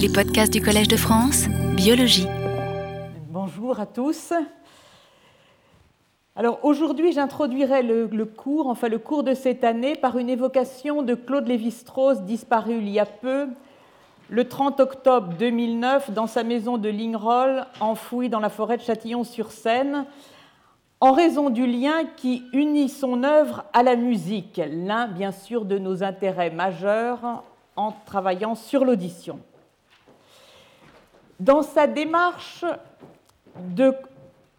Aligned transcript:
Les 0.00 0.08
podcasts 0.08 0.50
du 0.50 0.62
Collège 0.62 0.88
de 0.88 0.96
France, 0.96 1.46
Biologie. 1.76 2.26
Bonjour 3.28 3.78
à 3.80 3.84
tous. 3.84 4.32
Alors 6.34 6.58
aujourd'hui, 6.62 7.12
j'introduirai 7.12 7.82
le, 7.82 8.24
cours, 8.24 8.68
enfin 8.68 8.88
le 8.88 8.98
cours 8.98 9.24
de 9.24 9.34
cette 9.34 9.62
année, 9.62 9.96
par 9.96 10.16
une 10.16 10.30
évocation 10.30 11.02
de 11.02 11.14
Claude 11.14 11.46
Lévi-Strauss, 11.46 12.22
disparu 12.22 12.78
il 12.78 12.88
y 12.88 12.98
a 12.98 13.04
peu, 13.04 13.48
le 14.30 14.48
30 14.48 14.80
octobre 14.80 15.34
2009, 15.38 16.12
dans 16.12 16.26
sa 16.26 16.44
maison 16.44 16.78
de 16.78 16.88
Lignerolles, 16.88 17.66
enfouie 17.80 18.30
dans 18.30 18.40
la 18.40 18.48
forêt 18.48 18.78
de 18.78 18.82
Châtillon-sur-Seine, 18.82 20.06
en 21.00 21.12
raison 21.12 21.50
du 21.50 21.66
lien 21.66 22.04
qui 22.16 22.44
unit 22.54 22.88
son 22.88 23.22
œuvre 23.22 23.64
à 23.74 23.82
la 23.82 23.96
musique, 23.96 24.62
l'un 24.66 25.08
bien 25.08 25.32
sûr 25.32 25.66
de 25.66 25.76
nos 25.76 26.02
intérêts 26.02 26.50
majeurs 26.50 27.42
en 27.76 27.92
travaillant 28.06 28.54
sur 28.54 28.86
l'audition. 28.86 29.40
Dans 31.40 31.62
sa 31.62 31.86
démarche 31.86 32.66
de 33.56 33.94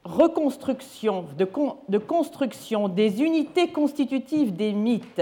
reconstruction, 0.04 1.28
de, 1.38 1.98
construction 2.00 2.88
des 2.88 3.22
unités 3.22 3.72
constitutives 3.72 4.56
des 4.56 4.74
mythes, 4.74 5.22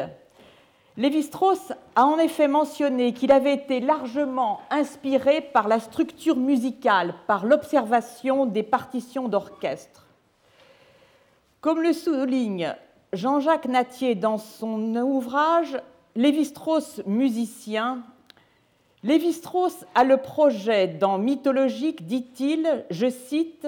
Lévi-Strauss 0.96 1.74
a 1.98 2.06
en 2.06 2.18
effet 2.18 2.48
mentionné 2.48 3.12
qu'il 3.12 3.34
avait 3.34 3.56
été 3.56 3.82
largement 3.82 4.62
inspiré 4.70 5.42
par 5.42 5.68
la 5.68 5.82
structure 5.82 6.38
musicale, 6.38 7.14
par 7.28 7.46
l'observation 7.46 8.46
des 8.46 8.64
partitions 8.64 9.28
d'orchestre. 9.28 10.08
Comme 11.60 11.82
le 11.82 11.92
souligne 11.92 12.74
Jean-Jacques 13.12 13.68
Natier 13.68 14.16
dans 14.16 14.38
son 14.38 14.96
ouvrage 14.96 15.78
Lévi-Strauss 16.16 17.02
musicien 17.06 18.02
Lévi-Strauss 19.04 19.86
a 19.96 20.04
le 20.04 20.18
projet 20.18 20.88
dans 20.88 21.18
Mythologique, 21.18 22.06
dit-il, 22.06 22.86
je 22.90 23.10
cite, 23.10 23.68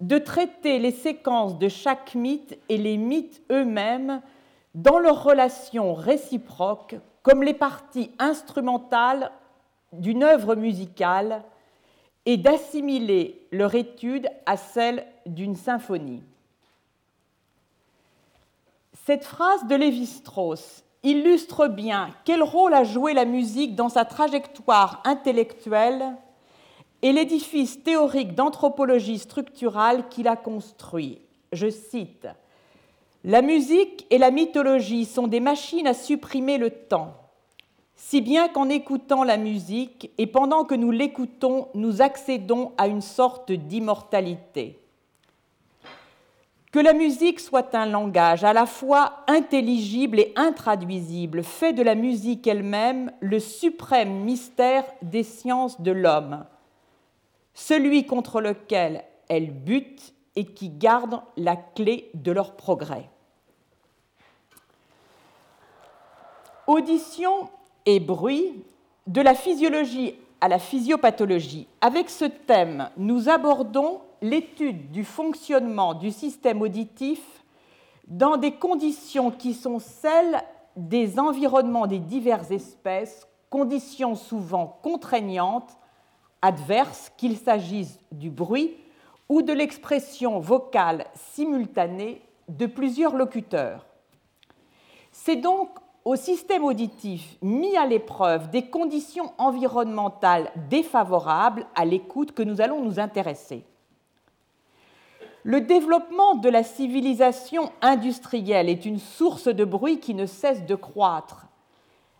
de 0.00 0.18
traiter 0.18 0.78
les 0.78 0.90
séquences 0.90 1.58
de 1.58 1.68
chaque 1.68 2.14
mythe 2.14 2.58
et 2.68 2.78
les 2.78 2.96
mythes 2.96 3.42
eux-mêmes 3.50 4.22
dans 4.74 4.98
leurs 4.98 5.22
relations 5.22 5.94
réciproques 5.94 6.96
comme 7.22 7.42
les 7.42 7.54
parties 7.54 8.10
instrumentales 8.18 9.30
d'une 9.92 10.22
œuvre 10.22 10.56
musicale 10.56 11.44
et 12.26 12.36
d'assimiler 12.36 13.46
leur 13.52 13.74
étude 13.74 14.28
à 14.46 14.56
celle 14.56 15.06
d'une 15.26 15.56
symphonie. 15.56 16.22
Cette 19.06 19.24
phrase 19.24 19.66
de 19.66 19.74
Lévi-Strauss 19.74 20.83
illustre 21.04 21.68
bien 21.68 22.10
quel 22.24 22.42
rôle 22.42 22.74
a 22.74 22.82
joué 22.82 23.14
la 23.14 23.24
musique 23.24 23.76
dans 23.76 23.88
sa 23.88 24.04
trajectoire 24.04 25.00
intellectuelle 25.04 26.16
et 27.02 27.12
l'édifice 27.12 27.82
théorique 27.82 28.34
d'anthropologie 28.34 29.18
structurale 29.18 30.08
qu'il 30.08 30.26
a 30.26 30.36
construit. 30.36 31.20
Je 31.52 31.68
cite 31.68 32.26
La 33.22 33.42
musique 33.42 34.06
et 34.10 34.18
la 34.18 34.30
mythologie 34.30 35.04
sont 35.04 35.28
des 35.28 35.40
machines 35.40 35.86
à 35.86 35.94
supprimer 35.94 36.56
le 36.56 36.70
temps, 36.70 37.14
si 37.94 38.20
bien 38.20 38.48
qu'en 38.48 38.68
écoutant 38.68 39.22
la 39.22 39.36
musique 39.36 40.10
et 40.18 40.26
pendant 40.26 40.64
que 40.64 40.74
nous 40.74 40.90
l'écoutons, 40.90 41.68
nous 41.74 42.02
accédons 42.02 42.72
à 42.78 42.88
une 42.88 43.02
sorte 43.02 43.52
d'immortalité. 43.52 44.83
Que 46.74 46.80
la 46.80 46.92
musique 46.92 47.38
soit 47.38 47.72
un 47.76 47.86
langage 47.86 48.42
à 48.42 48.52
la 48.52 48.66
fois 48.66 49.18
intelligible 49.28 50.18
et 50.18 50.32
intraduisible 50.34 51.44
fait 51.44 51.72
de 51.72 51.84
la 51.84 51.94
musique 51.94 52.48
elle-même 52.48 53.12
le 53.20 53.38
suprême 53.38 54.24
mystère 54.24 54.82
des 55.00 55.22
sciences 55.22 55.80
de 55.80 55.92
l'homme, 55.92 56.44
celui 57.54 58.06
contre 58.06 58.40
lequel 58.40 59.04
elle 59.28 59.52
bute 59.52 60.14
et 60.34 60.46
qui 60.46 60.68
garde 60.68 61.20
la 61.36 61.54
clé 61.54 62.10
de 62.14 62.32
leur 62.32 62.56
progrès. 62.56 63.08
Audition 66.66 67.50
et 67.86 68.00
bruit, 68.00 68.64
de 69.06 69.20
la 69.20 69.36
physiologie 69.36 70.16
à 70.40 70.48
la 70.48 70.58
physiopathologie. 70.58 71.68
Avec 71.80 72.10
ce 72.10 72.24
thème, 72.24 72.90
nous 72.96 73.28
abordons 73.28 74.00
l'étude 74.22 74.90
du 74.90 75.04
fonctionnement 75.04 75.94
du 75.94 76.10
système 76.10 76.62
auditif 76.62 77.20
dans 78.06 78.36
des 78.36 78.52
conditions 78.52 79.30
qui 79.30 79.54
sont 79.54 79.78
celles 79.78 80.42
des 80.76 81.18
environnements 81.18 81.86
des 81.86 81.98
diverses 81.98 82.50
espèces, 82.50 83.28
conditions 83.50 84.14
souvent 84.14 84.78
contraignantes, 84.82 85.78
adverses, 86.42 87.12
qu'il 87.16 87.36
s'agisse 87.36 87.98
du 88.12 88.30
bruit 88.30 88.76
ou 89.28 89.42
de 89.42 89.52
l'expression 89.52 90.40
vocale 90.40 91.06
simultanée 91.14 92.20
de 92.48 92.66
plusieurs 92.66 93.16
locuteurs. 93.16 93.86
C'est 95.12 95.36
donc 95.36 95.70
au 96.04 96.16
système 96.16 96.64
auditif 96.64 97.36
mis 97.40 97.76
à 97.76 97.86
l'épreuve 97.86 98.50
des 98.50 98.66
conditions 98.68 99.32
environnementales 99.38 100.50
défavorables 100.68 101.66
à 101.74 101.84
l'écoute 101.84 102.32
que 102.32 102.42
nous 102.42 102.60
allons 102.60 102.82
nous 102.82 103.00
intéresser. 103.00 103.64
Le 105.46 105.60
développement 105.60 106.36
de 106.36 106.48
la 106.48 106.62
civilisation 106.62 107.70
industrielle 107.82 108.70
est 108.70 108.86
une 108.86 108.98
source 108.98 109.46
de 109.48 109.64
bruit 109.66 110.00
qui 110.00 110.14
ne 110.14 110.24
cesse 110.24 110.64
de 110.64 110.74
croître. 110.74 111.44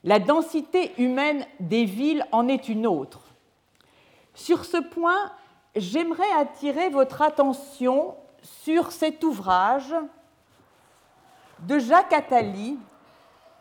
La 0.04 0.18
densité 0.18 0.92
humaine 0.98 1.46
des 1.58 1.86
villes 1.86 2.26
en 2.32 2.48
est 2.48 2.68
une 2.68 2.86
autre. 2.86 3.22
Sur 4.34 4.66
ce 4.66 4.76
point, 4.76 5.32
j'aimerais 5.74 6.30
attirer 6.38 6.90
votre 6.90 7.22
attention 7.22 8.14
sur 8.42 8.92
cet 8.92 9.24
ouvrage 9.24 9.94
de 11.60 11.78
Jacques 11.78 12.12
Attali, 12.12 12.76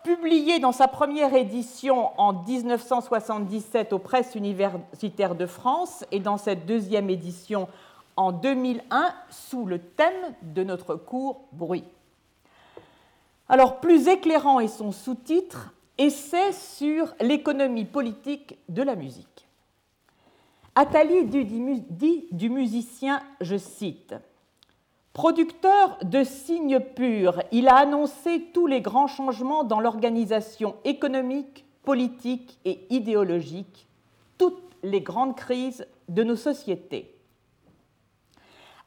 publié 0.03 0.59
dans 0.59 0.73
sa 0.73 0.90
première 0.90 1.34
édition 1.34 2.12
en 2.19 2.34
1977 2.34 3.94
aux 3.94 4.00
presses 4.00 4.35
universitaires 4.35 5.35
de 5.35 5.46
France 5.46 6.03
et 6.12 6.19
dans 6.19 6.35
cette 6.35 6.66
deuxième 6.66 7.09
édition 7.09 7.69
en 8.16 8.31
2001 8.31 9.13
sous 9.29 9.66
le 9.66 9.79
thème 9.79 10.35
de 10.41 10.63
notre 10.63 10.96
cours 10.96 11.46
bruit. 11.51 11.84
Alors, 13.50 13.79
plus 13.79 14.07
éclairant 14.07 14.59
est 14.59 14.68
son 14.68 14.91
sous-titre 14.91 15.74
Essai 15.97 16.53
sur 16.53 17.13
l'économie 17.22 17.85
politique 17.85 18.57
de 18.68 18.81
la 18.81 18.96
musique. 18.96 19.47
Attali 20.75 21.25
dit 21.25 22.25
du 22.31 22.50
musicien, 22.50 23.22
je 23.41 23.57
cite, 23.57 24.16
Producteur 25.13 26.00
de 26.02 26.23
signes 26.23 26.79
purs, 26.79 27.44
il 27.52 27.68
a 27.68 27.75
annoncé 27.75 28.50
tous 28.52 28.66
les 28.66 28.81
grands 28.81 29.06
changements 29.06 29.63
dans 29.63 29.79
l'organisation 29.79 30.75
économique, 30.84 31.66
politique 31.84 32.57
et 32.66 32.88
idéologique, 32.90 33.85
toutes 34.40 34.63
les 34.81 35.02
grandes 35.02 35.35
crises 35.35 35.85
de 36.09 36.23
nos 36.23 36.35
sociétés. 36.35 37.12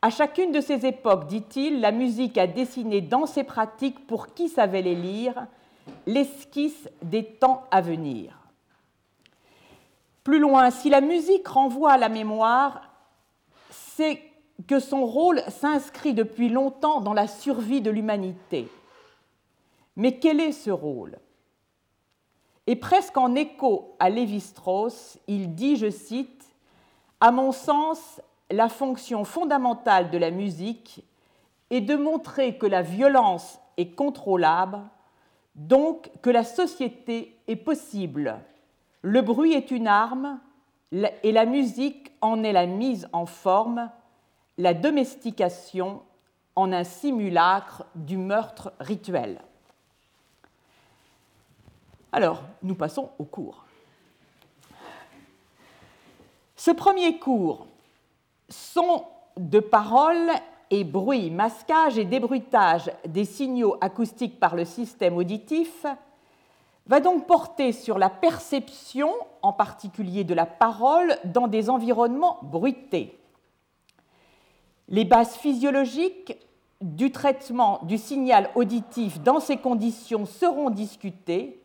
À 0.03 0.11
chacune 0.11 0.53
de 0.53 0.61
ces 0.61 0.87
époques, 0.87 1.27
dit-il, 1.27 1.81
la 1.81 1.91
musique 1.91 2.39
a 2.39 2.47
dessiné 2.47 3.01
dans 3.01 3.27
ses 3.27 3.45
pratiques, 3.45 4.07
pour 4.07 4.35
qui 4.35 4.49
savait 4.49 4.83
les 4.83 4.95
lire, 4.95 5.47
l'esquisse 6.07 6.89
des 7.03 7.25
temps 7.25 7.65
à 7.71 7.81
venir. 7.81 8.39
Plus 10.23 10.39
loin, 10.39 10.71
si 10.71 10.91
la 10.91 11.01
musique 11.01 11.47
renvoie 11.47 11.93
à 11.93 11.99
la 11.99 12.09
mémoire, 12.09 12.91
c'est 13.71 14.21
que 14.67 14.81
son 14.81 15.07
rôle 15.07 15.43
s'inscrit 15.49 16.15
depuis 16.15 16.49
longtemps 16.49 17.01
dans 17.01 17.15
la 17.15 17.29
survie 17.29 17.81
de 17.81 17.91
l'humanité. 17.91 18.69
Mais 19.97 20.19
quel 20.19 20.41
est 20.41 20.53
ce 20.53 20.71
rôle? 20.71 21.19
Et 22.67 22.77
presque 22.77 23.17
en 23.17 23.35
écho 23.35 23.95
à 23.99 24.11
Lévi-Strauss, 24.11 25.19
il 25.29 25.55
dit, 25.55 25.77
je 25.77 25.91
cite, 25.91 26.45
À 27.21 27.31
mon 27.31 27.53
sens, 27.53 28.21
la 28.51 28.69
fonction 28.69 29.25
fondamentale 29.25 30.11
de 30.11 30.19
la 30.19 30.31
musique 30.31 31.05
est 31.71 31.81
de 31.81 31.97
montrer 31.97 32.57
que 32.57 32.67
la 32.67 32.83
violence 32.83 33.59
est 33.77 33.91
contrôlable, 33.91 34.81
donc 35.55 36.11
que 36.23 36.31
la 36.31 36.45
société 36.45 37.37
est 37.49 37.57
possible. 37.57 38.39
Le 39.03 39.23
bruit 39.23 39.55
est 39.55 39.71
une 39.71 39.89
arme 39.89 40.39
et 40.93 41.33
la 41.33 41.45
musique 41.45 42.13
en 42.21 42.45
est 42.45 42.53
la 42.53 42.67
mise 42.67 43.09
en 43.13 43.27
forme, 43.27 43.91
la 44.59 44.75
domestication 44.75 46.03
en 46.55 46.73
un 46.73 46.85
simulacre 46.85 47.85
du 47.95 48.17
meurtre 48.17 48.73
rituel. 48.81 49.41
Alors, 52.13 52.43
nous 52.63 52.75
passons 52.75 53.11
au 53.19 53.25
cours. 53.25 53.65
Ce 56.55 56.71
premier 56.71 57.19
cours 57.19 57.67
son 58.49 59.05
de 59.37 59.61
parole 59.61 60.31
et 60.71 60.85
bruit, 60.85 61.31
masquage 61.31 61.99
et 61.99 62.05
débruitage 62.05 62.91
des 63.07 63.25
signaux 63.25 63.77
acoustiques 63.81 64.41
par 64.41 64.57
le 64.57 64.65
système 64.65 65.17
auditif 65.17 65.87
va 66.87 67.01
donc 67.01 67.27
porter 67.27 67.73
sur 67.73 67.99
la 67.99 68.09
perception, 68.09 69.11
en 69.43 69.53
particulier 69.53 70.25
de 70.25 70.35
la 70.35 70.47
parole, 70.47 71.17
dans 71.25 71.49
des 71.49 71.69
environnements 71.69 72.39
bruités. 72.43 73.19
Les 74.89 75.05
bases 75.05 75.37
physiologiques 75.37 76.39
du 76.81 77.11
traitement 77.11 77.81
du 77.83 77.99
signal 77.99 78.51
auditif 78.55 79.21
dans 79.21 79.41
ces 79.41 79.57
conditions 79.57 80.27
seront 80.27 80.71
discutées 80.71 81.61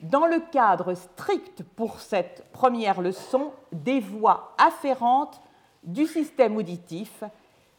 dans 0.00 0.26
le 0.26 0.40
cadre 0.52 0.94
strict 0.94 1.62
pour 1.76 2.00
cette 2.00 2.44
première 2.52 3.00
leçon 3.00 3.52
des 3.72 4.00
voies 4.00 4.54
afférentes 4.58 5.40
du 5.82 6.06
système 6.06 6.56
auditif, 6.56 7.22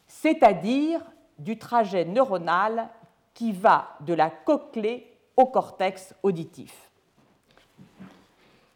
c'est-à-dire 0.07 1.01
du 1.37 1.57
trajet 1.57 2.05
neuronal 2.05 2.89
qui 3.33 3.51
va 3.51 3.95
de 4.01 4.13
la 4.13 4.29
cochlée 4.29 5.07
au 5.37 5.45
cortex 5.45 6.13
auditif. 6.23 6.89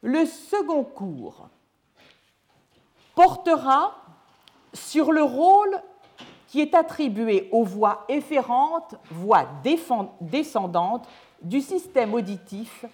Le 0.01 0.25
second 0.25 0.83
cours 0.83 1.49
portera 3.15 3.95
sur 4.73 5.11
le 5.11 5.23
rôle 5.23 5.81
qui 6.47 6.61
est 6.61 6.75
attribué 6.75 7.49
aux 7.51 7.63
voies 7.63 8.05
efférentes, 8.09 8.95
voies 9.09 9.47
descendantes 10.21 11.07
du 11.41 11.61
système 11.61 12.13
auditif 12.13 12.85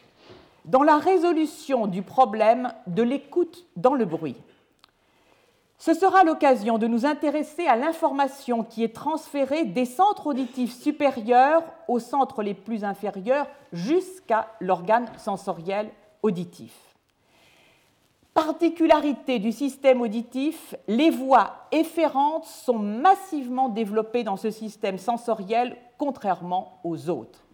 dans 0.65 0.83
la 0.83 0.97
résolution 0.97 1.87
du 1.87 2.01
problème 2.01 2.73
de 2.87 3.03
l'écoute 3.03 3.65
dans 3.75 3.95
le 3.95 4.05
bruit. 4.05 4.35
Ce 5.79 5.93
sera 5.93 6.25
l'occasion 6.25 6.77
de 6.77 6.87
nous 6.87 7.05
intéresser 7.05 7.65
à 7.65 7.77
l'information 7.77 8.65
qui 8.65 8.83
est 8.83 8.93
transférée 8.93 9.63
des 9.63 9.85
centres 9.85 10.27
auditifs 10.27 10.77
supérieurs 10.77 11.63
aux 11.87 11.99
centres 11.99 12.43
les 12.43 12.53
plus 12.53 12.83
inférieurs 12.83 13.47
jusqu'à 13.71 14.49
l'organe 14.59 15.09
sensoriel 15.17 15.89
auditif. 16.21 16.75
Particularité 18.33 19.39
du 19.39 19.53
système 19.53 20.01
auditif, 20.01 20.75
les 20.89 21.09
voix 21.09 21.67
efférentes 21.71 22.45
sont 22.45 22.79
massivement 22.79 23.69
développées 23.69 24.25
dans 24.25 24.37
ce 24.37 24.51
système 24.51 24.97
sensoriel 24.97 25.77
contrairement 25.97 26.79
aux 26.83 27.09
autres. 27.09 27.45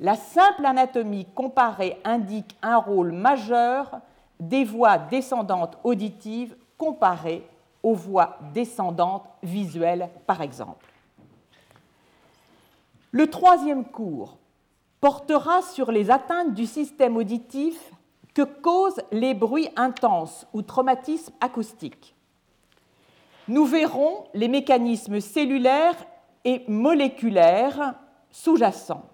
La 0.00 0.16
simple 0.16 0.66
anatomie 0.66 1.26
comparée 1.36 2.00
indique 2.04 2.56
un 2.62 2.78
rôle 2.78 3.12
majeur 3.12 4.00
des 4.40 4.64
voies 4.64 4.98
descendantes 4.98 5.78
auditives 5.84 6.56
comparées 6.82 7.46
aux 7.84 7.94
voies 7.94 8.38
descendantes 8.52 9.28
visuelles, 9.44 10.10
par 10.26 10.42
exemple. 10.42 10.84
Le 13.12 13.30
troisième 13.30 13.84
cours 13.84 14.36
portera 15.00 15.62
sur 15.62 15.92
les 15.92 16.10
atteintes 16.10 16.54
du 16.54 16.66
système 16.66 17.16
auditif 17.16 17.92
que 18.34 18.42
causent 18.42 19.00
les 19.12 19.32
bruits 19.32 19.68
intenses 19.76 20.44
ou 20.52 20.62
traumatismes 20.62 21.32
acoustiques. 21.40 22.16
Nous 23.46 23.64
verrons 23.64 24.24
les 24.34 24.48
mécanismes 24.48 25.20
cellulaires 25.20 26.04
et 26.44 26.64
moléculaires 26.66 27.94
sous-jacents. 28.32 29.06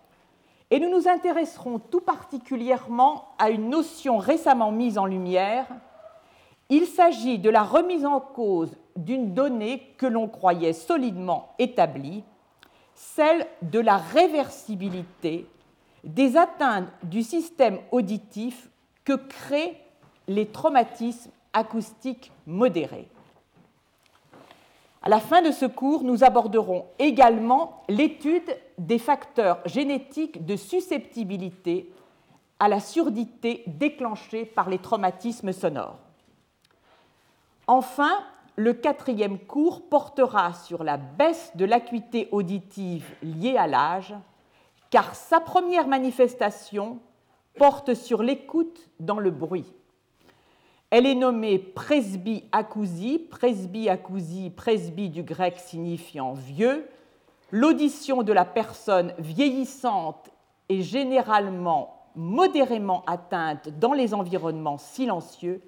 Et 0.71 0.81
nous 0.81 0.89
nous 0.89 1.07
intéresserons 1.07 1.79
tout 1.79 2.01
particulièrement 2.01 3.29
à 3.39 3.51
une 3.51 3.69
notion 3.69 4.17
récemment 4.17 4.73
mise 4.73 4.97
en 4.97 5.05
lumière. 5.05 5.67
Il 6.71 6.87
s'agit 6.87 7.39
de 7.39 7.49
la 7.49 7.63
remise 7.63 8.05
en 8.05 8.21
cause 8.21 8.77
d'une 8.97 9.33
donnée 9.33 9.95
que 9.97 10.07
l'on 10.07 10.29
croyait 10.29 10.75
solidement 10.75 11.55
établie, 11.59 12.25
celle 12.95 13.47
de 13.63 13.81
la 13.81 13.97
réversibilité 13.97 15.47
des 16.05 16.37
atteintes 16.37 16.89
du 17.03 17.23
système 17.23 17.79
auditif 17.91 18.69
que 19.05 19.15
créent 19.15 19.81
les 20.27 20.47
traumatismes 20.47 21.31
acoustiques 21.55 22.33
modérés. 22.47 23.09
À 25.03 25.09
la 25.09 25.21
fin 25.21 25.41
de 25.41 25.53
ce 25.53 25.65
cours, 25.65 26.03
nous 26.05 26.23
aborderons 26.23 26.85
également 26.99 27.83
l'étude 27.89 28.57
des 28.77 28.99
facteurs 28.99 29.61
génétiques 29.65 30.45
de 30.45 30.57
susceptibilité 30.57 31.91
à 32.59 32.69
la 32.69 32.81
surdité 32.81 33.63
déclenchée 33.67 34.45
par 34.45 34.69
les 34.69 34.79
traumatismes 34.79 35.53
sonores. 35.53 36.08
Enfin, 37.69 38.19
le 38.57 38.73
quatrième 38.73 39.39
cours 39.39 39.89
portera 39.91 40.55
sur 40.55 40.83
la 40.83 40.97
baisse 40.97 41.53
de 41.55 41.67
l'acuité 41.67 42.29
auditive 42.33 43.15
liée 43.23 43.59
à 43.59 43.67
l'âge, 43.67 44.15
car 44.91 45.15
sa 45.15 45.39
première 45.39 45.87
manifestation 45.87 46.99
porte 47.59 47.93
sur 47.93 48.23
l'écoute 48.23 48.89
dans 49.01 49.19
le 49.19 49.31
bruit. 49.31 49.67
Elle 50.89 51.05
est 51.05 51.15
nommée 51.15 51.59
presbyacousie, 51.59 53.19
presbyacousie, 53.19 54.49
presby 54.49 55.11
du 55.11 55.23
grec 55.23 55.59
signifiant 55.59 56.33
vieux. 56.33 56.89
L'audition 57.51 58.23
de 58.23 58.33
la 58.33 58.47
personne 58.47 59.13
vieillissante 59.19 60.31
est 60.71 60.81
généralement 60.81 62.07
modérément 62.15 63.05
atteinte 63.07 63.69
dans 63.79 63.93
les 63.93 64.15
environnements 64.15 64.79
silencieux, 64.79 65.63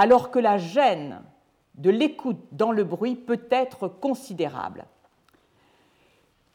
alors 0.00 0.30
que 0.30 0.38
la 0.38 0.56
gêne 0.56 1.20
de 1.74 1.90
l'écoute 1.90 2.40
dans 2.52 2.72
le 2.72 2.84
bruit 2.84 3.16
peut 3.16 3.46
être 3.50 3.86
considérable. 3.86 4.86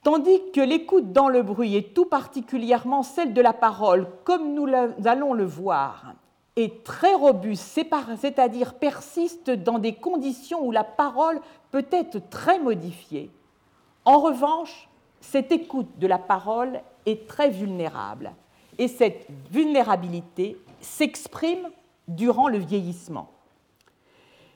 Tandis 0.02 0.42
que 0.52 0.62
l'écoute 0.62 1.14
dans 1.14 1.30
le 1.30 1.44
bruit, 1.44 1.76
et 1.76 1.84
tout 1.84 2.06
particulièrement 2.06 3.04
celle 3.04 3.36
de 3.36 3.42
la 3.42 3.54
parole, 3.54 4.08
comme 4.24 4.56
nous 4.56 4.66
allons 5.06 5.34
le 5.34 5.46
voir, 5.46 6.16
est 6.56 6.84
très 6.84 7.14
robuste, 7.14 7.80
c'est-à-dire 8.18 8.74
persiste 8.74 9.52
dans 9.52 9.78
des 9.78 9.94
conditions 9.94 10.66
où 10.66 10.72
la 10.72 10.84
parole 10.84 11.40
peut 11.70 11.86
être 11.92 12.28
très 12.32 12.58
modifiée. 12.58 13.30
En 14.06 14.22
revanche, 14.22 14.90
cette 15.22 15.52
écoute 15.52 16.00
de 16.00 16.08
la 16.08 16.18
parole 16.18 16.82
est 17.06 17.28
très 17.28 17.52
vulnérable 17.52 18.32
et 18.80 18.88
cette 18.88 19.28
vulnérabilité 19.52 20.58
s'exprime 20.82 21.70
durant 22.08 22.48
le 22.48 22.58
vieillissement. 22.58 23.30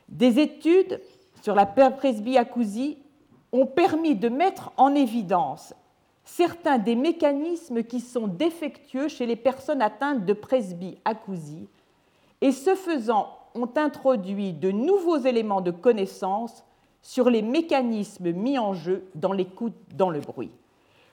Des 0.10 0.40
études 0.40 1.02
sur 1.42 1.56
la 1.56 1.66
presbyacousie 1.66 2.98
ont 3.52 3.66
permis 3.66 4.16
de 4.16 4.30
mettre 4.30 4.72
en 4.78 4.94
évidence 4.96 5.74
certains 6.24 6.78
des 6.78 6.96
mécanismes 6.96 7.84
qui 7.84 8.00
sont 8.00 8.28
défectueux 8.28 9.08
chez 9.08 9.26
les 9.26 9.36
personnes 9.36 9.82
atteintes 9.82 10.26
de 10.26 10.34
presbyacousie 10.34 11.68
et 12.42 12.52
ce 12.52 12.76
faisant 12.76 13.30
ont 13.56 13.70
introduit 13.76 14.54
de 14.54 14.72
nouveaux 14.72 15.18
éléments 15.18 15.62
de 15.62 15.72
connaissance 15.72 16.64
sur 17.02 17.30
les 17.30 17.42
mécanismes 17.42 18.32
mis 18.32 18.60
en 18.60 18.74
jeu 18.74 19.10
dans 19.16 19.32
l'écoute 19.32 19.74
dans 19.96 20.10
le 20.10 20.20
bruit. 20.20 20.52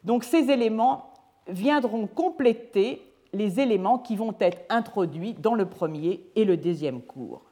Donc 0.04 0.24
ces 0.24 0.50
éléments 0.50 1.12
viendront 1.48 2.06
compléter 2.06 3.02
les 3.32 3.60
éléments 3.60 3.98
qui 3.98 4.16
vont 4.16 4.34
être 4.38 4.58
introduits 4.68 5.34
dans 5.34 5.54
le 5.54 5.66
premier 5.66 6.20
et 6.34 6.44
le 6.44 6.56
deuxième 6.56 7.00
cours. 7.00 7.42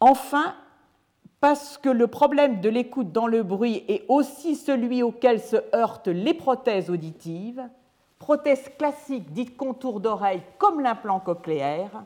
Enfin, 0.00 0.54
parce 1.40 1.78
que 1.78 1.88
le 1.88 2.06
problème 2.06 2.60
de 2.60 2.68
l'écoute 2.68 3.12
dans 3.12 3.26
le 3.26 3.42
bruit 3.42 3.84
est 3.88 4.04
aussi 4.08 4.56
celui 4.56 5.02
auquel 5.02 5.40
se 5.40 5.56
heurtent 5.74 6.08
les 6.08 6.34
prothèses 6.34 6.90
auditives, 6.90 7.62
prothèses 8.18 8.70
classiques 8.78 9.32
dites 9.32 9.56
contour 9.56 10.00
d'oreille 10.00 10.42
comme 10.58 10.80
l'implant 10.80 11.20
cochléaire, 11.20 12.04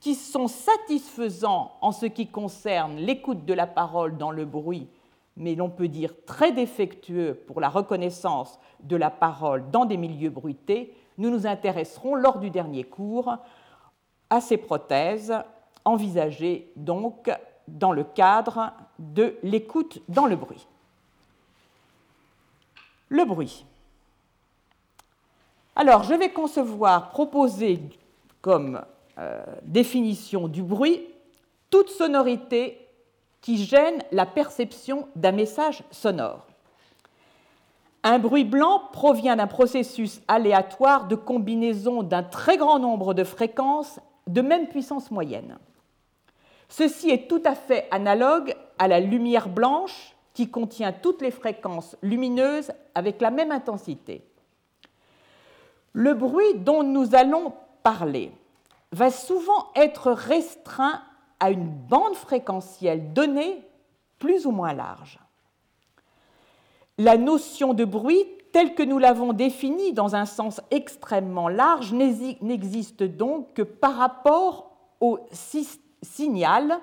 qui 0.00 0.14
sont 0.14 0.48
satisfaisants 0.48 1.72
en 1.80 1.92
ce 1.92 2.06
qui 2.06 2.28
concerne 2.28 2.96
l'écoute 2.96 3.44
de 3.44 3.54
la 3.54 3.66
parole 3.66 4.16
dans 4.16 4.30
le 4.30 4.44
bruit, 4.44 4.88
mais 5.36 5.54
l'on 5.54 5.70
peut 5.70 5.88
dire 5.88 6.12
très 6.26 6.52
défectueux 6.52 7.34
pour 7.46 7.60
la 7.60 7.68
reconnaissance 7.68 8.58
de 8.80 8.96
la 8.96 9.10
parole 9.10 9.70
dans 9.70 9.84
des 9.84 9.96
milieux 9.96 10.30
bruités, 10.30 10.94
nous 11.16 11.30
nous 11.30 11.46
intéresserons 11.46 12.14
lors 12.14 12.38
du 12.38 12.50
dernier 12.50 12.84
cours 12.84 13.36
à 14.30 14.40
ces 14.40 14.56
prothèses 14.56 15.34
envisagées 15.88 16.70
donc 16.76 17.30
dans 17.66 17.92
le 17.92 18.04
cadre 18.04 18.72
de 18.98 19.36
l'écoute 19.42 20.00
dans 20.08 20.26
le 20.26 20.36
bruit. 20.36 20.66
Le 23.08 23.24
bruit. 23.24 23.64
Alors, 25.74 26.02
je 26.02 26.14
vais 26.14 26.30
concevoir, 26.30 27.10
proposer 27.10 27.80
comme 28.40 28.82
euh, 29.18 29.42
définition 29.62 30.48
du 30.48 30.62
bruit 30.62 31.02
toute 31.70 31.88
sonorité 31.88 32.86
qui 33.40 33.64
gêne 33.64 34.02
la 34.10 34.26
perception 34.26 35.08
d'un 35.16 35.32
message 35.32 35.82
sonore. 35.90 36.46
Un 38.02 38.18
bruit 38.18 38.44
blanc 38.44 38.82
provient 38.92 39.36
d'un 39.36 39.46
processus 39.46 40.20
aléatoire 40.28 41.08
de 41.08 41.14
combinaison 41.14 42.02
d'un 42.02 42.22
très 42.22 42.56
grand 42.56 42.78
nombre 42.78 43.14
de 43.14 43.24
fréquences 43.24 44.00
de 44.26 44.40
même 44.40 44.68
puissance 44.68 45.10
moyenne. 45.10 45.58
Ceci 46.68 47.10
est 47.10 47.28
tout 47.28 47.42
à 47.44 47.54
fait 47.54 47.88
analogue 47.90 48.54
à 48.78 48.88
la 48.88 49.00
lumière 49.00 49.48
blanche 49.48 50.14
qui 50.34 50.50
contient 50.50 50.92
toutes 50.92 51.22
les 51.22 51.30
fréquences 51.30 51.96
lumineuses 52.02 52.70
avec 52.94 53.20
la 53.20 53.30
même 53.30 53.50
intensité. 53.50 54.22
Le 55.92 56.14
bruit 56.14 56.54
dont 56.54 56.82
nous 56.82 57.14
allons 57.14 57.54
parler 57.82 58.30
va 58.92 59.10
souvent 59.10 59.70
être 59.74 60.12
restreint 60.12 61.02
à 61.40 61.50
une 61.50 61.68
bande 61.68 62.14
fréquentielle 62.14 63.12
donnée 63.12 63.66
plus 64.18 64.46
ou 64.46 64.50
moins 64.50 64.74
large. 64.74 65.18
La 66.98 67.16
notion 67.16 67.74
de 67.74 67.84
bruit, 67.84 68.24
telle 68.52 68.74
que 68.74 68.82
nous 68.82 68.98
l'avons 68.98 69.32
définie 69.32 69.92
dans 69.92 70.16
un 70.16 70.26
sens 70.26 70.60
extrêmement 70.70 71.48
large, 71.48 71.92
n'existe 71.92 73.02
donc 73.02 73.54
que 73.54 73.62
par 73.62 73.96
rapport 73.96 74.72
au 75.00 75.20
signal, 76.02 76.78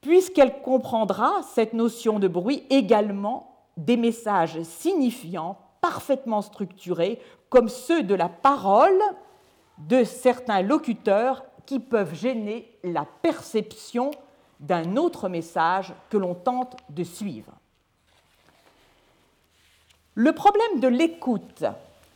puisqu'elle 0.00 0.62
comprendra, 0.62 1.42
cette 1.54 1.72
notion 1.72 2.18
de 2.18 2.28
bruit, 2.28 2.64
également 2.70 3.66
des 3.76 3.96
messages 3.96 4.60
signifiants, 4.62 5.58
parfaitement 5.80 6.42
structurés, 6.42 7.20
comme 7.48 7.68
ceux 7.68 8.02
de 8.02 8.14
la 8.14 8.28
parole 8.28 9.00
de 9.78 10.04
certains 10.04 10.62
locuteurs 10.62 11.44
qui 11.66 11.78
peuvent 11.78 12.14
gêner 12.14 12.78
la 12.82 13.06
perception 13.22 14.10
d'un 14.60 14.96
autre 14.96 15.28
message 15.28 15.92
que 16.10 16.16
l'on 16.16 16.34
tente 16.34 16.76
de 16.90 17.04
suivre. 17.04 17.52
Le 20.14 20.32
problème 20.32 20.80
de 20.80 20.88
l'écoute 20.88 21.64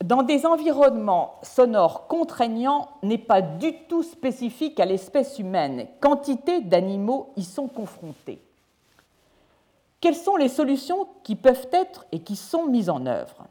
dans 0.03 0.23
des 0.23 0.45
environnements 0.45 1.39
sonores 1.41 2.07
contraignants 2.07 2.89
n'est 3.03 3.17
pas 3.17 3.41
du 3.41 3.73
tout 3.89 4.03
spécifique 4.03 4.79
à 4.79 4.85
l'espèce 4.85 5.39
humaine. 5.39 5.87
Quantité 5.99 6.61
d'animaux 6.61 7.33
y 7.35 7.43
sont 7.43 7.67
confrontés. 7.67 8.39
Quelles 9.99 10.15
sont 10.15 10.35
les 10.35 10.49
solutions 10.49 11.07
qui 11.23 11.35
peuvent 11.35 11.67
être 11.71 12.05
et 12.11 12.19
qui 12.19 12.35
sont 12.35 12.67
mises 12.67 12.89
en 12.89 13.05
œuvre? 13.07 13.47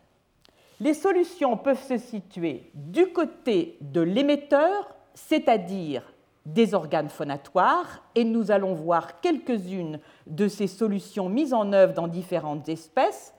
Les 0.79 0.95
solutions 0.95 1.57
peuvent 1.57 1.83
se 1.83 1.99
situer 1.99 2.71
du 2.75 3.09
côté 3.09 3.79
de 3.81 4.01
l'émetteur, 4.01 4.95
c'est-à-dire 5.15 6.03
des 6.45 6.75
organes 6.75 7.09
phonatoires, 7.09 8.03
et 8.15 8.23
nous 8.23 8.53
allons 8.53 8.75
voir 8.75 9.21
quelques-unes 9.21 9.99
de 10.29 10.47
ces 10.47 10.69
solutions 10.69 11.29
mises 11.29 11.53
en 11.53 11.73
œuvre 11.73 11.95
dans 11.95 12.07
différentes 12.07 12.69
espèces 12.69 13.35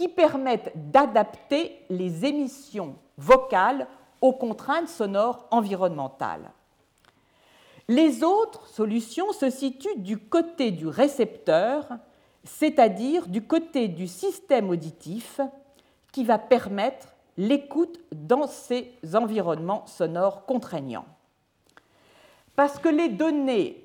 qui 0.00 0.08
permettent 0.08 0.72
d'adapter 0.74 1.84
les 1.90 2.24
émissions 2.24 2.96
vocales 3.18 3.86
aux 4.22 4.32
contraintes 4.32 4.88
sonores 4.88 5.46
environnementales. 5.50 6.52
Les 7.86 8.24
autres 8.24 8.66
solutions 8.66 9.30
se 9.34 9.50
situent 9.50 9.98
du 9.98 10.16
côté 10.16 10.70
du 10.70 10.86
récepteur, 10.86 11.84
c'est-à-dire 12.44 13.26
du 13.26 13.42
côté 13.46 13.88
du 13.88 14.06
système 14.06 14.70
auditif 14.70 15.38
qui 16.12 16.24
va 16.24 16.38
permettre 16.38 17.08
l'écoute 17.36 18.00
dans 18.10 18.46
ces 18.46 18.94
environnements 19.12 19.86
sonores 19.86 20.46
contraignants. 20.46 21.04
Parce 22.56 22.78
que 22.78 22.88
les 22.88 23.10
données 23.10 23.84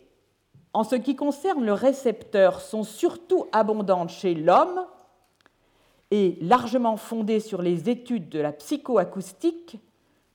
en 0.72 0.86
ce 0.86 0.95
qui 0.95 1.17
concerne 1.17 1.65
le 1.65 1.74
récepteur 1.74 2.62
sont 2.62 2.84
surtout 2.84 3.48
abondantes 3.51 4.12
chez 4.12 4.34
l'homme 4.34 4.86
et 6.12 6.38
largement 6.41 6.97
fondées 6.97 7.39
sur 7.39 7.62
les 7.62 7.89
études 7.89 8.29
de 8.29 8.39
la 8.39 8.51
psychoacoustique, 8.51 9.79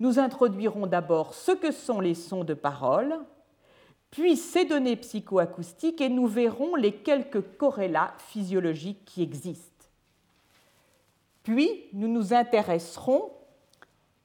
nous 0.00 0.18
introduirons 0.18 0.86
d'abord 0.86 1.34
ce 1.34 1.52
que 1.52 1.70
sont 1.70 2.00
les 2.00 2.14
sons 2.14 2.44
de 2.44 2.54
parole, 2.54 3.18
puis 4.10 4.36
ces 4.36 4.64
données 4.64 4.96
psychoacoustiques 4.96 6.00
et 6.00 6.08
nous 6.08 6.26
verrons 6.26 6.74
les 6.74 6.92
quelques 6.92 7.56
corrélats 7.56 8.14
physiologiques 8.18 9.04
qui 9.04 9.22
existent. 9.22 9.86
Puis 11.42 11.84
nous 11.92 12.08
nous 12.08 12.34
intéresserons 12.34 13.30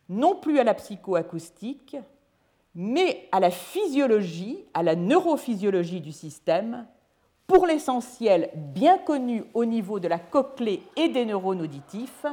non 0.10 0.36
plus 0.36 0.60
à 0.60 0.64
la 0.64 0.74
psychoacoustique, 0.74 1.98
mais 2.74 3.28
à 3.32 3.40
la 3.40 3.52
physiologie, 3.52 4.66
à 4.74 4.84
la 4.84 4.96
neurophysiologie 4.96 6.02
du 6.02 6.12
système, 6.12 6.86
pour 7.48 7.66
l'essentiel 7.66 8.50
bien 8.56 8.98
connu 8.98 9.44
au 9.54 9.66
niveau 9.66 10.00
de 10.00 10.08
la 10.08 10.20
cochlée 10.20 10.84
et 10.96 11.10
des 11.10 11.26
neurones 11.26 11.62
auditifs, 11.62 12.26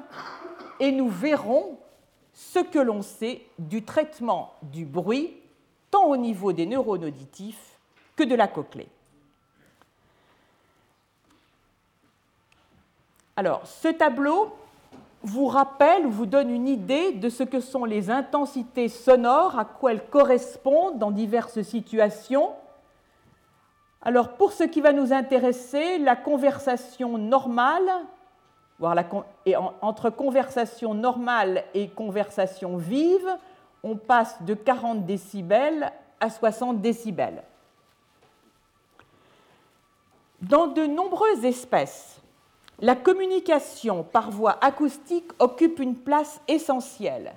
et 0.80 0.90
nous 0.90 1.08
verrons 1.08 1.78
ce 2.32 2.58
que 2.58 2.78
l'on 2.78 3.02
sait 3.02 3.42
du 3.58 3.84
traitement 3.84 4.54
du 4.62 4.84
bruit, 4.84 5.36
tant 5.90 6.06
au 6.06 6.16
niveau 6.16 6.52
des 6.52 6.66
neurones 6.66 7.04
auditifs 7.04 7.78
que 8.16 8.24
de 8.24 8.34
la 8.34 8.48
cochlée. 8.48 8.88
Alors, 13.36 13.66
ce 13.66 13.88
tableau 13.88 14.54
vous 15.22 15.46
rappelle 15.46 16.06
ou 16.06 16.10
vous 16.10 16.26
donne 16.26 16.50
une 16.50 16.68
idée 16.68 17.12
de 17.12 17.28
ce 17.28 17.42
que 17.42 17.60
sont 17.60 17.84
les 17.84 18.10
intensités 18.10 18.88
sonores, 18.88 19.58
à 19.58 19.64
quoi 19.64 19.92
elles 19.92 20.04
correspondent 20.06 20.98
dans 20.98 21.10
diverses 21.10 21.62
situations. 21.62 22.50
Alors 24.02 24.30
pour 24.30 24.52
ce 24.52 24.64
qui 24.64 24.80
va 24.80 24.92
nous 24.92 25.12
intéresser, 25.12 25.98
la 25.98 26.16
conversation 26.16 27.18
normale, 27.18 27.90
voire 28.78 28.96
entre 29.80 30.10
conversation 30.10 30.92
normale 30.92 31.64
et 31.72 31.88
conversation 31.88 32.76
vive, 32.76 33.28
on 33.84 33.96
passe 33.96 34.42
de 34.42 34.54
40 34.54 35.06
décibels 35.06 35.92
à 36.18 36.30
60 36.30 36.80
décibels. 36.80 37.42
Dans 40.40 40.66
de 40.66 40.86
nombreuses 40.86 41.44
espèces, 41.44 42.20
la 42.80 42.96
communication 42.96 44.02
par 44.02 44.32
voie 44.32 44.58
acoustique 44.60 45.30
occupe 45.38 45.78
une 45.78 45.94
place 45.94 46.40
essentielle, 46.48 47.32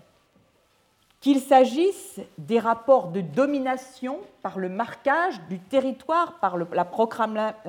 qu'il 1.25 1.39
s'agisse 1.39 2.21
des 2.37 2.59
rapports 2.59 3.07
de 3.07 3.19
domination 3.19 4.19
par 4.43 4.59
le 4.59 4.69
marquage 4.69 5.41
du 5.49 5.57
territoire, 5.57 6.37
par 6.39 6.55
la, 6.55 6.85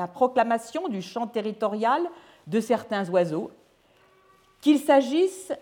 proclamation 0.07 0.89
du 0.89 1.01
champ 1.01 1.27
territorial 1.27 2.03
de 2.47 2.61
certains 2.61 3.09
oiseaux, 3.09 3.51
qu'il 4.61 4.79
s'agisse 4.79 5.55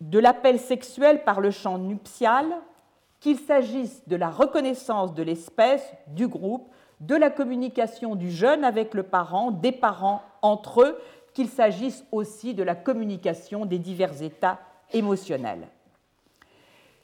de 0.00 0.18
l'appel 0.18 0.58
sexuel 0.58 1.22
par 1.22 1.40
le 1.40 1.52
chant 1.52 1.78
nuptial, 1.78 2.46
qu'il 3.20 3.38
s'agisse 3.38 4.02
de 4.08 4.16
la 4.16 4.28
reconnaissance 4.28 5.14
de 5.14 5.22
l'espèce, 5.22 5.88
du 6.08 6.26
groupe, 6.26 6.68
de 6.98 7.14
la 7.14 7.30
communication 7.30 8.16
du 8.16 8.28
jeune 8.28 8.64
avec 8.64 8.92
le 8.92 9.04
parent, 9.04 9.52
des 9.52 9.70
parents 9.70 10.22
entre 10.42 10.82
eux, 10.82 10.98
qu'il 11.32 11.48
s'agisse 11.48 12.04
aussi 12.10 12.54
de 12.54 12.64
la 12.64 12.74
communication 12.74 13.66
des 13.66 13.78
divers 13.78 14.20
états 14.20 14.58
émotionnels. 14.92 15.68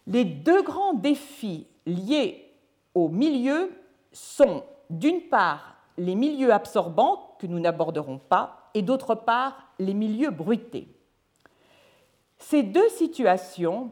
Les 0.06 0.25
deux 0.25 0.62
grands 0.62 0.94
défis 0.94 1.66
liés 1.87 2.52
au 2.94 3.09
milieu 3.09 3.71
sont 4.12 4.64
d'une 4.90 5.23
part 5.23 5.76
les 5.97 6.14
milieux 6.14 6.52
absorbants 6.52 7.37
que 7.38 7.47
nous 7.47 7.61
n'aborderons 7.61 8.18
pas 8.18 8.71
et 8.75 8.82
d'autre 8.82 9.14
part 9.14 9.68
les 9.78 9.94
milieux 9.94 10.30
bruités. 10.30 10.88
Ces 12.38 12.62
deux 12.62 12.88
situations 12.88 13.90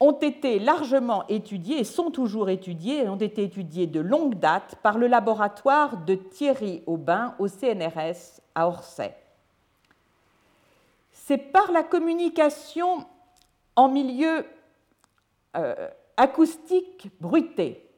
ont 0.00 0.18
été 0.18 0.58
largement 0.58 1.26
étudiées 1.28 1.80
et 1.80 1.84
sont 1.84 2.10
toujours 2.10 2.50
étudiées 2.50 3.04
et 3.04 3.08
ont 3.08 3.16
été 3.16 3.44
étudiées 3.44 3.86
de 3.86 4.00
longue 4.00 4.38
date 4.38 4.76
par 4.82 4.98
le 4.98 5.06
laboratoire 5.06 6.04
de 6.04 6.14
Thierry 6.14 6.82
Aubin 6.86 7.34
au 7.38 7.48
CNRS 7.48 8.40
à 8.54 8.66
Orsay 8.66 9.16
c'est 11.24 11.38
par 11.38 11.70
la 11.70 11.82
communication 11.84 13.06
en 13.76 13.88
milieu 13.88 14.44
euh, 15.56 15.88
acoustique 16.16 17.08
bruité, 17.20 17.88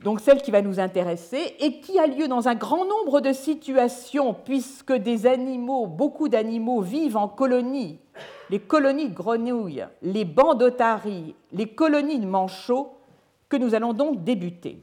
donc 0.00 0.20
celle 0.20 0.42
qui 0.42 0.50
va 0.50 0.62
nous 0.62 0.78
intéresser, 0.78 1.56
et 1.58 1.80
qui 1.80 1.98
a 1.98 2.06
lieu 2.06 2.28
dans 2.28 2.48
un 2.48 2.54
grand 2.54 2.84
nombre 2.84 3.20
de 3.20 3.32
situations, 3.32 4.34
puisque 4.34 4.92
des 4.92 5.26
animaux, 5.26 5.86
beaucoup 5.86 6.28
d'animaux 6.28 6.82
vivent 6.82 7.16
en 7.16 7.28
colonies, 7.28 7.98
les 8.50 8.60
colonies 8.60 9.08
de 9.08 9.14
grenouilles, 9.14 9.86
les 10.02 10.24
bancs 10.24 10.58
d'otaries, 10.58 11.34
les 11.52 11.74
colonies 11.74 12.18
de 12.18 12.26
manchots, 12.26 12.92
que 13.48 13.56
nous 13.56 13.74
allons 13.74 13.94
donc 13.94 14.22
débuter. 14.22 14.82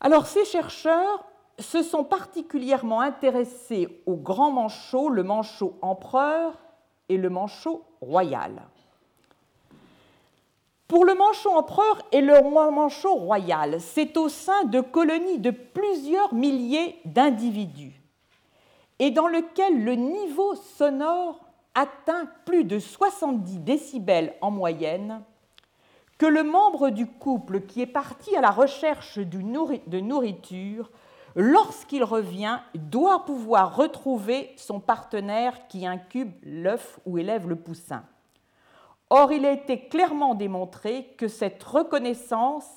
Alors 0.00 0.26
ces 0.26 0.44
chercheurs 0.44 1.24
se 1.58 1.82
sont 1.82 2.04
particulièrement 2.04 3.00
intéressés 3.00 4.02
au 4.06 4.16
grand 4.16 4.50
manchot, 4.50 5.08
le 5.08 5.22
manchot 5.22 5.76
empereur 5.82 6.58
et 7.08 7.16
le 7.16 7.30
manchot 7.30 7.84
royal. 8.00 8.62
Pour 10.88 11.04
le 11.04 11.14
manchot 11.14 11.50
empereur 11.50 12.00
et 12.12 12.22
le 12.22 12.40
manchot 12.50 13.14
royal, 13.14 13.78
c'est 13.78 14.16
au 14.16 14.30
sein 14.30 14.64
de 14.64 14.80
colonies 14.80 15.38
de 15.38 15.50
plusieurs 15.50 16.32
milliers 16.32 16.98
d'individus 17.04 18.00
et 18.98 19.10
dans 19.10 19.28
lequel 19.28 19.84
le 19.84 19.94
niveau 19.94 20.54
sonore 20.54 21.44
atteint 21.74 22.26
plus 22.46 22.64
de 22.64 22.78
70 22.78 23.58
décibels 23.58 24.34
en 24.40 24.50
moyenne 24.50 25.22
que 26.16 26.24
le 26.24 26.42
membre 26.42 26.88
du 26.88 27.06
couple 27.06 27.60
qui 27.60 27.82
est 27.82 27.86
parti 27.86 28.34
à 28.34 28.40
la 28.40 28.50
recherche 28.50 29.18
de 29.18 30.00
nourriture 30.00 30.90
lorsqu'il 31.36 32.02
revient, 32.02 32.60
doit 32.74 33.26
pouvoir 33.26 33.76
retrouver 33.76 34.52
son 34.56 34.80
partenaire 34.80 35.68
qui 35.68 35.86
incube 35.86 36.32
l'œuf 36.42 36.98
ou 37.04 37.18
élève 37.18 37.46
le 37.46 37.56
poussin. 37.56 38.02
Or, 39.10 39.32
il 39.32 39.46
a 39.46 39.52
été 39.52 39.88
clairement 39.88 40.34
démontré 40.34 41.14
que 41.16 41.28
cette 41.28 41.62
reconnaissance 41.62 42.68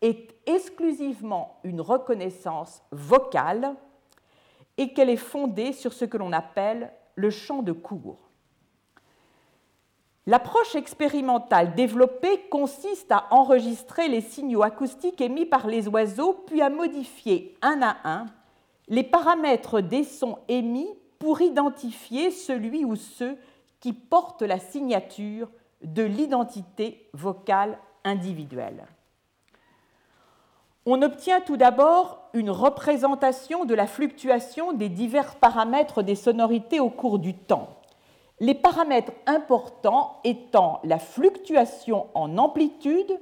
est 0.00 0.34
exclusivement 0.46 1.58
une 1.64 1.80
reconnaissance 1.80 2.82
vocale 2.90 3.74
et 4.78 4.92
qu'elle 4.92 5.10
est 5.10 5.16
fondée 5.16 5.72
sur 5.72 5.92
ce 5.92 6.04
que 6.04 6.16
l'on 6.16 6.32
appelle 6.32 6.92
le 7.14 7.30
champ 7.30 7.62
de 7.62 7.72
cours. 7.72 8.30
L'approche 10.26 10.74
expérimentale 10.74 11.74
développée 11.74 12.48
consiste 12.50 13.12
à 13.12 13.26
enregistrer 13.30 14.08
les 14.08 14.20
signaux 14.20 14.64
acoustiques 14.64 15.20
émis 15.20 15.46
par 15.46 15.66
les 15.66 15.86
oiseaux, 15.88 16.44
puis 16.46 16.62
à 16.62 16.68
modifier 16.70 17.56
un 17.62 17.80
à 17.82 17.96
un 18.04 18.26
les 18.88 19.02
paramètres 19.02 19.80
des 19.80 20.04
sons 20.04 20.38
émis 20.48 20.88
pour 21.18 21.40
identifier 21.40 22.30
celui 22.30 22.84
ou 22.84 22.96
ceux 22.96 23.36
qui 23.80 23.92
portent 23.92 24.42
la 24.42 24.58
signature 24.58 25.48
de 25.86 26.02
l'identité 26.02 27.08
vocale 27.12 27.78
individuelle. 28.04 28.86
On 30.84 31.00
obtient 31.02 31.40
tout 31.40 31.56
d'abord 31.56 32.28
une 32.34 32.50
représentation 32.50 33.64
de 33.64 33.74
la 33.74 33.86
fluctuation 33.86 34.72
des 34.72 34.88
divers 34.88 35.36
paramètres 35.36 36.02
des 36.02 36.16
sonorités 36.16 36.80
au 36.80 36.90
cours 36.90 37.18
du 37.18 37.34
temps. 37.34 37.68
Les 38.40 38.54
paramètres 38.54 39.12
importants 39.26 40.20
étant 40.24 40.80
la 40.84 40.98
fluctuation 40.98 42.08
en 42.14 42.36
amplitude 42.36 43.20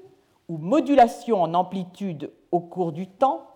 ou 0.49 0.57
modulation 0.57 1.43
en 1.43 1.55
amplitude 1.55 2.33
au 2.51 2.61
cours 2.61 2.93
du 2.93 3.07
temps 3.07 3.47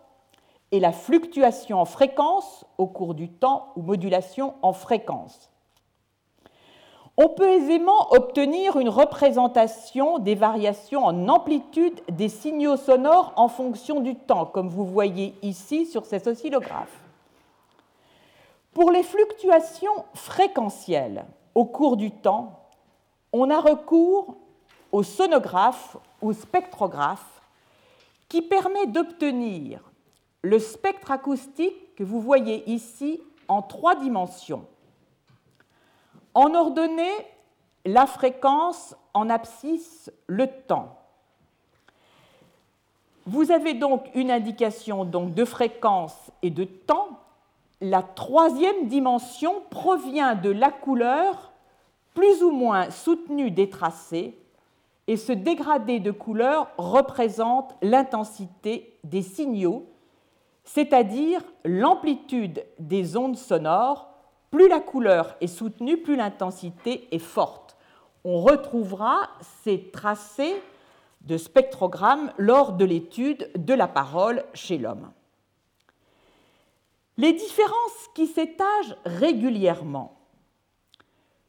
et 0.71 0.81
la 0.81 0.93
fluctuation 0.93 1.81
en 1.81 1.87
fréquence 1.87 2.67
au 2.77 2.87
cours 2.87 3.15
du 3.15 3.31
temps 3.31 3.73
ou 3.75 3.83
modulation 3.83 4.55
en 4.63 4.73
fréquence 4.75 5.48
on 7.21 7.29
peut 7.29 7.51
aisément 7.51 8.13
obtenir 8.13 8.79
une 8.79 8.89
représentation 8.89 10.21
des 10.21 10.37
variations 10.37 11.05
en 11.05 11.29
amplitude 11.29 12.01
des 12.09 12.29
signaux 12.29 12.77
sonores 12.77 13.33
en 13.35 13.49
fonction 13.49 13.99
du 13.99 14.15
temps, 14.15 14.47
comme 14.47 14.69
vous 14.69 14.87
voyez 14.87 15.35
ici 15.43 15.85
sur 15.85 16.07
ces 16.07 16.29
oscillographes. 16.29 17.01
Pour 18.73 18.93
les 18.93 19.03
fluctuations 19.03 20.05
fréquentielles 20.15 21.27
au 21.57 21.65
cours 21.65 21.97
du 21.97 22.13
temps, 22.13 22.61
on 23.33 23.51
a 23.51 23.61
recours 23.61 24.37
au 24.93 25.03
sonographe 25.03 25.97
ou 26.23 26.33
spectrographe 26.33 27.43
qui 28.29 28.43
permet 28.43 28.87
d'obtenir 28.87 29.81
le 30.43 30.61
spectre 30.61 31.11
acoustique 31.11 31.97
que 31.97 32.05
vous 32.05 32.21
voyez 32.21 32.71
ici 32.71 33.21
en 33.49 33.61
trois 33.61 33.97
dimensions 33.97 34.65
en 36.39 36.55
ordonnée, 36.55 37.27
la 37.85 38.07
fréquence, 38.07 38.95
en 39.13 39.29
abscisse, 39.29 40.09
le 40.29 40.47
temps. 40.47 40.97
Vous 43.27 43.51
avez 43.51 43.75
donc 43.75 44.09
une 44.15 44.31
indication 44.31 45.05
donc 45.05 45.35
de 45.35 45.45
fréquence 45.45 46.31
et 46.43 46.51
de 46.51 46.63
temps. 46.63 47.19
La 47.81 48.05
troisième 48.05 48.87
dimension 48.87 49.63
provient 49.69 50.37
de 50.37 50.51
la 50.51 50.71
couleur 50.71 51.51
plus 52.15 52.45
ou 52.45 52.53
moins 52.53 52.89
soutenue 52.93 53.51
des 53.51 53.69
tracés 53.69 54.39
et 55.09 55.17
ce 55.17 55.33
dégradé 55.33 55.99
de 55.99 56.13
couleur 56.13 56.69
représente 56.79 57.75
l'intensité 57.83 58.97
des 59.03 59.23
signaux, 59.23 59.87
c'est-à-dire 60.63 61.43
l'amplitude 61.65 62.65
des 62.79 63.17
ondes 63.17 63.37
sonores 63.37 64.08
plus 64.51 64.69
la 64.69 64.81
couleur 64.81 65.37
est 65.41 65.47
soutenue, 65.47 65.99
plus 65.99 66.17
l'intensité 66.17 67.09
est 67.15 67.19
forte. 67.19 67.77
On 68.25 68.41
retrouvera 68.41 69.29
ces 69.63 69.91
tracés 69.91 70.63
de 71.23 71.37
spectrogramme 71.37 72.33
lors 72.39 72.73
de 72.73 72.85
l'étude 72.85 73.51
de 73.55 73.75
la 73.75 73.89
parole 73.89 74.45
chez 74.55 74.79
l'homme. 74.79 75.11
Les 77.17 77.33
différences 77.33 78.09
qui 78.15 78.27
s'étagent 78.27 78.97
régulièrement 79.05 80.17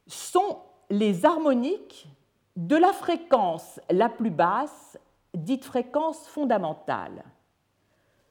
sont 0.08 0.58
les 0.90 1.26
harmoniques 1.26 2.08
de 2.56 2.76
la 2.76 2.92
fréquence 2.92 3.80
la 3.90 4.10
plus 4.10 4.32
basse, 4.32 4.98
dite 5.36 5.64
fréquence 5.64 6.28
fondamentale. 6.28 7.24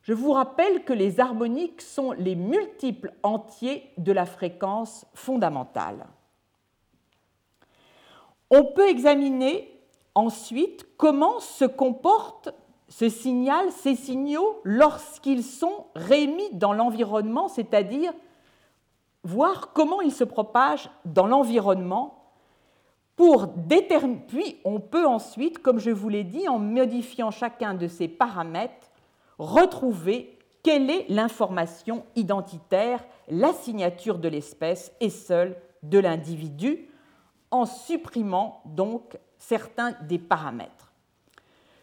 Je 0.09 0.15
vous 0.15 0.33
rappelle 0.33 0.85
que 0.85 0.95
les 0.95 1.21
harmoniques 1.21 1.83
sont 1.83 2.13
les 2.13 2.35
multiples 2.35 3.13
entiers 3.23 3.93
de 3.99 4.11
la 4.11 4.25
fréquence 4.25 5.05
fondamentale. 5.13 6.07
On 8.49 8.65
peut 8.65 8.89
examiner 8.89 9.71
ensuite 10.15 10.87
comment 10.97 11.41
se 11.41 11.67
comporte 11.67 12.49
ce 12.89 13.11
signal, 13.11 13.71
ces 13.71 13.97
signaux, 13.97 14.63
lorsqu'ils 14.65 15.45
sont 15.45 15.85
réémis 15.95 16.55
dans 16.55 16.73
l'environnement, 16.73 17.49
c'est-à-dire 17.49 18.15
voir 19.25 19.75
comment 19.75 20.01
ils 20.01 20.11
se 20.11 20.25
propagent 20.25 20.89
dans 21.05 21.27
l'environnement. 21.27 22.33
Puis 23.15 24.57
on 24.65 24.81
peut 24.81 25.07
ensuite, 25.07 25.59
comme 25.59 25.79
je 25.79 25.91
vous 25.91 26.09
l'ai 26.09 26.25
dit, 26.25 26.49
en 26.49 26.59
modifiant 26.59 27.31
chacun 27.31 27.75
de 27.75 27.89
ces 27.89 28.09
paramètres, 28.09 28.88
retrouver 29.39 30.39
quelle 30.63 30.91
est 30.91 31.07
l'information 31.09 32.05
identitaire, 32.17 33.05
la 33.29 33.53
signature 33.53 34.19
de 34.19 34.29
l'espèce 34.29 34.93
et 35.01 35.11
seule 35.11 35.57
de 35.83 35.99
l'individu, 35.99 36.89
en 37.51 37.65
supprimant 37.65 38.61
donc 38.67 39.19
certains 39.39 39.93
des 40.03 40.19
paramètres. 40.19 40.93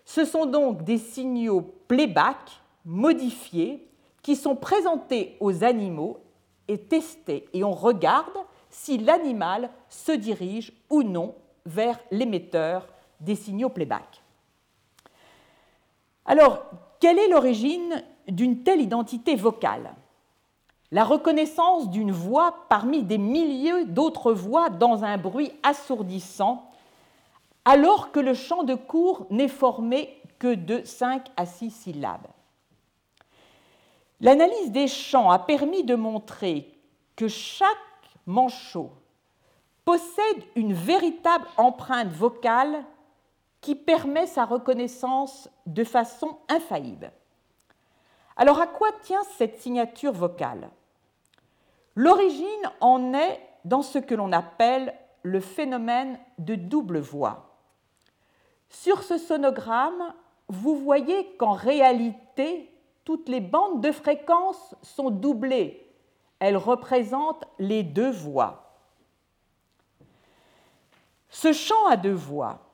Ce 0.03 0.25
sont 0.25 0.45
donc 0.45 0.83
des 0.83 0.97
signaux 0.97 1.61
playback 1.87 2.61
modifiés 2.83 3.89
qui 4.21 4.35
sont 4.35 4.55
présentés 4.55 5.37
aux 5.39 5.63
animaux 5.63 6.19
et 6.67 6.77
testés, 6.77 7.47
et 7.53 7.63
on 7.63 7.73
regarde 7.73 8.37
si 8.69 8.97
l'animal 8.97 9.69
se 9.87 10.11
dirige 10.11 10.73
ou 10.89 11.03
non 11.03 11.35
vers 11.65 11.99
l'émetteur 12.11 12.87
des 13.19 13.35
signaux 13.35 13.69
playback. 13.69 14.21
Alors, 16.25 16.65
quelle 17.05 17.19
est 17.19 17.27
l'origine 17.27 18.03
d'une 18.27 18.63
telle 18.63 18.81
identité 18.81 19.35
vocale? 19.35 19.93
La 20.89 21.03
reconnaissance 21.03 21.91
d'une 21.91 22.11
voix 22.11 22.65
parmi 22.67 23.03
des 23.03 23.19
milliers 23.19 23.85
d'autres 23.85 24.33
voix 24.33 24.71
dans 24.71 25.03
un 25.03 25.19
bruit 25.19 25.51
assourdissant, 25.61 26.67
alors 27.63 28.11
que 28.11 28.19
le 28.19 28.33
chant 28.33 28.63
de 28.63 28.73
cours 28.73 29.27
n'est 29.29 29.47
formé 29.47 30.19
que 30.39 30.55
de 30.55 30.81
5 30.83 31.27
à 31.37 31.45
6 31.45 31.69
syllabes. 31.69 32.25
L'analyse 34.19 34.71
des 34.71 34.87
chants 34.87 35.29
a 35.29 35.37
permis 35.37 35.83
de 35.83 35.93
montrer 35.93 36.73
que 37.15 37.27
chaque 37.27 37.69
manchot 38.25 38.89
possède 39.83 40.43
une 40.55 40.73
véritable 40.73 41.45
empreinte 41.57 42.11
vocale 42.11 42.83
qui 43.65 43.73
permet 43.73 44.27
sa 44.27 44.45
reconnaissance 44.45 45.49
de 45.65 45.83
façon 45.83 46.37
infaillible. 46.49 47.11
Alors 48.35 48.61
à 48.61 48.67
quoi 48.67 48.91
tient 49.01 49.23
cette 49.39 49.59
signature 49.59 50.11
vocale? 50.11 50.69
L'origine 51.95 52.45
en 52.79 53.15
est 53.15 53.41
dans 53.63 53.81
ce 53.81 53.97
que 53.97 54.13
l'on 54.13 54.31
appelle 54.33 54.93
le 55.23 55.39
phénomène 55.39 56.19
de 56.37 56.53
double 56.53 56.99
voix. 56.99 57.57
Sur 58.69 59.01
ce 59.01 59.17
sonogramme, 59.17 60.13
vous 60.47 60.75
voyez 60.75 61.35
qu'en 61.37 61.53
réalité, 61.53 62.71
toutes 63.03 63.27
les 63.29 63.41
bandes 63.41 63.81
de 63.81 63.91
fréquence 63.91 64.75
sont 64.83 65.09
doublées. 65.09 65.91
Elles 66.37 66.57
représentent 66.57 67.47
les 67.57 67.81
deux 67.81 68.11
voix. 68.11 68.75
Ce 71.31 71.51
chant 71.51 71.87
à 71.87 71.97
deux 71.97 72.13
voix 72.13 72.64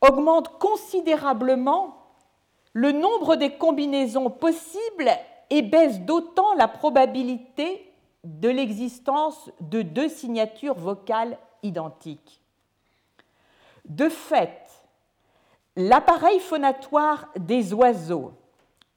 augmente 0.00 0.58
considérablement 0.58 1.96
le 2.72 2.92
nombre 2.92 3.36
des 3.36 3.56
combinaisons 3.56 4.30
possibles 4.30 5.10
et 5.50 5.62
baisse 5.62 6.00
d'autant 6.00 6.54
la 6.54 6.68
probabilité 6.68 7.92
de 8.24 8.48
l'existence 8.48 9.50
de 9.60 9.82
deux 9.82 10.08
signatures 10.08 10.78
vocales 10.78 11.38
identiques. 11.62 12.40
De 13.86 14.08
fait, 14.08 14.60
l'appareil 15.76 16.40
phonatoire 16.40 17.28
des 17.36 17.72
oiseaux 17.72 18.32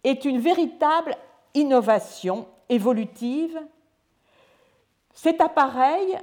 est 0.04 0.26
une 0.26 0.40
véritable 0.40 1.16
innovation 1.54 2.48
évolutive. 2.70 3.60
Cet 5.14 5.42
appareil, 5.42 6.18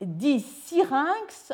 dit 0.00 0.40
syrinx, 0.40 1.52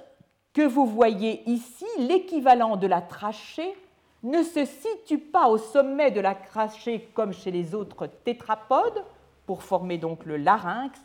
que 0.52 0.62
vous 0.62 0.86
voyez 0.86 1.48
ici, 1.48 1.86
l'équivalent 1.98 2.76
de 2.76 2.86
la 2.86 3.00
trachée, 3.00 3.74
ne 4.22 4.42
se 4.42 4.64
situe 4.64 5.18
pas 5.18 5.48
au 5.48 5.56
sommet 5.56 6.10
de 6.10 6.20
la 6.20 6.34
trachée 6.34 7.08
comme 7.14 7.32
chez 7.32 7.50
les 7.50 7.74
autres 7.74 8.06
tétrapodes, 8.06 9.04
pour 9.46 9.62
former 9.62 9.98
donc 9.98 10.24
le 10.26 10.36
larynx, 10.36 11.00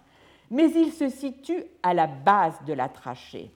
mais 0.52 0.70
il 0.72 0.92
se 0.92 1.10
situe 1.10 1.64
à 1.82 1.94
la 1.94 2.08
base 2.08 2.62
de 2.66 2.74
la 2.74 2.90
trachée. 2.90 3.52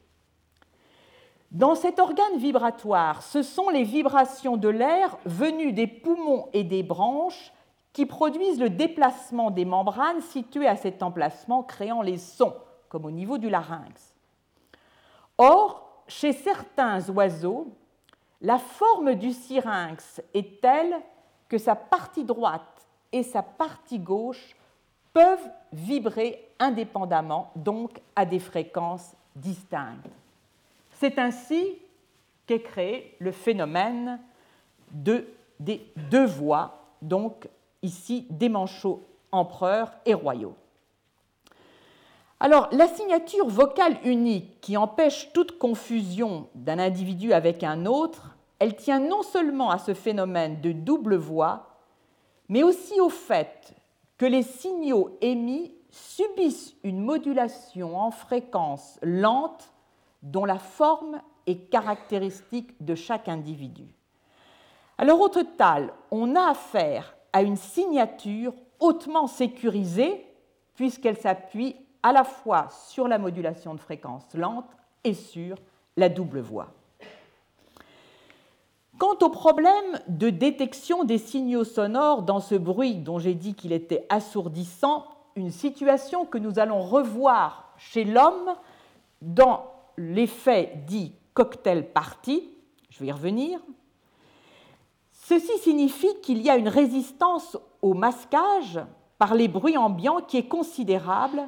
Dans 1.51 1.75
cet 1.75 1.99
organe 1.99 2.37
vibratoire, 2.37 3.23
ce 3.23 3.41
sont 3.41 3.69
les 3.69 3.83
vibrations 3.83 4.55
de 4.55 4.69
l'air 4.69 5.17
venues 5.25 5.73
des 5.73 5.87
poumons 5.87 6.47
et 6.53 6.63
des 6.63 6.83
branches 6.83 7.51
qui 7.91 8.05
produisent 8.05 8.59
le 8.59 8.69
déplacement 8.69 9.49
des 9.51 9.65
membranes 9.65 10.21
situées 10.21 10.67
à 10.67 10.75
cet 10.75 11.01
emplacement, 11.01 11.63
créant 11.63 12.01
les 12.01 12.17
sons, 12.17 12.53
comme 12.87 13.05
au 13.05 13.11
niveau 13.11 13.37
du 13.37 13.49
larynx. 13.49 14.08
Or, 15.39 16.03
chez 16.09 16.33
certains 16.33 17.09
oiseaux, 17.09 17.73
la 18.41 18.57
forme 18.57 19.15
du 19.15 19.31
syrinx 19.31 20.21
est 20.33 20.59
telle 20.61 20.95
que 21.47 21.57
sa 21.57 21.75
partie 21.75 22.25
droite 22.25 22.85
et 23.13 23.23
sa 23.23 23.41
partie 23.41 23.99
gauche 23.99 24.53
peuvent 25.13 25.49
vibrer 25.71 26.45
indépendamment, 26.59 27.51
donc 27.55 28.01
à 28.17 28.25
des 28.25 28.39
fréquences 28.39 29.15
distinctes. 29.33 30.09
C'est 30.91 31.17
ainsi 31.17 31.77
qu'est 32.45 32.61
créé 32.61 33.15
le 33.19 33.31
phénomène 33.31 34.19
de, 34.91 35.25
des 35.57 35.89
deux 36.11 36.25
voix, 36.25 36.83
donc 37.01 37.47
ici 37.81 38.27
des 38.29 38.49
manchots 38.49 39.01
empereurs 39.31 39.93
et 40.05 40.13
royaux. 40.13 40.55
Alors, 42.41 42.69
la 42.71 42.87
signature 42.87 43.49
vocale 43.49 43.97
unique 44.05 44.61
qui 44.61 44.77
empêche 44.77 45.33
toute 45.33 45.57
confusion 45.57 46.47
d'un 46.55 46.79
individu 46.79 47.33
avec 47.33 47.63
un 47.63 47.85
autre, 47.85 48.37
elle 48.59 48.77
tient 48.77 48.99
non 48.99 49.23
seulement 49.23 49.71
à 49.71 49.77
ce 49.77 49.93
phénomène 49.93 50.61
de 50.61 50.71
double 50.71 51.15
voix, 51.15 51.79
mais 52.47 52.63
aussi 52.63 52.99
au 53.01 53.09
fait 53.09 53.73
que 54.17 54.25
les 54.25 54.43
signaux 54.43 55.17
émis 55.19 55.73
subissent 55.89 56.75
une 56.83 57.01
modulation 57.01 57.97
en 57.97 58.11
fréquence 58.11 58.99
lente 59.01 59.73
dont 60.23 60.45
la 60.45 60.59
forme 60.59 61.21
est 61.45 61.69
caractéristique 61.69 62.73
de 62.83 62.95
chaque 62.95 63.27
individu. 63.27 63.93
Alors 64.97 65.19
au 65.19 65.29
total, 65.29 65.93
on 66.11 66.35
a 66.35 66.51
affaire 66.51 67.15
à 67.33 67.41
une 67.41 67.57
signature 67.57 68.53
hautement 68.79 69.27
sécurisée 69.27 70.25
puisqu'elle 70.75 71.17
s'appuie 71.17 71.75
à 72.03 72.11
la 72.11 72.23
fois 72.23 72.67
sur 72.87 73.07
la 73.07 73.17
modulation 73.17 73.73
de 73.73 73.79
fréquence 73.79 74.33
lente 74.33 74.69
et 75.03 75.13
sur 75.13 75.57
la 75.97 76.09
double 76.09 76.39
voix. 76.39 76.67
Quant 78.97 79.17
au 79.21 79.29
problème 79.29 79.99
de 80.07 80.29
détection 80.29 81.05
des 81.05 81.17
signaux 81.17 81.63
sonores 81.63 82.23
dans 82.23 82.41
ce 82.41 82.55
bruit 82.55 82.95
dont 82.95 83.17
j'ai 83.17 83.33
dit 83.33 83.55
qu'il 83.55 83.71
était 83.71 84.05
assourdissant, 84.09 85.05
une 85.35 85.51
situation 85.51 86.25
que 86.25 86.37
nous 86.37 86.59
allons 86.59 86.81
revoir 86.81 87.73
chez 87.77 88.03
l'homme 88.03 88.55
dans 89.21 89.65
l'effet 89.95 90.73
dit 90.85 91.13
cocktail 91.33 91.93
party, 91.93 92.49
je 92.89 92.99
vais 92.99 93.07
y 93.07 93.11
revenir, 93.11 93.59
ceci 95.13 95.57
signifie 95.59 96.19
qu'il 96.21 96.41
y 96.41 96.49
a 96.49 96.57
une 96.57 96.67
résistance 96.67 97.57
au 97.81 97.93
masquage 97.93 98.81
par 99.17 99.35
les 99.35 99.47
bruits 99.47 99.77
ambiants 99.77 100.21
qui 100.21 100.37
est 100.37 100.47
considérable 100.47 101.47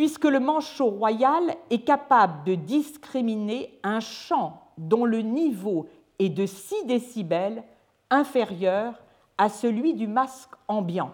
puisque 0.00 0.24
le 0.24 0.40
manchot 0.40 0.86
royal 0.86 1.54
est 1.68 1.84
capable 1.84 2.42
de 2.44 2.54
discriminer 2.54 3.78
un 3.82 4.00
chant 4.00 4.62
dont 4.78 5.04
le 5.04 5.20
niveau 5.20 5.88
est 6.18 6.30
de 6.30 6.46
6 6.46 6.86
décibels 6.86 7.62
inférieur 8.08 8.94
à 9.36 9.50
celui 9.50 9.92
du 9.92 10.06
masque 10.06 10.52
ambiant. 10.68 11.10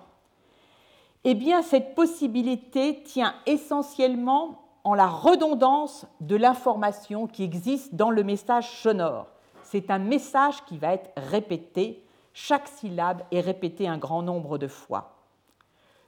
Eh 1.25 1.35
bien, 1.35 1.62
cette 1.62 1.96
possibilité 1.96 3.03
tient 3.03 3.35
essentiellement 3.44 4.62
en 4.85 4.94
la 4.94 5.09
redondance 5.09 6.07
de 6.20 6.37
l'information 6.37 7.27
qui 7.27 7.42
existe 7.42 7.96
dans 7.96 8.11
le 8.11 8.22
message 8.22 8.70
sonore. 8.70 9.27
C'est 9.64 9.90
un 9.90 9.99
message 9.99 10.64
qui 10.64 10.79
va 10.79 10.92
être 10.92 11.11
répété, 11.16 12.05
chaque 12.33 12.68
syllabe 12.68 13.22
est 13.33 13.40
répétée 13.40 13.88
un 13.88 13.99
grand 13.99 14.22
nombre 14.22 14.59
de 14.59 14.68
fois. 14.68 15.16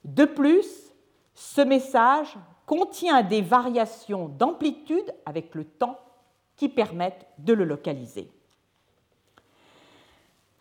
De 0.05 0.23
plus, 0.23 0.93
ce 1.33 1.59
message 1.59 2.37
contient 2.69 3.23
des 3.23 3.41
variations 3.41 4.27
d'amplitude 4.27 5.11
avec 5.25 5.55
le 5.55 5.65
temps 5.65 5.97
qui 6.55 6.69
permettent 6.69 7.25
de 7.39 7.53
le 7.53 7.65
localiser. 7.65 8.29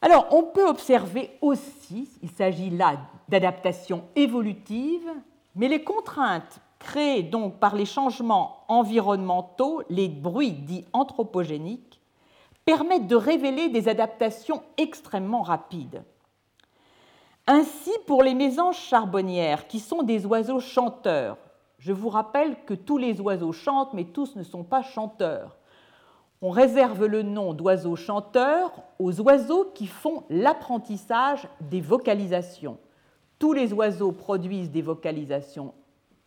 Alors, 0.00 0.26
on 0.30 0.44
peut 0.44 0.66
observer 0.66 1.36
aussi, 1.42 2.08
il 2.22 2.30
s'agit 2.30 2.70
là 2.70 2.96
d'adaptations 3.28 4.04
évolutives, 4.16 5.10
mais 5.54 5.68
les 5.68 5.84
contraintes 5.84 6.60
créées 6.78 7.24
donc 7.24 7.58
par 7.58 7.76
les 7.76 7.84
changements 7.84 8.64
environnementaux, 8.68 9.82
les 9.90 10.08
bruits 10.08 10.52
dits 10.52 10.86
anthropogéniques, 10.94 12.00
permettent 12.64 13.06
de 13.06 13.16
révéler 13.16 13.68
des 13.68 13.86
adaptations 13.86 14.62
extrêmement 14.78 15.42
rapides. 15.42 16.02
Ainsi, 17.46 17.92
pour 18.06 18.22
les 18.22 18.34
mésanges 18.34 18.78
charbonnières, 18.78 19.66
qui 19.66 19.78
sont 19.78 20.02
des 20.02 20.24
oiseaux 20.24 20.60
chanteurs, 20.60 21.36
je 21.78 21.92
vous 21.92 22.08
rappelle 22.08 22.56
que 22.64 22.74
tous 22.74 22.98
les 22.98 23.20
oiseaux 23.20 23.52
chantent, 23.52 23.94
mais 23.94 24.04
tous 24.04 24.36
ne 24.36 24.42
sont 24.42 24.64
pas 24.64 24.82
chanteurs. 24.82 25.56
On 26.42 26.50
réserve 26.50 27.06
le 27.06 27.22
nom 27.22 27.52
d'oiseaux 27.52 27.96
chanteurs 27.96 28.72
aux 28.98 29.20
oiseaux 29.20 29.72
qui 29.74 29.86
font 29.86 30.24
l'apprentissage 30.28 31.48
des 31.60 31.80
vocalisations. 31.80 32.78
Tous 33.38 33.52
les 33.52 33.72
oiseaux 33.72 34.12
produisent 34.12 34.70
des 34.70 34.82
vocalisations 34.82 35.74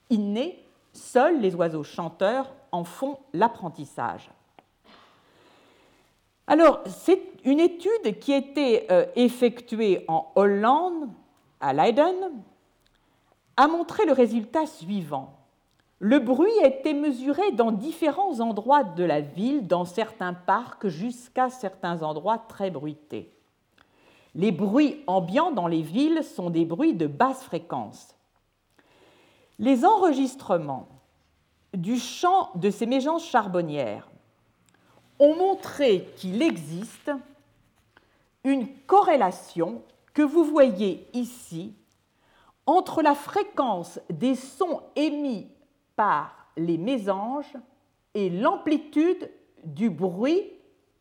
innées, 0.10 0.66
seuls 0.94 1.40
les 1.40 1.56
oiseaux 1.56 1.84
chanteurs 1.84 2.54
en 2.72 2.84
font 2.84 3.20
l'apprentissage. 3.34 4.30
Alors, 6.48 6.82
c'est 6.86 7.22
une 7.46 7.60
étude 7.60 8.20
qui 8.20 8.34
a 8.34 8.38
été 8.38 8.92
euh, 8.92 9.06
effectuée 9.16 10.04
en 10.08 10.32
Hollande, 10.36 11.10
à 11.60 11.74
Leiden, 11.74 12.16
a 13.56 13.68
montré 13.68 14.06
le 14.06 14.14
résultat 14.14 14.66
suivant. 14.66 15.41
Le 16.04 16.18
bruit 16.18 16.60
a 16.64 16.68
été 16.68 16.96
mesuré 16.96 17.52
dans 17.52 17.72
différents 17.72 18.40
endroits 18.40 18.84
de 18.84 19.04
la 19.04 19.22
ville, 19.22 19.68
dans 19.68 19.86
certains 19.86 20.34
parcs 20.34 20.88
jusqu'à 20.88 21.52
certains 21.52 22.02
endroits 22.02 22.40
très 22.40 22.72
bruités. 22.72 23.32
Les 24.34 24.52
bruits 24.52 25.04
ambiants 25.06 25.52
dans 25.52 25.68
les 25.68 25.84
villes 25.84 26.24
sont 26.24 26.50
des 26.50 26.66
bruits 26.66 26.96
de 26.96 27.06
basse 27.06 27.44
fréquence. 27.44 28.16
Les 29.60 29.86
enregistrements 29.86 30.88
du 31.76 32.00
chant 32.00 32.50
de 32.56 32.72
ces 32.72 32.88
mégences 32.88 33.28
charbonnières 33.28 34.10
ont 35.20 35.36
montré 35.36 36.10
qu'il 36.16 36.42
existe 36.42 37.12
une 38.44 38.76
corrélation 38.88 39.84
que 40.16 40.24
vous 40.24 40.46
voyez 40.46 41.08
ici 41.14 41.76
entre 42.66 43.04
la 43.04 43.14
fréquence 43.14 44.00
des 44.10 44.34
sons 44.34 44.82
émis 44.96 45.48
par 45.96 46.48
les 46.58 46.78
mésanges 46.78 47.56
et 48.14 48.30
l'amplitude 48.30 49.30
du 49.64 49.90
bruit 49.90 50.52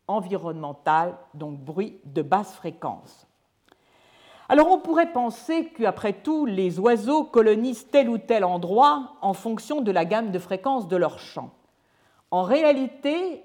environnemental, 0.07 1.17
donc 1.33 1.59
bruit 1.59 1.99
de 2.05 2.21
basse 2.21 2.53
fréquence. 2.53 3.27
Alors 4.49 4.69
on 4.69 4.79
pourrait 4.79 5.13
penser 5.13 5.69
qu'après 5.69 6.13
tout, 6.13 6.45
les 6.45 6.79
oiseaux 6.79 7.23
colonisent 7.23 7.87
tel 7.89 8.09
ou 8.09 8.17
tel 8.17 8.43
endroit 8.43 9.13
en 9.21 9.33
fonction 9.33 9.81
de 9.81 9.91
la 9.91 10.03
gamme 10.03 10.31
de 10.31 10.39
fréquences 10.39 10.89
de 10.89 10.97
leur 10.97 11.19
chant. 11.19 11.51
En 12.31 12.43
réalité, 12.43 13.43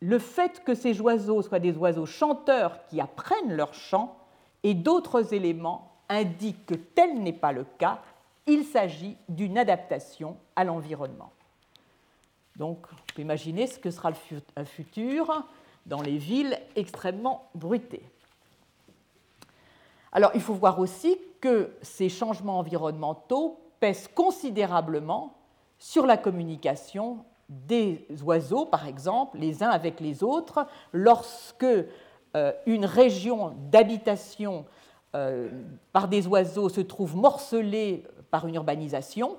le 0.00 0.18
fait 0.18 0.62
que 0.64 0.74
ces 0.74 1.00
oiseaux 1.00 1.42
soient 1.42 1.58
des 1.58 1.76
oiseaux 1.76 2.06
chanteurs 2.06 2.86
qui 2.86 3.00
apprennent 3.00 3.54
leur 3.54 3.74
chant 3.74 4.16
et 4.62 4.74
d'autres 4.74 5.34
éléments 5.34 5.92
indiquent 6.08 6.66
que 6.66 6.74
tel 6.74 7.20
n'est 7.20 7.32
pas 7.32 7.52
le 7.52 7.64
cas 7.78 8.00
il 8.46 8.64
s'agit 8.64 9.16
d'une 9.28 9.58
adaptation 9.58 10.36
à 10.56 10.64
l'environnement. 10.64 11.32
Donc, 12.56 12.86
on 12.92 13.14
peut 13.14 13.22
imaginer 13.22 13.66
ce 13.66 13.78
que 13.78 13.90
sera 13.90 14.10
le 14.10 14.64
futur 14.64 15.44
dans 15.86 16.02
les 16.02 16.18
villes 16.18 16.58
extrêmement 16.76 17.48
bruitées. 17.54 18.04
Alors, 20.12 20.30
il 20.34 20.40
faut 20.40 20.54
voir 20.54 20.78
aussi 20.78 21.18
que 21.40 21.72
ces 21.80 22.08
changements 22.08 22.58
environnementaux 22.58 23.58
pèsent 23.80 24.08
considérablement 24.08 25.34
sur 25.78 26.06
la 26.06 26.16
communication 26.16 27.24
des 27.48 28.06
oiseaux, 28.22 28.66
par 28.66 28.86
exemple, 28.86 29.38
les 29.38 29.62
uns 29.62 29.70
avec 29.70 30.00
les 30.00 30.22
autres, 30.22 30.66
lorsque 30.92 31.64
euh, 31.64 32.52
une 32.66 32.84
région 32.84 33.54
d'habitation 33.70 34.64
euh, 35.14 35.50
par 35.92 36.08
des 36.08 36.26
oiseaux 36.26 36.68
se 36.68 36.80
trouve 36.80 37.16
morcelée 37.16 38.04
par 38.30 38.46
une 38.46 38.54
urbanisation, 38.54 39.36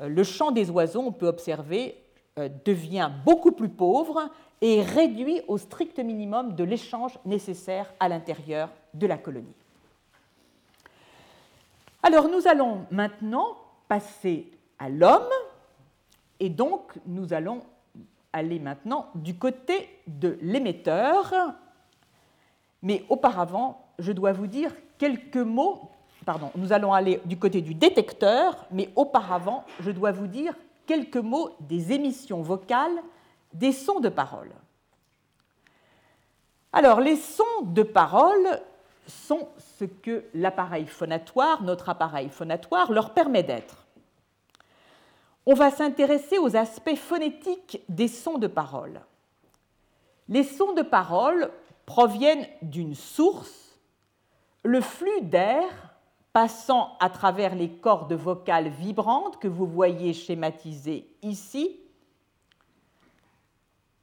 euh, 0.00 0.08
le 0.08 0.24
chant 0.24 0.52
des 0.52 0.70
oiseaux, 0.70 1.00
on 1.00 1.12
peut 1.12 1.26
observer 1.26 1.96
euh, 2.38 2.48
devient 2.64 3.10
beaucoup 3.24 3.52
plus 3.52 3.68
pauvre 3.68 4.30
et 4.60 4.80
réduit 4.80 5.42
au 5.48 5.58
strict 5.58 5.98
minimum 5.98 6.54
de 6.54 6.64
l'échange 6.64 7.18
nécessaire 7.24 7.92
à 8.00 8.08
l'intérieur 8.08 8.70
de 8.94 9.06
la 9.06 9.18
colonie. 9.18 9.54
Alors 12.02 12.28
nous 12.28 12.48
allons 12.48 12.86
maintenant 12.90 13.56
passer 13.88 14.50
à 14.78 14.88
l'homme 14.88 15.28
et 16.40 16.48
donc 16.48 16.92
nous 17.06 17.32
allons 17.32 17.60
aller 18.32 18.58
maintenant 18.58 19.08
du 19.14 19.34
côté 19.34 19.88
de 20.06 20.38
l'émetteur. 20.40 21.34
Mais 22.82 23.04
auparavant, 23.08 23.86
je 23.98 24.12
dois 24.12 24.32
vous 24.32 24.46
dire 24.46 24.74
quelques 25.02 25.36
mots. 25.36 25.90
Pardon, 26.24 26.52
nous 26.54 26.72
allons 26.72 26.92
aller 26.92 27.20
du 27.24 27.36
côté 27.36 27.60
du 27.60 27.74
détecteur, 27.74 28.66
mais 28.70 28.90
auparavant, 28.94 29.64
je 29.80 29.90
dois 29.90 30.12
vous 30.12 30.28
dire 30.28 30.54
quelques 30.86 31.16
mots 31.16 31.50
des 31.58 31.90
émissions 31.90 32.40
vocales 32.40 33.02
des 33.52 33.72
sons 33.72 33.98
de 33.98 34.08
parole. 34.08 34.52
Alors, 36.72 37.00
les 37.00 37.16
sons 37.16 37.62
de 37.62 37.82
parole 37.82 38.60
sont 39.08 39.48
ce 39.80 39.86
que 39.86 40.24
l'appareil 40.34 40.86
phonatoire, 40.86 41.64
notre 41.64 41.88
appareil 41.88 42.28
phonatoire, 42.28 42.92
leur 42.92 43.12
permet 43.12 43.42
d'être. 43.42 43.84
On 45.46 45.54
va 45.54 45.72
s'intéresser 45.72 46.38
aux 46.38 46.54
aspects 46.54 46.94
phonétiques 46.94 47.82
des 47.88 48.06
sons 48.06 48.38
de 48.38 48.46
parole. 48.46 49.00
Les 50.28 50.44
sons 50.44 50.74
de 50.74 50.82
parole 50.82 51.50
proviennent 51.86 52.46
d'une 52.62 52.94
source, 52.94 53.61
le 54.62 54.80
flux 54.80 55.20
d'air 55.22 55.92
passant 56.32 56.96
à 56.98 57.10
travers 57.10 57.54
les 57.54 57.70
cordes 57.70 58.12
vocales 58.12 58.68
vibrantes 58.68 59.38
que 59.38 59.48
vous 59.48 59.66
voyez 59.66 60.14
schématisées 60.14 61.06
ici. 61.22 61.78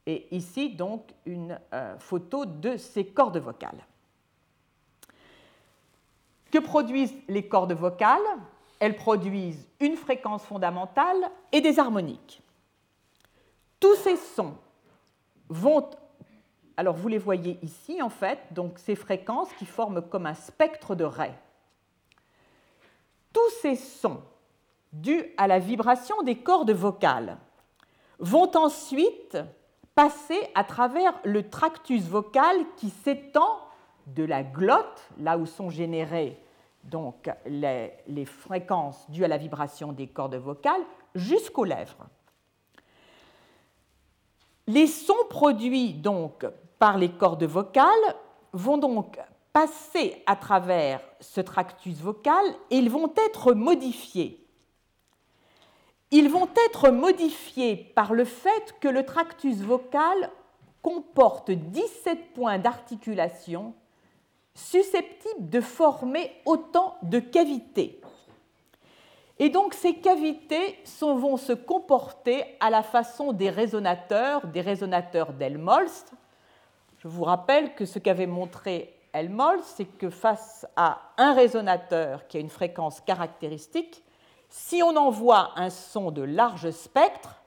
Et 0.06 0.28
ici, 0.36 0.70
donc, 0.76 1.04
une 1.26 1.60
euh, 1.74 1.98
photo 2.00 2.46
de 2.46 2.78
ces 2.78 3.06
cordes 3.06 3.38
vocales. 3.38 3.86
Que 6.52 6.60
produisent 6.60 7.16
les 7.28 7.48
cordes 7.48 7.74
vocales? 7.74 8.20
Elles 8.80 8.96
produisent 8.96 9.68
une 9.80 9.96
fréquence 9.96 10.44
fondamentale 10.44 11.30
et 11.52 11.62
des 11.62 11.80
harmoniques. 11.80 12.42
Tous 13.80 13.96
ces 13.96 14.16
sons 14.18 14.56
vont 15.48 15.90
alors 16.80 16.96
vous 16.96 17.10
les 17.10 17.18
voyez 17.18 17.60
ici 17.62 18.02
en 18.02 18.08
fait, 18.08 18.40
donc 18.52 18.80
ces 18.80 18.96
fréquences 18.96 19.52
qui 19.56 19.66
forment 19.66 20.02
comme 20.02 20.26
un 20.26 20.34
spectre 20.34 20.96
de 20.96 21.04
raies. 21.04 21.38
Tous 23.34 23.50
ces 23.62 23.76
sons 23.76 24.22
dus 24.94 25.26
à 25.36 25.48
la 25.48 25.60
vibration 25.60 26.24
des 26.24 26.38
cordes 26.38 26.72
vocales 26.72 27.36
vont 28.20 28.50
ensuite 28.56 29.38
passer 29.94 30.40
à 30.56 30.64
travers 30.64 31.12
le 31.26 31.50
tractus 31.50 32.04
vocal 32.04 32.56
qui 32.78 32.92
s'étend 32.92 33.60
de 34.08 34.24
la 34.24 34.44
glotte, 34.44 35.10
là 35.20 35.38
où 35.38 35.46
sont 35.46 35.70
générées 35.70 36.42
donc 36.86 37.30
les, 37.46 37.92
les 38.08 38.26
fréquences 38.26 39.12
dues 39.12 39.26
à 39.26 39.28
la 39.28 39.38
vibration 39.38 39.92
des 39.92 40.08
cordes 40.08 40.36
vocales, 40.36 40.86
jusqu'aux 41.14 41.66
lèvres. 41.66 42.08
Les 44.66 44.88
sons 44.88 45.26
produits 45.30 45.94
donc 45.94 46.46
par 46.80 46.98
les 46.98 47.10
cordes 47.10 47.44
vocales 47.44 48.16
vont 48.54 48.78
donc 48.78 49.20
passer 49.54 50.24
à 50.26 50.36
travers 50.36 51.02
ce 51.20 51.42
tractus 51.42 51.98
vocal 51.98 52.44
et 52.72 52.78
ils 52.78 52.90
vont 52.90 53.14
être 53.28 53.54
modifiés. 53.54 54.48
Ils 56.12 56.30
vont 56.30 56.50
être 56.68 56.90
modifiés 56.90 57.76
par 57.96 58.14
le 58.14 58.26
fait 58.26 58.76
que 58.80 58.88
le 58.88 59.06
tractus 59.06 59.58
vocal 59.58 60.32
comporte 60.82 61.52
17 61.52 62.34
points 62.34 62.58
d'articulation 62.58 63.74
susceptibles 64.56 65.50
de 65.50 65.62
former 65.62 66.32
autant 66.46 66.96
de 67.04 67.20
cavités. 67.20 68.02
Et 69.38 69.50
donc 69.50 69.74
ces 69.74 69.96
cavités 69.96 70.80
vont 71.02 71.38
se 71.38 71.54
comporter 71.54 72.44
à 72.60 72.70
la 72.70 72.84
façon 72.84 73.32
des 73.32 73.50
résonateurs, 73.50 74.48
des 74.48 74.62
résonateurs 74.62 75.34
d'Helmholtz, 75.34 76.06
je 77.00 77.08
vous 77.08 77.24
rappelle 77.24 77.74
que 77.76 77.86
ce 77.86 77.98
qu'avait 77.98 78.28
montré 78.28 78.94
Helmholtz, 79.14 79.74
c'est 79.78 79.86
que 79.86 80.10
face 80.10 80.68
à 80.76 81.00
un 81.18 81.34
résonateur 81.34 82.28
qui 82.28 82.38
a 82.38 82.40
une 82.42 82.50
fréquence 82.50 83.00
caractéristique, 83.02 84.04
si 84.50 84.84
on 84.84 84.96
envoie 84.96 85.52
un 85.56 85.70
son 85.70 86.12
de 86.12 86.22
large 86.22 86.70
spectre, 86.72 87.42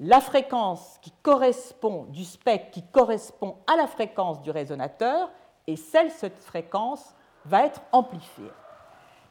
la 0.00 0.20
fréquence 0.20 0.98
qui 1.02 1.12
correspond 1.22 2.04
du 2.04 2.24
spectre 2.24 2.70
qui 2.70 2.82
correspond 2.90 3.56
à 3.66 3.76
la 3.76 3.86
fréquence 3.86 4.40
du 4.42 4.50
résonateur, 4.50 5.30
et 5.66 5.76
celle 5.76 6.10
cette 6.10 6.38
fréquence 6.38 7.14
va 7.44 7.66
être 7.66 7.82
amplifiée. 7.92 8.50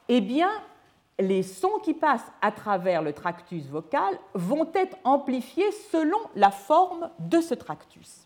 Eh 0.10 0.22
bien, 0.22 0.50
les 1.18 1.44
sons 1.44 1.80
qui 1.84 1.94
passent 1.94 2.32
à 2.42 2.52
travers 2.52 3.02
le 3.02 3.14
tractus 3.14 3.66
vocal 3.66 4.20
vont 4.34 4.70
être 4.74 4.98
amplifiés 5.04 5.72
selon 5.92 6.20
la 6.36 6.52
forme 6.52 7.10
de 7.20 7.42
ce 7.42 7.54
tractus. 7.54 8.25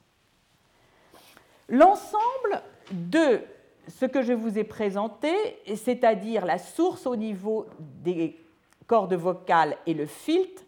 L'ensemble 1.69 2.63
de 2.91 3.41
ce 3.87 4.05
que 4.05 4.21
je 4.21 4.33
vous 4.33 4.57
ai 4.57 4.63
présenté, 4.63 5.33
c'est-à-dire 5.75 6.45
la 6.45 6.57
source 6.57 7.05
au 7.05 7.15
niveau 7.15 7.67
des 7.79 8.39
cordes 8.87 9.13
vocales 9.13 9.77
et 9.85 9.93
le 9.93 10.05
filtre, 10.05 10.63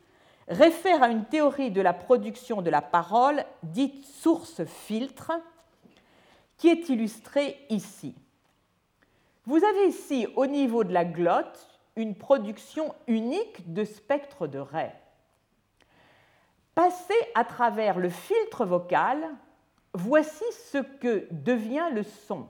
réfère 0.48 1.02
à 1.02 1.10
une 1.10 1.26
théorie 1.26 1.72
de 1.72 1.82
la 1.82 1.94
production 1.94 2.62
de 2.62 2.70
la 2.70 2.82
parole 2.82 3.44
dite 3.64 4.06
source-filtre, 4.06 5.32
qui 6.58 6.68
est 6.68 6.90
illustrée 6.90 7.58
ici. 7.70 8.14
Vous 9.46 9.64
avez 9.64 9.88
ici, 9.88 10.28
au 10.36 10.46
niveau 10.46 10.84
de 10.84 10.94
la 10.94 11.06
glotte, 11.06 11.68
une 11.96 12.16
production 12.16 12.94
unique 13.08 13.74
de 13.74 13.84
spectres 13.84 14.46
de 14.46 14.60
raies. 14.60 14.96
Passé 16.76 17.16
à 17.34 17.44
travers 17.44 17.98
le 17.98 18.10
filtre 18.10 18.66
vocal, 18.66 19.18
Voici 19.94 20.44
ce 20.72 20.78
que 20.78 21.28
devient 21.32 21.90
le 21.94 22.04
son. 22.04 22.48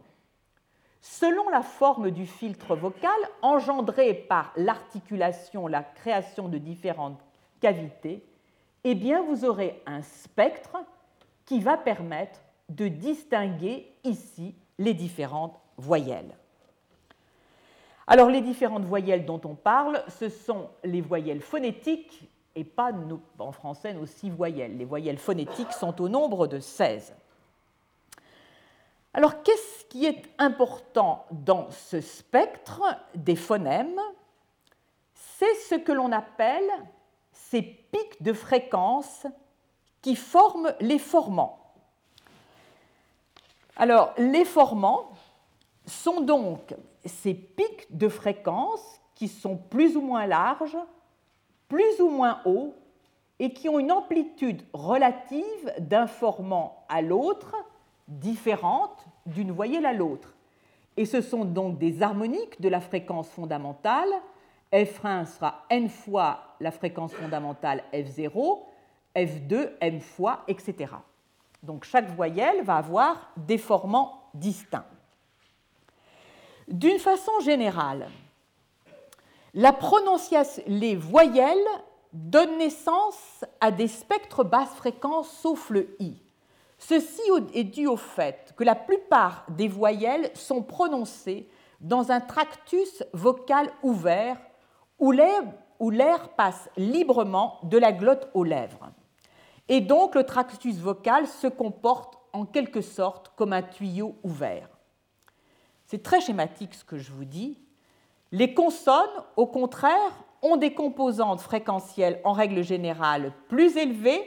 Selon 1.02 1.50
la 1.50 1.64
forme 1.64 2.12
du 2.12 2.28
filtre 2.28 2.76
vocal 2.76 3.18
engendré 3.42 4.14
par 4.14 4.54
l'articulation, 4.56 5.66
la 5.66 5.82
création 5.82 6.48
de 6.48 6.60
différentes 6.60 7.20
cavités, 7.60 8.24
eh 8.84 8.94
bien 8.94 9.24
vous 9.24 9.44
aurez 9.46 9.82
un 9.88 10.04
spectre 10.04 10.78
qui 11.46 11.60
va 11.60 11.78
permettre 11.78 12.40
de 12.70 12.88
distinguer 12.88 13.92
ici 14.04 14.56
les 14.78 14.94
différentes 14.94 15.60
voyelles. 15.78 16.36
Alors 18.06 18.30
les 18.30 18.42
différentes 18.42 18.86
voyelles 18.86 19.26
dont 19.26 19.42
on 19.46 19.56
parle, 19.56 20.04
ce 20.08 20.30
sont 20.30 20.70
les 20.84 21.02
voyelles 21.02 21.42
phonétiques 21.42 22.30
et 22.56 22.64
pas 22.64 22.92
en 23.40 23.52
français 23.52 23.94
nos 23.94 24.06
six 24.06 24.30
voyelles. 24.30 24.78
Les 24.78 24.86
voyelles 24.86 25.18
phonétiques 25.18 25.72
sont 25.72 26.00
au 26.02 26.10
nombre 26.10 26.46
de 26.46 26.60
16. 26.60 27.16
Alors, 29.14 29.44
qu'est-ce 29.44 29.86
qui 29.86 30.06
est 30.06 30.24
important 30.38 31.26
dans 31.32 31.70
ce 31.72 32.00
spectre 32.00 32.82
des 33.14 33.36
phonèmes? 33.36 34.00
C'est 35.14 35.54
ce 35.56 35.76
que 35.76 35.92
l'on 35.92 36.12
appelle 36.12 36.70
ces 37.34 37.62
pics 37.62 38.22
de 38.22 38.32
fréquence 38.32 39.28
qui 40.02 40.16
forment 40.16 40.74
les 40.80 41.00
formants. 41.00 41.74
Alors, 43.76 44.14
les 44.18 44.46
formants 44.46 45.12
sont 45.86 46.22
donc 46.22 46.74
ces 47.06 47.34
pics 47.34 47.88
de 47.96 48.08
fréquence 48.08 49.02
qui 49.16 49.28
sont 49.28 49.58
plus 49.58 49.98
ou 49.98 50.02
moins 50.02 50.26
larges, 50.26 50.78
plus 51.68 52.00
ou 52.00 52.10
moins 52.10 52.42
hauts, 52.46 52.74
et 53.40 53.54
qui 53.54 53.68
ont 53.68 53.80
une 53.80 53.92
amplitude 53.92 54.62
relative 54.72 55.74
d'un 55.80 56.08
formant 56.08 56.86
à 56.90 57.02
l'autre 57.02 57.56
différentes 58.20 59.06
d'une 59.26 59.52
voyelle 59.52 59.86
à 59.86 59.94
l'autre. 59.94 60.34
Et 60.98 61.06
ce 61.06 61.22
sont 61.22 61.46
donc 61.46 61.78
des 61.78 62.04
harmoniques 62.04 62.60
de 62.60 62.70
la 62.70 62.82
fréquence 62.82 63.30
fondamentale. 63.30 64.10
F1 64.74 65.26
sera 65.26 65.66
n 65.70 65.90
fois 65.90 66.56
la 66.60 66.72
fréquence 66.72 67.14
fondamentale 67.14 67.84
F0, 67.94 68.60
F2 69.16 69.70
m 69.80 70.02
fois, 70.02 70.44
etc. 70.48 70.94
Donc 71.64 71.84
chaque 71.86 72.10
voyelle 72.16 72.64
va 72.64 72.78
avoir 72.78 73.32
des 73.38 73.58
formants 73.58 74.30
distincts. 74.34 74.86
D'une 76.68 77.00
façon 77.00 77.32
générale, 77.42 78.08
les 79.54 80.96
voyelles 80.96 81.58
donnent 82.14 82.58
naissance 82.58 83.46
à 83.60 83.72
des 83.72 83.88
spectres 83.88 84.44
basse 84.44 84.74
fréquence 84.76 85.30
sauf 85.30 85.70
le 85.70 85.96
I. 86.00 86.16
Ceci 86.82 87.22
est 87.54 87.64
dû 87.64 87.86
au 87.86 87.96
fait 87.96 88.54
que 88.58 88.64
la 88.64 88.74
plupart 88.74 89.46
des 89.50 89.68
voyelles 89.68 90.32
sont 90.34 90.64
prononcées 90.64 91.48
dans 91.80 92.12
un 92.12 92.20
tractus 92.20 93.04
vocal 93.14 93.70
ouvert 93.84 94.38
où 95.00 95.12
l'air 95.12 96.30
passe 96.36 96.70
librement 96.78 97.60
de 97.64 97.78
la 97.78 97.92
glotte 97.92 98.30
aux 98.34 98.44
lèvres. 98.44 98.92
et 99.70 99.80
donc 99.80 100.16
le 100.16 100.26
tractus 100.26 100.76
vocal 100.78 101.28
se 101.28 101.48
comporte 101.48 102.18
en 102.34 102.46
quelque 102.46 102.82
sorte 102.82 103.32
comme 103.36 103.54
un 103.54 103.62
tuyau 103.62 104.16
ouvert. 104.24 104.68
C'est 105.86 106.04
très 106.04 106.20
schématique 106.20 106.74
ce 106.74 106.84
que 106.84 106.98
je 106.98 107.12
vous 107.12 107.26
dis. 107.26 107.60
Les 108.32 108.54
consonnes, 108.54 109.24
au 109.36 109.46
contraire, 109.46 110.24
ont 110.42 110.58
des 110.58 110.74
composantes 110.74 111.42
fréquentielles 111.42 112.22
en 112.24 112.32
règle 112.32 112.64
générale 112.64 113.34
plus 113.50 113.78
élevées. 113.78 114.24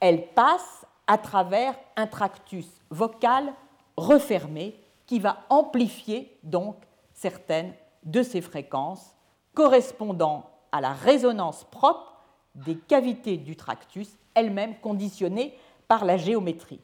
Elles 0.00 0.28
passent 0.34 0.85
à 1.06 1.18
travers 1.18 1.74
un 1.96 2.06
tractus 2.06 2.66
vocal 2.90 3.52
refermé 3.96 4.78
qui 5.06 5.18
va 5.18 5.38
amplifier 5.48 6.38
donc 6.42 6.76
certaines 7.12 7.72
de 8.04 8.22
ces 8.22 8.40
fréquences 8.40 9.14
correspondant 9.54 10.50
à 10.72 10.80
la 10.80 10.92
résonance 10.92 11.64
propre 11.64 12.12
des 12.54 12.76
cavités 12.76 13.36
du 13.36 13.56
tractus, 13.56 14.18
elles-mêmes 14.34 14.78
conditionnées 14.80 15.56
par 15.88 16.04
la 16.04 16.16
géométrie. 16.16 16.80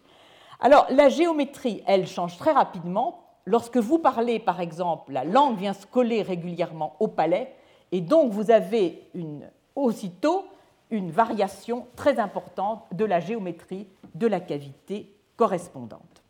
Alors 0.61 0.87
la 0.91 1.09
géométrie, 1.09 1.83
elle 1.87 2.07
change 2.07 2.39
très 2.39 2.53
rapidement. 2.53 3.25
Lorsque 3.45 3.77
vous 3.77 3.99
parlez, 3.99 4.39
par 4.39 4.61
exemple, 4.61 5.13
la 5.13 5.25
langue 5.25 5.59
vient 5.59 5.73
se 5.73 5.87
coller 5.87 6.23
régulièrement 6.23 6.97
au 7.01 7.09
palais, 7.09 7.55
et 7.91 8.01
donc 8.01 8.33
vous 8.33 8.51
avez 8.51 9.11
aussitôt 9.75 10.45
une 10.93 11.11
variation 11.11 11.89
très 11.97 12.21
importante 12.21 12.85
de 12.93 13.05
la 13.05 13.19
géométrie 13.19 13.89
de 14.15 14.27
la 14.29 14.39
cavité 14.39 15.13
correspondante. 15.37 16.23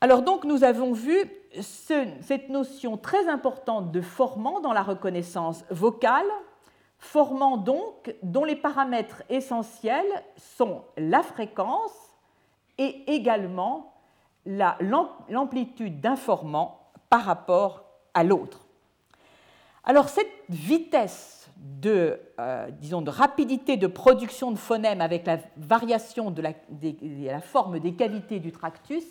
Alors 0.00 0.22
donc 0.22 0.44
nous 0.44 0.62
avons 0.62 0.92
vu 0.92 1.16
cette 1.60 2.50
notion 2.50 2.98
très 2.98 3.28
importante 3.28 3.90
de 3.90 4.02
formant 4.02 4.60
dans 4.60 4.74
la 4.74 4.82
reconnaissance 4.82 5.64
vocale, 5.70 6.26
formant 6.98 7.56
donc 7.56 8.14
dont 8.22 8.44
les 8.44 8.56
paramètres 8.56 9.22
essentiels 9.30 10.06
sont 10.36 10.84
la 10.98 11.22
fréquence 11.22 12.12
et 12.76 13.10
également 13.12 13.94
l'amplitude 14.44 16.00
d'un 16.00 16.16
formant 16.16 16.90
par 17.08 17.22
rapport 17.24 17.84
à 18.12 18.22
l'autre. 18.22 18.66
Alors 19.84 20.10
cette 20.10 20.30
vitesse 20.50 21.45
de, 21.56 22.20
euh, 22.38 22.70
disons, 22.70 23.02
de 23.02 23.10
rapidité 23.10 23.76
de 23.76 23.86
production 23.86 24.50
de 24.50 24.58
phonèmes 24.58 25.00
avec 25.00 25.26
la 25.26 25.38
variation 25.56 26.30
de 26.30 26.42
la, 26.42 26.52
la 27.02 27.40
forme 27.40 27.80
des 27.80 27.94
cavités 27.94 28.40
du 28.40 28.52
tractus 28.52 29.04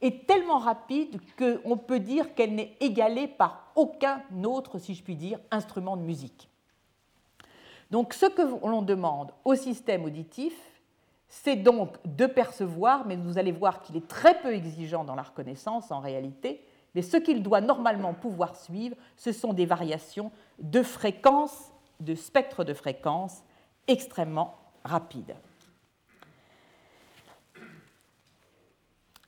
est 0.00 0.26
tellement 0.26 0.58
rapide 0.58 1.20
qu'on 1.36 1.76
peut 1.76 2.00
dire 2.00 2.34
qu'elle 2.34 2.54
n'est 2.54 2.76
égalée 2.80 3.28
par 3.28 3.72
aucun 3.74 4.22
autre, 4.44 4.78
si 4.78 4.94
je 4.94 5.02
puis 5.02 5.16
dire, 5.16 5.38
instrument 5.50 5.96
de 5.96 6.02
musique. 6.02 6.48
Donc 7.90 8.14
ce 8.14 8.26
que 8.26 8.42
l'on 8.42 8.82
demande 8.82 9.32
au 9.44 9.54
système 9.54 10.04
auditif, 10.04 10.54
c'est 11.28 11.56
donc 11.56 11.96
de 12.04 12.26
percevoir, 12.26 13.06
mais 13.06 13.16
vous 13.16 13.38
allez 13.38 13.52
voir 13.52 13.82
qu'il 13.82 13.96
est 13.96 14.08
très 14.08 14.40
peu 14.40 14.52
exigeant 14.54 15.04
dans 15.04 15.14
la 15.14 15.22
reconnaissance 15.22 15.90
en 15.90 16.00
réalité, 16.00 16.64
mais 16.94 17.02
ce 17.02 17.16
qu'il 17.16 17.42
doit 17.42 17.60
normalement 17.60 18.14
pouvoir 18.14 18.56
suivre, 18.56 18.96
ce 19.16 19.32
sont 19.32 19.52
des 19.52 19.66
variations 19.66 20.32
de 20.58 20.82
fréquence, 20.82 21.69
de 22.00 22.14
spectre 22.14 22.64
de 22.64 22.74
fréquence 22.74 23.42
extrêmement 23.86 24.56
rapides. 24.84 25.36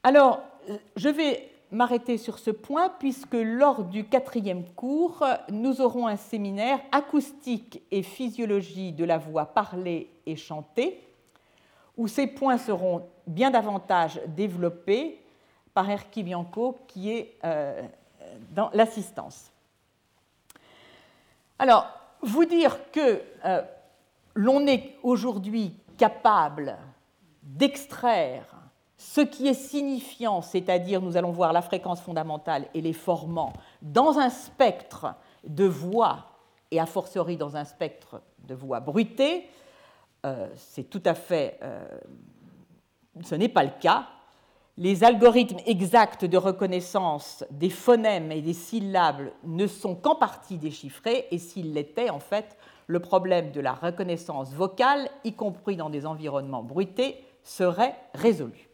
Alors, 0.03 0.43
je 0.97 1.09
vais 1.09 1.49
m'arrêter 1.71 2.19
sur 2.19 2.39
ce 2.39 2.51
point 2.51 2.91
puisque 2.99 3.35
lors 3.35 3.85
du 3.85 4.05
quatrième 4.05 4.65
cours, 4.75 5.25
nous 5.51 5.81
aurons 5.81 6.07
un 6.07 6.17
séminaire 6.17 6.81
acoustique 6.93 7.83
et 7.91 8.03
physiologie 8.03 8.93
de 8.93 9.05
la 9.05 9.19
voix 9.19 9.47
parlée 9.47 10.11
et 10.27 10.37
chantée, 10.37 11.03
où 11.97 12.09
ces 12.09 12.27
points 12.27 12.59
seront 12.59 13.09
bien 13.27 13.51
davantage 13.51 14.21
développés 14.29 15.21
par 15.73 15.89
Erki 15.89 16.23
Bianco 16.23 16.79
qui 16.89 17.11
est 17.11 17.39
euh, 17.45 17.83
dans 18.51 18.71
l'assistance. 18.75 19.51
Alors, 21.59 21.87
vous 22.23 22.45
dire 22.45 22.91
que 22.91 23.23
euh, 23.45 23.63
l'on 24.35 24.67
est 24.67 24.97
aujourd'hui 25.03 25.75
capable 25.99 26.77
d'extraire 27.43 28.45
ce 28.97 29.21
qui 29.21 29.49
est 29.49 29.55
signifiant, 29.55 30.43
c'est-à-dire 30.43 31.03
nous 31.03 31.17
allons 31.17 31.33
voir 31.33 31.53
la 31.53 31.61
fréquence 31.61 32.01
fondamentale 32.01 32.69
et 32.73 32.81
les 32.81 32.93
formants 32.93 33.53
dans 33.83 34.19
un 34.19 34.31
spectre 34.31 35.15
de 35.45 35.65
voix 35.65 36.27
et 36.71 36.79
a 36.79 36.87
fortiori 36.87 37.37
dans 37.37 37.57
un 37.57 37.65
spectre 37.65 38.23
de 38.39 38.55
voix 38.55 38.79
bruitée, 38.79 39.49
euh, 40.25 40.49
c'est 40.57 40.85
tout 40.85 41.03
à 41.05 41.15
fait. 41.15 41.59
Euh, 41.63 41.85
ce 43.23 43.35
n'est 43.35 43.49
pas 43.49 43.65
le 43.65 43.73
cas. 43.81 44.07
Les 44.79 45.05
algorithmes 45.05 45.61
exacts 45.67 46.25
de 46.25 46.39
reconnaissance 46.39 47.45
des 47.51 47.69
phonèmes 47.69 48.33
et 48.33 48.41
des 48.41 48.55
syllabes 48.55 49.31
ne 49.45 49.67
sont 49.67 49.95
qu'en 49.95 50.15
partie 50.15 50.57
déchiffrés, 50.57 51.27
et 51.31 51.39
s'ils 51.39 51.75
l'étaient, 51.75 52.09
en 52.09 52.21
fait, 52.21 52.57
le 52.87 52.99
problème 53.01 53.53
de 53.53 53.61
la 53.61 53.75
reconnaissance 53.75 54.53
vocale, 54.55 55.11
y 55.25 55.35
compris 55.35 55.77
dans 55.77 55.91
des 55.91 56.07
environnements 56.07 56.63
bruités, 56.63 57.23
serait 57.43 57.97
résolu. 58.15 58.71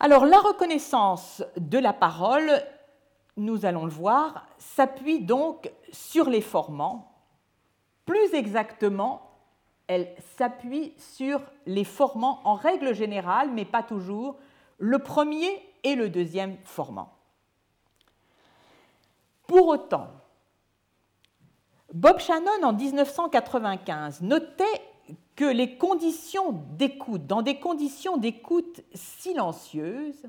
Alors 0.00 0.26
la 0.26 0.38
reconnaissance 0.40 1.44
de 1.56 1.78
la 1.78 1.92
parole, 1.92 2.50
nous 3.36 3.66
allons 3.66 3.84
le 3.84 3.90
voir, 3.90 4.46
s'appuie 4.58 5.20
donc 5.20 5.70
sur 5.92 6.28
les 6.28 6.40
formants. 6.40 7.12
Plus 8.04 8.34
exactement, 8.34 9.25
elle 9.86 10.14
s'appuie 10.36 10.92
sur 10.98 11.40
les 11.66 11.84
formants 11.84 12.40
en 12.44 12.54
règle 12.54 12.94
générale, 12.94 13.50
mais 13.52 13.64
pas 13.64 13.82
toujours, 13.82 14.36
le 14.78 14.98
premier 14.98 15.48
et 15.84 15.94
le 15.94 16.10
deuxième 16.10 16.56
formant. 16.64 17.12
Pour 19.46 19.68
autant, 19.68 20.08
Bob 21.92 22.18
Shannon 22.18 22.62
en 22.62 22.72
1995 22.72 24.22
notait 24.22 24.64
que 25.36 25.44
les 25.44 25.78
conditions 25.78 26.52
d'écoute, 26.72 27.26
dans 27.26 27.42
des 27.42 27.60
conditions 27.60 28.16
d'écoute 28.16 28.80
silencieuses, 28.94 30.26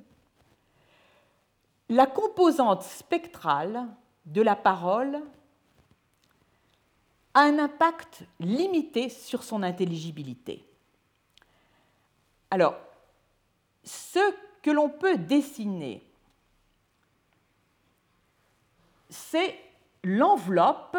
la 1.90 2.06
composante 2.06 2.84
spectrale 2.84 3.88
de 4.26 4.42
la 4.42 4.56
parole 4.56 5.22
a 7.38 7.42
un 7.42 7.60
impact 7.60 8.24
limité 8.40 9.10
sur 9.10 9.44
son 9.44 9.62
intelligibilité. 9.62 10.66
Alors, 12.50 12.76
ce 13.84 14.20
que 14.64 14.72
l'on 14.72 14.90
peut 14.90 15.20
dessiner, 15.20 16.04
c'est 19.08 19.56
l'enveloppe 20.04 20.98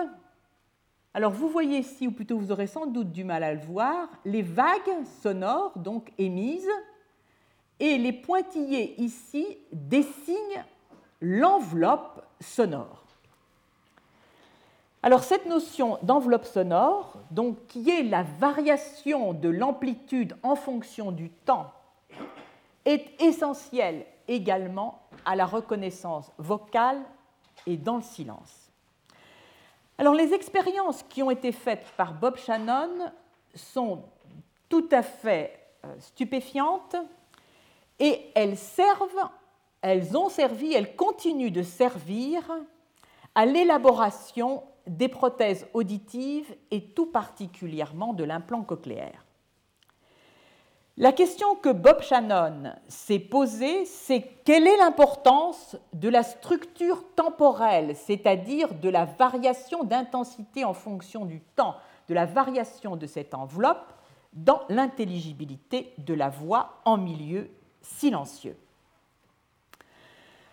alors 1.14 1.33
vous 1.33 1.48
voyez 1.48 1.79
ici, 1.79 2.07
ou 2.07 2.12
plutôt 2.12 2.38
vous 2.38 2.53
aurez 2.53 2.68
sans 2.68 2.87
doute 2.87 3.11
du 3.11 3.24
mal 3.24 3.42
à 3.42 3.53
le 3.53 3.61
voir, 3.61 4.09
les 4.24 4.42
vagues 4.42 5.05
sonores, 5.20 5.77
donc 5.77 6.12
émises, 6.16 6.70
et 7.81 7.98
les 7.98 8.12
pointillés 8.12 8.94
ici 9.01 9.59
dessinent 9.72 10.64
l'enveloppe 11.20 12.24
sonore. 12.40 13.08
Alors 15.03 15.23
cette 15.23 15.47
notion 15.47 15.99
d'enveloppe 16.03 16.45
sonore, 16.45 17.15
donc 17.31 17.67
qui 17.69 17.89
est 17.89 18.03
la 18.03 18.25
variation 18.25 19.33
de 19.33 19.49
l'amplitude 19.49 20.37
en 20.43 20.57
fonction 20.57 21.13
du 21.13 21.31
temps, 21.31 21.73
est 22.85 23.21
essentielle 23.21 24.07
également 24.27 25.01
à 25.25 25.37
la 25.37 25.47
reconnaissance 25.47 26.31
vocale 26.39 27.01
et 27.67 27.77
dans 27.77 27.97
le 27.97 28.03
silence. 28.03 28.71
Alors 29.99 30.15
les 30.15 30.33
expériences 30.33 31.05
qui 31.05 31.23
ont 31.23 31.31
été 31.31 31.53
faites 31.53 31.87
par 31.97 32.13
Bob 32.13 32.37
Shannon 32.37 33.13
sont 33.55 34.03
tout 34.69 34.89
à 34.91 35.03
fait 35.03 35.59
euh, 35.85 35.95
stupéfiantes 35.99 36.97
et 37.99 38.31
elles 38.35 38.57
servent, 38.57 39.29
elles 39.81 40.17
ont 40.17 40.29
servi, 40.29 40.73
elles 40.73 40.97
continuent 40.97 41.53
de 41.53 41.63
servir 41.63 42.43
à 43.35 43.47
l'élaboration 43.47 44.63
des 44.88 45.09
prothèses 45.09 45.66
auditives 45.74 46.55
et 46.70 46.83
tout 46.83 47.07
particulièrement 47.07 48.13
de 48.13 48.25
l'implant 48.25 48.63
cochléaire. 48.63 49.25
La 51.00 51.13
question 51.13 51.54
que 51.54 51.69
Bob 51.69 52.02
Shannon 52.02 52.73
s'est 52.88 53.21
posée, 53.21 53.85
c'est 53.85 54.23
quelle 54.44 54.67
est 54.67 54.77
l'importance 54.79 55.77
de 55.92 56.08
la 56.08 56.25
structure 56.25 57.04
temporelle, 57.15 57.94
c'est-à-dire 57.94 58.75
de 58.75 58.88
la 58.88 59.04
variation 59.04 59.85
d'intensité 59.85 60.65
en 60.65 60.75
fonction 60.75 61.25
du 61.25 61.40
temps, 61.54 61.77
de 62.08 62.15
la 62.15 62.27
variation 62.27 62.96
de 62.96 63.06
cette 63.06 63.35
enveloppe 63.35 63.92
dans 64.33 64.63
l'intelligibilité 64.69 65.94
de 65.98 66.15
la 66.15 66.31
voix 66.31 66.81
en 66.85 66.96
milieu 66.96 67.48
silencieux. 67.81 68.56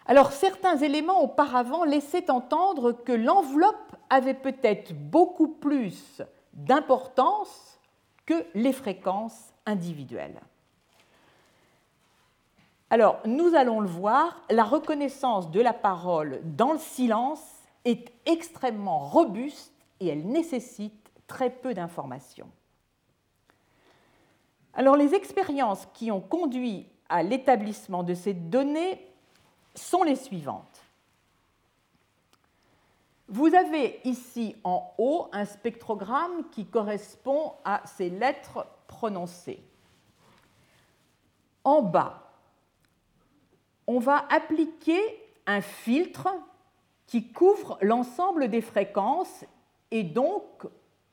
Alors 0.06 0.32
certains 0.32 0.78
éléments 0.78 1.24
auparavant 1.24 1.84
laissaient 1.84 2.30
entendre 2.30 2.92
que 2.92 3.12
l'enveloppe 3.12 3.85
avait 4.16 4.34
peut-être 4.34 4.94
beaucoup 4.94 5.50
plus 5.50 6.22
d'importance 6.54 7.80
que 8.26 8.46
les 8.56 8.74
fréquences 8.74 9.54
individuelles. 9.66 10.40
Alors, 12.90 13.20
nous 13.26 13.56
allons 13.56 13.82
le 13.82 13.88
voir, 13.88 14.42
la 14.50 14.64
reconnaissance 14.64 15.52
de 15.52 15.60
la 15.60 15.74
parole 15.74 16.40
dans 16.44 16.74
le 16.74 16.80
silence 16.80 17.44
est 17.84 18.12
extrêmement 18.26 19.00
robuste 19.00 19.74
et 20.00 20.08
elle 20.08 20.26
nécessite 20.26 21.12
très 21.28 21.50
peu 21.50 21.74
d'informations. 21.74 22.50
Alors, 24.74 24.96
les 24.96 25.14
expériences 25.14 25.88
qui 25.94 26.12
ont 26.12 26.22
conduit 26.22 26.88
à 27.10 27.22
l'établissement 27.22 28.04
de 28.04 28.14
ces 28.14 28.34
données 28.34 29.06
sont 29.74 30.04
les 30.04 30.16
suivantes. 30.16 30.75
Vous 33.28 33.54
avez 33.56 34.00
ici 34.04 34.56
en 34.64 34.94
haut 34.98 35.30
un 35.32 35.46
spectrogramme 35.46 36.50
qui 36.52 36.66
correspond 36.66 37.54
à 37.64 37.82
ces 37.86 38.10
lettres 38.10 38.68
prononcées. 38.88 39.64
En 41.64 41.82
bas, 41.82 42.32
on 43.88 44.00
va 44.00 44.26
appliquer 44.30 45.00
un 45.48 45.62
filtre 45.62 46.30
qui 47.08 47.32
couvre 47.32 47.78
l'ensemble 47.82 48.50
des 48.50 48.62
fréquences 48.62 49.46
et 49.90 50.04
donc 50.04 50.44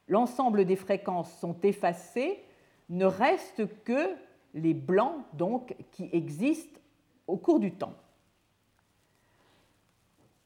l'ensemble 0.09 0.67
des 0.67 0.77
fréquences 0.77 1.33
sont 1.39 1.59
effacées, 1.63 2.43
ne 2.91 3.07
reste 3.07 3.83
que 3.85 4.15
les 4.55 4.75
blancs 4.75 5.25
donc 5.33 5.75
qui 5.93 6.11
existent 6.13 6.81
au 7.27 7.37
cours 7.37 7.61
du 7.61 7.73
temps. 7.73 7.95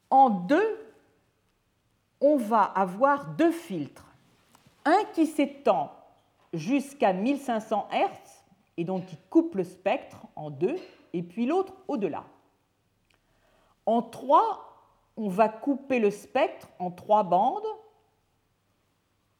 En 0.09 0.29
deux, 0.29 0.86
on 2.21 2.37
va 2.37 2.63
avoir 2.63 3.27
deux 3.35 3.51
filtres. 3.51 4.05
Un 4.85 5.03
qui 5.13 5.25
s'étend 5.27 5.91
jusqu'à 6.53 7.13
1500 7.13 7.87
Hz 7.91 8.37
et 8.77 8.83
donc 8.83 9.05
qui 9.07 9.17
coupe 9.29 9.55
le 9.55 9.63
spectre 9.63 10.17
en 10.35 10.49
deux, 10.49 10.77
et 11.13 11.23
puis 11.23 11.45
l'autre 11.45 11.73
au-delà. 11.87 12.23
En 13.85 14.01
trois, 14.01 14.67
on 15.17 15.29
va 15.29 15.49
couper 15.49 15.99
le 15.99 16.11
spectre 16.11 16.69
en 16.77 16.91
trois 16.91 17.23
bandes 17.23 17.65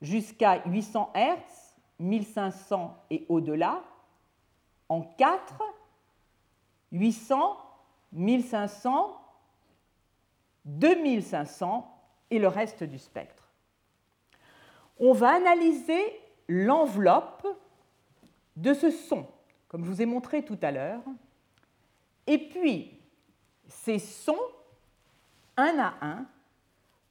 jusqu'à 0.01 0.63
800 0.65 1.13
Hz, 1.15 1.75
1500 1.99 2.97
et 3.11 3.25
au-delà. 3.29 3.83
En 4.89 5.01
quatre, 5.01 5.61
800, 6.91 7.57
1500, 8.13 9.21
2500 10.65 11.96
et 12.31 12.39
le 12.39 12.47
reste 12.47 12.83
du 12.83 12.97
spectre. 12.97 13.47
On 14.99 15.13
va 15.13 15.35
analyser 15.35 16.01
l'enveloppe 16.47 17.47
de 18.55 18.73
ce 18.73 18.89
son, 18.89 19.27
comme 19.67 19.85
je 19.85 19.89
vous 19.89 20.01
ai 20.01 20.05
montré 20.05 20.43
tout 20.43 20.57
à 20.61 20.71
l'heure, 20.71 21.01
et 22.25 22.37
puis 22.37 22.99
ces 23.67 23.99
sons, 23.99 24.37
un 25.55 25.77
à 25.79 25.93
un, 26.01 26.25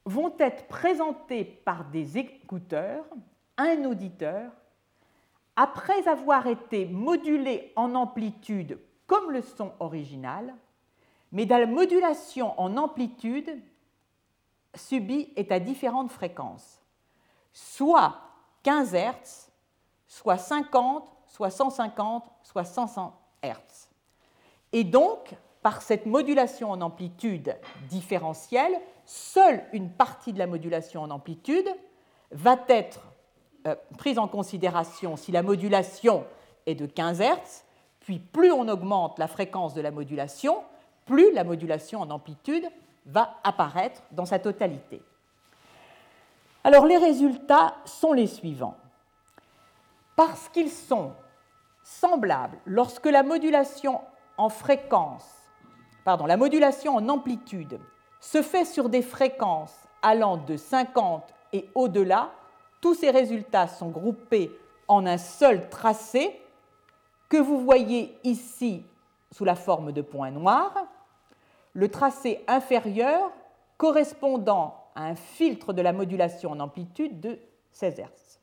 vont 0.05 0.35
être 0.39 0.67
présentés 0.69 1.45
par 1.45 1.85
des 1.87 2.19
écouteurs 2.19 3.05
un 3.57 3.85
auditeur 3.85 4.53
après 5.57 6.07
avoir 6.07 6.47
été 6.47 6.87
modulés 6.87 7.73
en 7.77 7.95
amplitude 7.95 8.79
comme 9.07 9.31
le 9.31 9.41
son 9.41 9.73
original, 9.81 10.55
mais 11.33 11.47
dans 11.47 11.59
la 11.59 11.67
modulation 11.67 12.59
en 12.61 12.77
amplitude 12.77 13.51
subi 14.77 15.33
est 15.37 15.53
à 15.53 15.61
différentes 15.61 16.11
fréquences, 16.11 16.81
soit 17.53 18.17
15 18.63 18.95
Hz, 18.95 19.51
soit 20.07 20.39
50, 20.39 21.13
soit 21.27 21.51
150, 21.51 22.25
soit 22.43 22.65
100 22.65 23.13
Hz. 23.43 23.89
Et 24.73 24.85
donc, 24.85 25.35
par 25.63 25.83
cette 25.83 26.07
modulation 26.07 26.71
en 26.71 26.81
amplitude 26.81 27.57
différentielle, 27.89 28.81
seule 29.05 29.65
une 29.73 29.91
partie 29.91 30.33
de 30.33 30.39
la 30.39 30.47
modulation 30.47 31.03
en 31.03 31.11
amplitude 31.11 31.69
va 32.31 32.57
être 32.69 33.01
euh, 33.67 33.75
prise 33.99 34.19
en 34.19 34.29
considération 34.29 35.17
si 35.17 35.33
la 35.33 35.43
modulation 35.43 36.25
est 36.67 36.75
de 36.75 36.87
15 36.87 37.21
Hz, 37.21 37.65
puis 38.01 38.19
plus 38.19 38.53
on 38.53 38.69
augmente 38.69 39.19
la 39.19 39.27
fréquence 39.27 39.75
de 39.75 39.81
la 39.81 39.91
modulation, 39.91 40.63
plus 41.05 41.33
la 41.33 41.45
modulation 41.45 42.01
en 42.01 42.11
amplitude 42.11 42.65
va 43.07 43.37
apparaître 43.45 44.03
dans 44.11 44.27
sa 44.27 44.39
totalité. 44.39 45.03
Alors 46.65 46.87
les 46.87 46.99
résultats 46.99 47.77
sont 47.85 48.13
les 48.13 48.27
suivants. 48.27 48.77
Parce 50.17 50.49
qu'ils 50.49 50.71
sont 50.71 51.13
semblables 51.85 52.59
lorsque 52.67 53.07
la 53.07 53.23
modulation 53.23 54.01
en 54.37 54.51
amplitude 57.09 57.79
se 58.21 58.43
fait 58.43 58.65
sur 58.65 58.89
des 58.89 59.03
fréquences 59.03 59.77
allant 60.03 60.37
de 60.37 60.57
50 60.57 61.33
et 61.53 61.69
au-delà, 61.75 62.31
tous 62.81 62.95
ces 62.95 63.11
résultats 63.11 63.69
sont 63.69 63.91
groupés 63.91 64.51
en 64.89 65.07
un 65.07 65.19
seul 65.19 65.69
tracé 65.69 66.41
que 67.29 67.37
vous 67.37 67.61
voyez 67.61 68.19
ici 68.25 68.85
sous 69.33 69.45
la 69.45 69.55
forme 69.55 69.93
de 69.93 70.03
points 70.03 70.31
noirs 70.31 70.87
le 71.77 71.91
tracé 71.91 72.43
inférieur 72.49 73.31
correspondant 73.77 74.87
à 74.95 75.05
un 75.05 75.15
filtre 75.15 75.75
de 75.75 75.83
la 75.83 75.93
modulation 75.93 76.53
en 76.53 76.61
amplitude 76.61 77.21
de 77.21 77.39
16 77.73 78.01
Hz. 78.01 78.39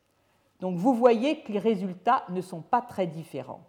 Donc 0.60 0.78
vous 0.78 0.94
voyez 0.94 1.42
que 1.42 1.52
les 1.52 1.58
résultats 1.60 2.26
ne 2.30 2.42
sont 2.42 2.62
pas 2.62 2.82
très 2.82 3.08
différents. 3.08 3.64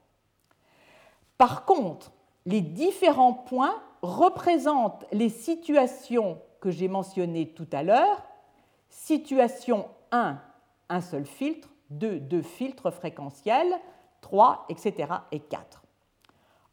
Par 1.38 1.64
contre, 1.64 2.12
les 2.44 2.60
différents 2.60 3.32
points 3.32 3.82
représentent 4.02 5.06
les 5.12 5.30
situations 5.30 6.38
que 6.60 6.70
j'ai 6.70 6.88
mentionnées 6.88 7.48
tout 7.48 7.68
à 7.72 7.82
l'heure. 7.82 8.22
Situation 8.90 9.88
1, 10.12 10.38
un 10.90 11.00
seul 11.00 11.24
filtre, 11.24 11.70
2, 11.88 12.20
deux 12.20 12.42
filtres 12.42 12.92
fréquentiels, 12.92 13.80
3, 14.20 14.66
etc. 14.68 15.10
et 15.32 15.40
4. 15.40 15.82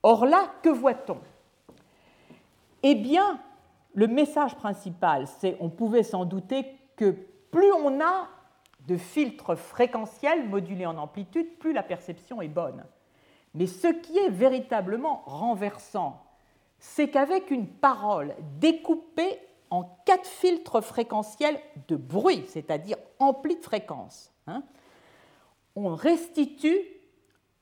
Or 0.04 0.26
là, 0.26 0.52
que 0.62 0.70
voit-on? 0.70 1.20
Eh 2.84 2.96
bien, 2.96 3.40
le 3.94 4.08
message 4.08 4.56
principal, 4.56 5.28
c'est 5.40 5.58
on 5.60 5.70
pouvait 5.70 6.04
s'en 6.04 6.26
douter 6.26 6.66
que 6.96 7.12
plus 7.52 7.72
on 7.74 8.02
a 8.02 8.28
de 8.88 8.98
filtres 8.98 9.56
fréquentiels 9.56 10.48
modulés 10.48 10.86
en 10.86 10.98
amplitude, 10.98 11.58
plus 11.60 11.74
la 11.74 11.84
perception 11.84 12.42
est 12.42 12.48
bonne. 12.48 12.84
Mais 13.54 13.68
ce 13.68 13.88
qui 13.88 14.18
est 14.18 14.30
véritablement 14.30 15.24
renversant, 15.26 16.24
c'est 16.80 17.10
qu'avec 17.10 17.52
une 17.52 17.68
parole 17.68 18.34
découpée 18.60 19.40
en 19.70 19.84
quatre 20.06 20.28
filtres 20.28 20.82
fréquentiels 20.82 21.60
de 21.88 21.96
bruit, 21.96 22.44
c'est-à-dire 22.48 22.98
amplis 23.20 23.56
de 23.56 23.64
fréquence, 23.64 24.32
hein, 24.48 24.64
on 25.76 25.94
restitue 25.96 26.80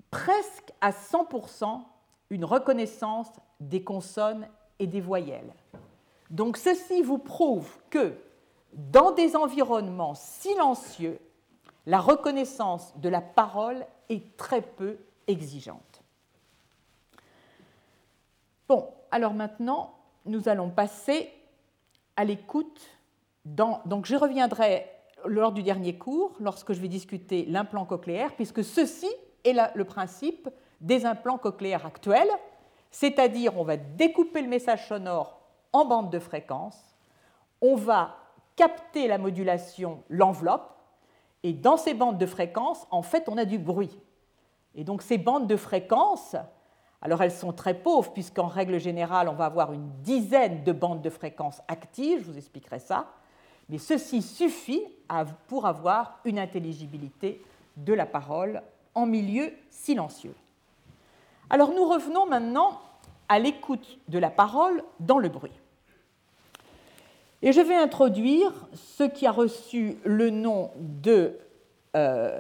presque 0.09 0.71
à 0.81 0.91
100% 0.91 1.81
une 2.29 2.45
reconnaissance 2.45 3.29
des 3.59 3.83
consonnes 3.83 4.47
et 4.79 4.87
des 4.87 5.01
voyelles. 5.01 5.53
Donc 6.29 6.57
ceci 6.57 7.01
vous 7.01 7.17
prouve 7.17 7.69
que 7.89 8.13
dans 8.73 9.11
des 9.11 9.35
environnements 9.35 10.15
silencieux, 10.15 11.19
la 11.85 11.99
reconnaissance 11.99 12.93
de 12.97 13.09
la 13.09 13.21
parole 13.21 13.85
est 14.09 14.37
très 14.37 14.61
peu 14.61 14.97
exigeante. 15.27 16.03
Bon, 18.67 18.87
alors 19.11 19.33
maintenant, 19.33 19.95
nous 20.25 20.47
allons 20.47 20.69
passer 20.69 21.31
à 22.15 22.23
l'écoute. 22.25 22.79
Donc 23.45 24.05
je 24.05 24.15
reviendrai 24.15 24.85
lors 25.25 25.51
du 25.51 25.63
dernier 25.63 25.97
cours, 25.97 26.33
lorsque 26.39 26.73
je 26.73 26.79
vais 26.79 26.87
discuter 26.87 27.45
l'implant 27.45 27.85
cochléaire, 27.85 28.35
puisque 28.35 28.63
ceci 28.63 29.09
est 29.43 29.55
le 29.73 29.83
principe 29.83 30.49
des 30.81 31.05
implants 31.05 31.37
cochléaires 31.37 31.85
actuels, 31.85 32.29
c'est-à-dire, 32.91 33.57
on 33.57 33.63
va 33.63 33.77
découper 33.77 34.41
le 34.41 34.47
message 34.47 34.87
sonore 34.87 35.39
en 35.73 35.85
bandes 35.85 36.09
de 36.09 36.19
fréquence, 36.19 36.77
on 37.61 37.75
va 37.75 38.15
capter 38.55 39.07
la 39.07 39.17
modulation, 39.17 40.03
l'enveloppe, 40.09 40.75
et 41.43 41.53
dans 41.53 41.77
ces 41.77 41.93
bandes 41.93 42.17
de 42.17 42.25
fréquence, 42.25 42.85
en 42.91 43.01
fait, 43.01 43.29
on 43.29 43.37
a 43.37 43.45
du 43.45 43.57
bruit. 43.57 43.97
Et 44.75 44.83
donc 44.83 45.01
ces 45.01 45.17
bandes 45.17 45.47
de 45.47 45.55
fréquence, 45.55 46.35
alors 47.01 47.21
elles 47.23 47.31
sont 47.31 47.53
très 47.53 47.73
pauvres, 47.73 48.11
puisqu'en 48.11 48.47
règle 48.47 48.79
générale, 48.79 49.29
on 49.29 49.33
va 49.33 49.45
avoir 49.45 49.71
une 49.71 49.89
dizaine 50.01 50.63
de 50.63 50.71
bandes 50.71 51.01
de 51.01 51.09
fréquence 51.09 51.61
actives, 51.67 52.21
je 52.21 52.31
vous 52.31 52.37
expliquerai 52.37 52.79
ça, 52.79 53.07
mais 53.69 53.77
ceci 53.77 54.21
suffit 54.21 54.83
pour 55.47 55.65
avoir 55.65 56.19
une 56.25 56.39
intelligibilité 56.39 57.41
de 57.77 57.93
la 57.93 58.05
parole 58.05 58.61
en 58.95 59.05
milieu 59.05 59.51
silencieux. 59.69 60.35
Alors 61.49 61.71
nous 61.71 61.87
revenons 61.87 62.25
maintenant 62.25 62.79
à 63.27 63.39
l'écoute 63.39 63.99
de 64.07 64.19
la 64.19 64.29
parole 64.29 64.83
dans 64.99 65.19
le 65.19 65.29
bruit. 65.29 65.51
Et 67.41 67.53
je 67.53 67.61
vais 67.61 67.75
introduire 67.75 68.51
ce 68.73 69.03
qui 69.03 69.25
a 69.25 69.31
reçu 69.31 69.97
le 70.03 70.29
nom 70.29 70.71
de 70.77 71.39
euh, 71.95 72.39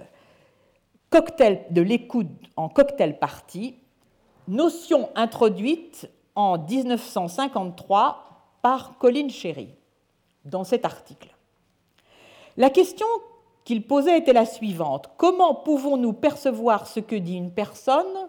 de 1.11 1.81
l'écoute 1.81 2.27
en 2.55 2.69
cocktail 2.69 3.17
party, 3.17 3.75
notion 4.47 5.09
introduite 5.15 6.09
en 6.35 6.59
1953 6.59 8.59
par 8.61 8.97
Colin 8.99 9.29
Sherry 9.29 9.69
dans 10.45 10.63
cet 10.63 10.85
article. 10.85 11.35
La 12.57 12.69
question 12.69 13.07
qu'il 13.63 13.87
posait 13.87 14.17
était 14.17 14.33
la 14.33 14.45
suivante. 14.45 15.09
Comment 15.17 15.55
pouvons-nous 15.55 16.13
percevoir 16.13 16.87
ce 16.87 16.99
que 16.99 17.15
dit 17.15 17.35
une 17.35 17.51
personne 17.51 18.28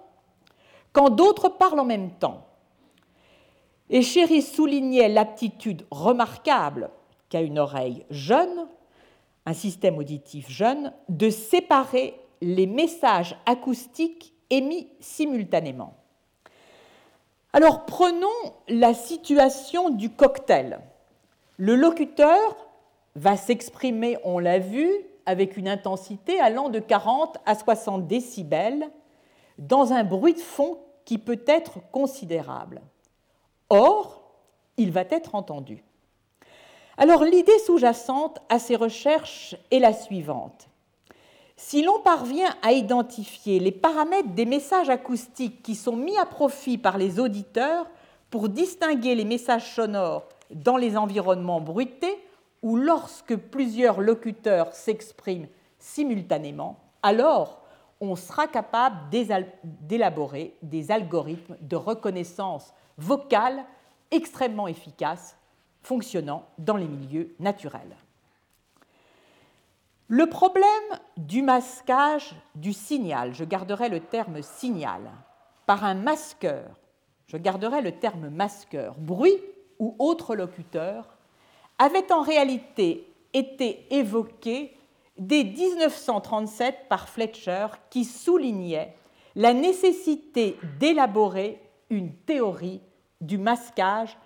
quand 0.93 1.11
d'autres 1.11 1.49
parlent 1.49 1.81
en 1.81 1.85
même 1.85 2.11
temps 2.13 2.47
Et 3.89 4.03
Chéry 4.03 4.43
soulignait 4.43 5.09
l'aptitude 5.09 5.87
remarquable 5.91 6.91
qu'a 7.29 7.41
une 7.41 7.59
oreille 7.59 8.05
jeune, 8.11 8.67
un 9.47 9.55
système 9.55 9.99
auditif 9.99 10.49
jeune, 10.51 10.93
de 11.09 11.31
séparer 11.31 12.15
les 12.41 12.67
messages 12.67 13.37
acoustiques 13.47 14.35
émis 14.51 14.89
simultanément. 15.01 15.95
Alors 17.53 17.85
prenons 17.85 18.27
la 18.69 18.95
situation 18.95 19.91
du 19.91 20.11
cocktail. 20.11 20.81
Le 21.57 21.75
locuteur 21.75 22.57
va 23.17 23.37
s'exprimer, 23.37 24.19
on 24.25 24.39
l'a 24.39 24.59
vu, 24.59 24.89
avec 25.27 25.57
une 25.57 25.69
intensité 25.69 26.41
allant 26.41 26.69
de 26.69 26.79
40 26.79 27.39
à 27.47 27.55
60 27.55 28.07
décibels 28.07 28.89
dans 29.61 29.93
un 29.93 30.03
bruit 30.03 30.35
de 30.35 30.41
fond 30.41 30.79
qui 31.05 31.19
peut 31.19 31.43
être 31.47 31.79
considérable. 31.93 32.81
Or, 33.69 34.23
il 34.77 34.91
va 34.91 35.03
être 35.03 35.37
entendu. 35.37 35.85
Alors 36.97 37.25
l'idée 37.25 37.59
sous-jacente 37.65 38.41
à 38.49 38.59
ces 38.59 38.75
recherches 38.75 39.55
est 39.71 39.79
la 39.79 39.93
suivante. 39.93 40.69
Si 41.57 41.83
l'on 41.83 42.01
parvient 42.01 42.55
à 42.63 42.73
identifier 42.73 43.61
les 43.61 43.71
paramètres 43.71 44.31
des 44.31 44.47
messages 44.47 44.89
acoustiques 44.89 45.63
qui 45.63 45.75
sont 45.75 45.97
mis 45.97 46.17
à 46.17 46.25
profit 46.25 46.79
par 46.79 46.97
les 46.97 47.21
auditeurs 47.21 47.87
pour 48.31 48.49
distinguer 48.49 49.15
les 49.15 49.27
messages 49.27 49.75
sonores 49.75 50.27
dans 50.51 50.79
les 50.79 50.97
environnements 50.97 51.61
bruités 51.61 52.19
ou 52.63 52.77
lorsque 52.77 53.37
plusieurs 53.37 54.01
locuteurs 54.01 54.75
s'expriment 54.75 55.49
simultanément, 55.79 56.79
alors 57.03 57.60
on 58.01 58.17
sera 58.17 58.47
capable 58.47 58.97
d'élaborer 59.11 60.57
des 60.63 60.91
algorithmes 60.91 61.57
de 61.61 61.77
reconnaissance 61.77 62.73
vocale 62.97 63.65
extrêmement 64.11 64.69
efficaces 64.69 65.37
fonctionnant 65.83 66.47
dans 66.59 66.77
les 66.77 66.89
milieux 66.89 67.35
naturels. 67.39 67.97
Le 70.09 70.27
problème 70.27 70.67
du 71.17 71.43
masquage 71.43 72.35
du 72.55 72.73
signal, 72.73 73.33
je 73.33 73.45
garderai 73.45 73.89
le 73.89 74.01
terme 74.01 74.43
signal, 74.43 75.03
par 75.67 75.85
un 75.85 75.95
masqueur, 75.95 76.67
je 77.29 77.37
garderai 77.37 77.81
le 77.81 77.93
terme 77.93 78.29
masqueur, 78.29 78.97
bruit 78.99 79.39
ou 79.79 79.95
autre 80.01 80.35
locuteur, 80.35 81.07
avait 81.79 82.13
en 82.13 82.23
réalité 82.23 83.07
été 83.33 83.87
évoqué 83.95 84.77
dès 85.21 85.45
1937 85.45 86.89
par 86.89 87.09
Fletcher 87.09 87.67
qui 87.91 88.05
soulignait 88.05 88.97
la 89.37 89.53
nécessité 89.53 90.57
d'élaborer 90.81 91.63
une 91.91 92.13
théorie 92.15 92.81
du 93.21 93.39
masquage 93.39 94.17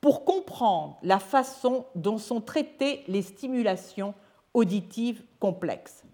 pour 0.00 0.24
comprendre 0.24 0.96
la 1.02 1.18
façon 1.18 1.86
dont 1.96 2.18
sont 2.18 2.40
traitées 2.40 3.02
les 3.08 3.22
stimulations 3.22 4.14
auditives 4.54 5.22
complexes. 5.40 6.04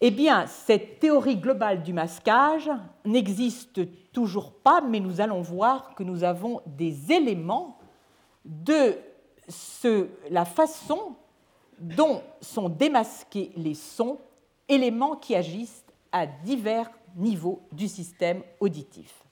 Eh 0.00 0.10
bien, 0.10 0.46
cette 0.46 0.98
théorie 0.98 1.36
globale 1.36 1.82
du 1.82 1.94
masquage 1.94 2.70
n'existe 3.06 3.80
toujours 4.12 4.52
pas, 4.52 4.82
mais 4.82 5.00
nous 5.00 5.22
allons 5.22 5.40
voir 5.40 5.94
que 5.94 6.02
nous 6.02 6.24
avons 6.24 6.60
des 6.66 7.10
éléments 7.10 7.78
de 8.44 8.98
la 10.30 10.44
façon 10.44 11.16
dont 11.78 12.22
sont 12.40 12.68
démasqués 12.68 13.52
les 13.56 13.74
sons, 13.74 14.18
éléments 14.68 15.16
qui 15.16 15.34
agissent 15.34 15.84
à 16.12 16.26
divers 16.26 16.90
niveaux 17.16 17.62
du 17.72 17.88
système 17.88 18.42
auditif. 18.60 19.24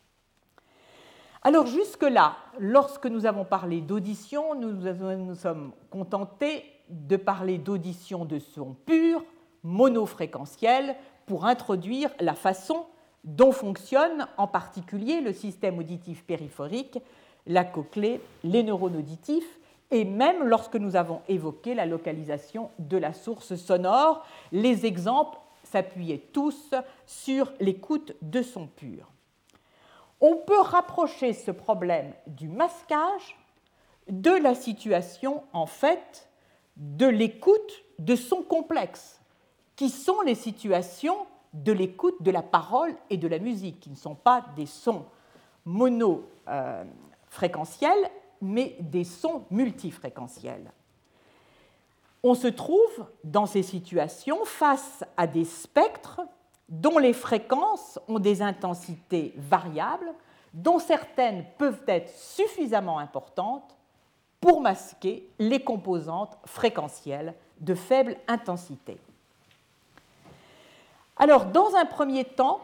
Alors 1.42 1.66
jusque-là, 1.66 2.36
lorsque 2.58 3.06
nous 3.06 3.26
avons 3.26 3.44
parlé 3.44 3.80
d'audition, 3.80 4.54
nous 4.54 4.72
nous 4.72 5.34
sommes 5.34 5.72
contentés 5.90 6.64
de 6.88 7.16
parler 7.16 7.58
d'audition 7.58 8.24
de 8.24 8.38
son 8.38 8.74
pur, 8.74 9.24
monofréquentiel, 9.64 10.96
pour 11.26 11.46
introduire 11.46 12.10
la 12.20 12.34
façon 12.34 12.86
dont 13.24 13.52
fonctionne 13.52 14.26
en 14.36 14.46
particulier 14.46 15.20
le 15.20 15.32
système 15.32 15.78
auditif 15.78 16.24
périphérique, 16.24 16.98
la 17.46 17.64
cochlée, 17.64 18.20
les 18.44 18.62
neurones 18.62 18.96
auditifs, 18.96 19.58
et 19.92 20.04
même 20.04 20.42
lorsque 20.42 20.76
nous 20.76 20.96
avons 20.96 21.20
évoqué 21.28 21.74
la 21.74 21.86
localisation 21.86 22.70
de 22.78 22.96
la 22.96 23.12
source 23.12 23.54
sonore, 23.56 24.24
les 24.50 24.86
exemples 24.86 25.38
s'appuyaient 25.64 26.26
tous 26.32 26.74
sur 27.06 27.52
l'écoute 27.60 28.14
de 28.22 28.40
son 28.42 28.66
pur. 28.66 29.12
On 30.20 30.36
peut 30.36 30.60
rapprocher 30.60 31.34
ce 31.34 31.50
problème 31.50 32.14
du 32.26 32.48
masquage 32.48 33.36
de 34.08 34.30
la 34.30 34.54
situation 34.54 35.42
en 35.52 35.66
fait 35.66 36.30
de 36.76 37.06
l'écoute 37.06 37.84
de 37.98 38.16
son 38.16 38.40
complexe, 38.42 39.20
qui 39.76 39.90
sont 39.90 40.22
les 40.22 40.34
situations 40.34 41.26
de 41.52 41.72
l'écoute 41.72 42.22
de 42.22 42.30
la 42.30 42.42
parole 42.42 42.94
et 43.10 43.18
de 43.18 43.28
la 43.28 43.38
musique, 43.38 43.80
qui 43.80 43.90
ne 43.90 43.96
sont 43.96 44.14
pas 44.14 44.46
des 44.56 44.64
sons 44.64 45.04
monofréquentiels, 45.66 48.10
mais 48.42 48.76
des 48.80 49.04
sons 49.04 49.44
multifréquentiels. 49.50 50.70
On 52.22 52.34
se 52.34 52.48
trouve 52.48 53.06
dans 53.24 53.46
ces 53.46 53.62
situations 53.62 54.44
face 54.44 55.04
à 55.16 55.26
des 55.26 55.44
spectres 55.44 56.20
dont 56.68 56.98
les 56.98 57.12
fréquences 57.12 57.98
ont 58.08 58.18
des 58.18 58.42
intensités 58.42 59.32
variables, 59.36 60.12
dont 60.52 60.78
certaines 60.78 61.44
peuvent 61.58 61.82
être 61.86 62.10
suffisamment 62.16 62.98
importantes 62.98 63.76
pour 64.40 64.60
masquer 64.60 65.28
les 65.38 65.60
composantes 65.60 66.36
fréquentielles 66.44 67.34
de 67.60 67.74
faible 67.74 68.16
intensité. 68.26 68.98
Alors, 71.16 71.46
dans 71.46 71.74
un 71.76 71.84
premier 71.84 72.24
temps, 72.24 72.60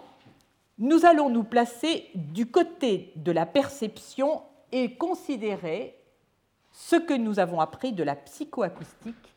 nous 0.79 1.05
allons 1.05 1.29
nous 1.29 1.45
placer 1.45 2.09
du 2.15 2.47
côté 2.47 3.13
de 3.17 3.33
la 3.33 3.47
perception 3.47 4.43
et 4.73 4.95
considérer 4.95 5.99
ce 6.73 6.97
que 6.97 7.15
nous 7.15 7.39
avons 7.39 7.61
appris 7.61 7.93
de 7.93 8.03
la 8.03 8.15
psychoacoustique, 8.15 9.35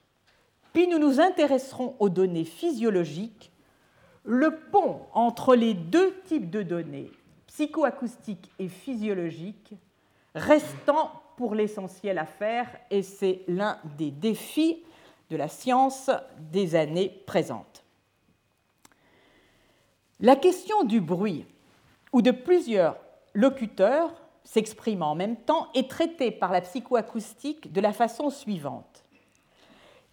puis 0.74 0.88
nous 0.88 1.00
nous 1.00 1.20
intéresserons 1.20 1.96
aux 2.00 2.10
données 2.10 2.46
physiologiques, 2.46 3.52
le 4.24 4.56
pont 4.72 5.02
entre 5.14 5.56
les 5.56 5.74
deux 5.74 6.14
types 6.26 6.50
de 6.50 6.62
données, 6.62 7.12
psychoacoustiques 7.48 8.52
et 8.60 8.68
physiologiques, 8.68 9.74
restant 10.36 11.12
pour 11.36 11.56
l'essentiel 11.56 12.18
à 12.18 12.26
faire, 12.26 12.68
et 12.90 13.02
c'est 13.02 13.42
l'un 13.48 13.80
des 13.98 14.12
défis 14.12 14.84
de 15.30 15.38
la 15.38 15.48
science 15.48 16.10
des 16.52 16.76
années 16.76 17.24
présentes. 17.26 17.84
La 20.20 20.36
question 20.36 20.84
du 20.84 21.02
bruit 21.02 21.46
ou 22.14 22.22
de 22.22 22.32
plusieurs 22.32 22.98
locuteurs 23.34 24.14
s'expriment 24.44 25.04
en 25.04 25.16
même 25.16 25.38
temps 25.38 25.70
est 25.74 25.90
traitée 25.90 26.32
par 26.32 26.52
la 26.52 26.62
psychoacoustique 26.62 27.72
de 27.72 27.82
la 27.82 27.94
façon 27.94 28.30
suivante. 28.30 29.04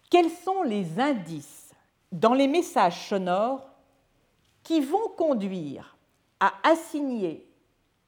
Quels 0.09 0.29
sont 0.29 0.63
les 0.63 0.99
indices 0.99 1.73
dans 2.11 2.33
les 2.33 2.47
messages 2.47 3.07
sonores 3.07 3.67
qui 4.63 4.81
vont 4.81 5.09
conduire 5.17 5.97
à 6.39 6.53
assigner 6.63 7.47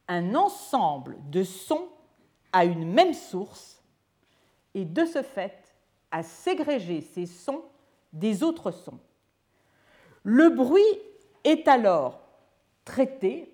un 0.08 0.36
ensemble 0.36 1.18
de 1.30 1.44
sons 1.44 1.88
à 2.54 2.66
une 2.66 2.92
même 2.92 3.14
source 3.14 3.82
et 4.74 4.86
de 4.86 5.06
ce 5.06 5.22
fait 5.22 5.76
à 6.12 6.24
ségréger 6.24 7.02
ces 7.02 7.26
sons 7.26 7.64
des 8.14 8.44
autres 8.44 8.72
sons? 8.72 9.00
Le 10.24 10.50
bruit 10.50 10.82
est 11.44 11.68
alors 11.68 12.20
traité 12.86 13.51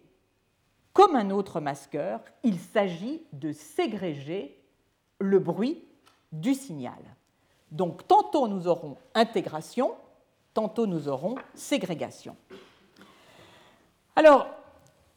comme 0.98 1.16
un 1.16 1.30
autre 1.30 1.60
masqueur, 1.60 2.22
il 2.42 2.58
s'agit 2.58 3.22
de 3.32 3.52
ségréger 3.52 4.60
le 5.20 5.38
bruit 5.38 5.84
du 6.32 6.56
signal. 6.56 6.98
Donc 7.70 8.08
tantôt 8.08 8.48
nous 8.48 8.68
aurons 8.68 8.98
intégration, 9.14 9.94
tantôt 10.56 10.88
nous 10.88 11.08
aurons 11.08 11.36
ségrégation. 11.54 12.36
Alors, 14.16 14.48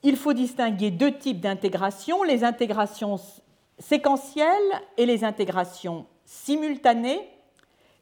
il 0.02 0.18
faut 0.18 0.34
distinguer 0.34 0.90
deux 0.90 1.16
types 1.16 1.40
d'intégration, 1.40 2.24
les 2.24 2.44
intégrations 2.44 3.18
séquentielles 3.78 4.82
et 4.98 5.06
les 5.06 5.24
intégrations 5.24 6.04
simultanées. 6.26 7.26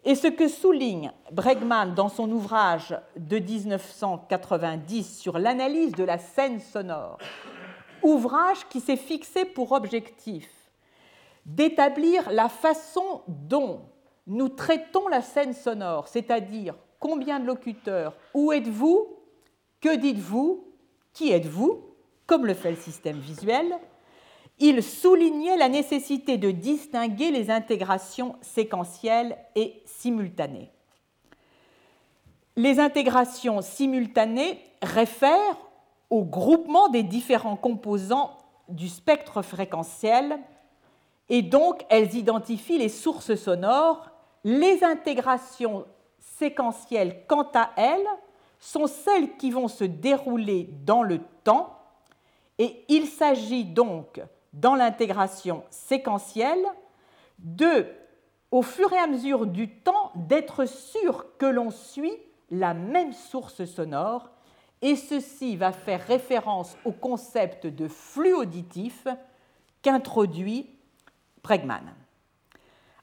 Et 0.04 0.16
ce 0.16 0.26
que 0.26 0.48
souligne 0.48 1.12
Bregman 1.30 1.94
dans 1.94 2.08
son 2.08 2.28
ouvrage 2.32 2.98
de 3.16 3.38
1990 3.38 5.20
sur 5.20 5.38
l'analyse 5.38 5.92
de 5.92 6.02
la 6.02 6.18
scène 6.18 6.58
sonore, 6.58 7.18
ouvrage 8.02 8.66
qui 8.68 8.80
s'est 8.80 8.96
fixé 8.96 9.44
pour 9.44 9.72
objectif 9.72 10.48
d'établir 11.46 12.30
la 12.30 12.48
façon 12.48 13.22
dont 13.26 13.80
nous 14.26 14.50
traitons 14.50 15.08
la 15.08 15.22
scène 15.22 15.54
sonore, 15.54 16.08
c'est-à-dire 16.08 16.74
combien 17.00 17.40
de 17.40 17.46
locuteurs, 17.46 18.14
où 18.34 18.52
êtes-vous, 18.52 19.16
que 19.80 19.96
dites-vous, 19.96 20.66
qui 21.14 21.32
êtes-vous, 21.32 21.84
comme 22.26 22.44
le 22.44 22.54
fait 22.54 22.70
le 22.70 22.76
système 22.76 23.18
visuel, 23.18 23.74
il 24.58 24.82
soulignait 24.82 25.56
la 25.56 25.68
nécessité 25.68 26.36
de 26.36 26.50
distinguer 26.50 27.30
les 27.30 27.50
intégrations 27.50 28.36
séquentielles 28.42 29.38
et 29.54 29.82
simultanées. 29.86 30.70
Les 32.56 32.80
intégrations 32.80 33.62
simultanées 33.62 34.58
réfèrent 34.82 35.56
au 36.10 36.24
groupement 36.24 36.88
des 36.88 37.02
différents 37.02 37.56
composants 37.56 38.36
du 38.68 38.88
spectre 38.88 39.42
fréquentiel 39.42 40.38
et 41.28 41.42
donc 41.42 41.84
elles 41.90 42.14
identifient 42.14 42.78
les 42.78 42.88
sources 42.88 43.34
sonores. 43.34 44.10
Les 44.44 44.84
intégrations 44.84 45.84
séquentielles, 46.18 47.24
quant 47.26 47.48
à 47.54 47.70
elles, 47.76 48.06
sont 48.58 48.86
celles 48.86 49.36
qui 49.36 49.50
vont 49.50 49.68
se 49.68 49.84
dérouler 49.84 50.70
dans 50.84 51.02
le 51.02 51.20
temps 51.44 51.78
et 52.58 52.84
il 52.88 53.06
s'agit 53.06 53.64
donc 53.64 54.20
dans 54.52 54.74
l'intégration 54.74 55.62
séquentielle 55.70 56.64
de, 57.38 57.86
au 58.50 58.62
fur 58.62 58.92
et 58.92 58.98
à 58.98 59.06
mesure 59.06 59.46
du 59.46 59.68
temps, 59.68 60.12
d'être 60.16 60.66
sûr 60.66 61.26
que 61.38 61.46
l'on 61.46 61.70
suit 61.70 62.16
la 62.50 62.74
même 62.74 63.12
source 63.12 63.64
sonore, 63.64 64.30
et 64.82 64.96
ceci 64.96 65.56
va 65.56 65.72
faire 65.72 66.06
référence 66.06 66.76
au 66.84 66.92
concept 66.92 67.66
de 67.66 67.88
flux 67.88 68.34
auditif 68.34 69.06
qu'introduit 69.82 70.66
Bregman. 71.42 71.94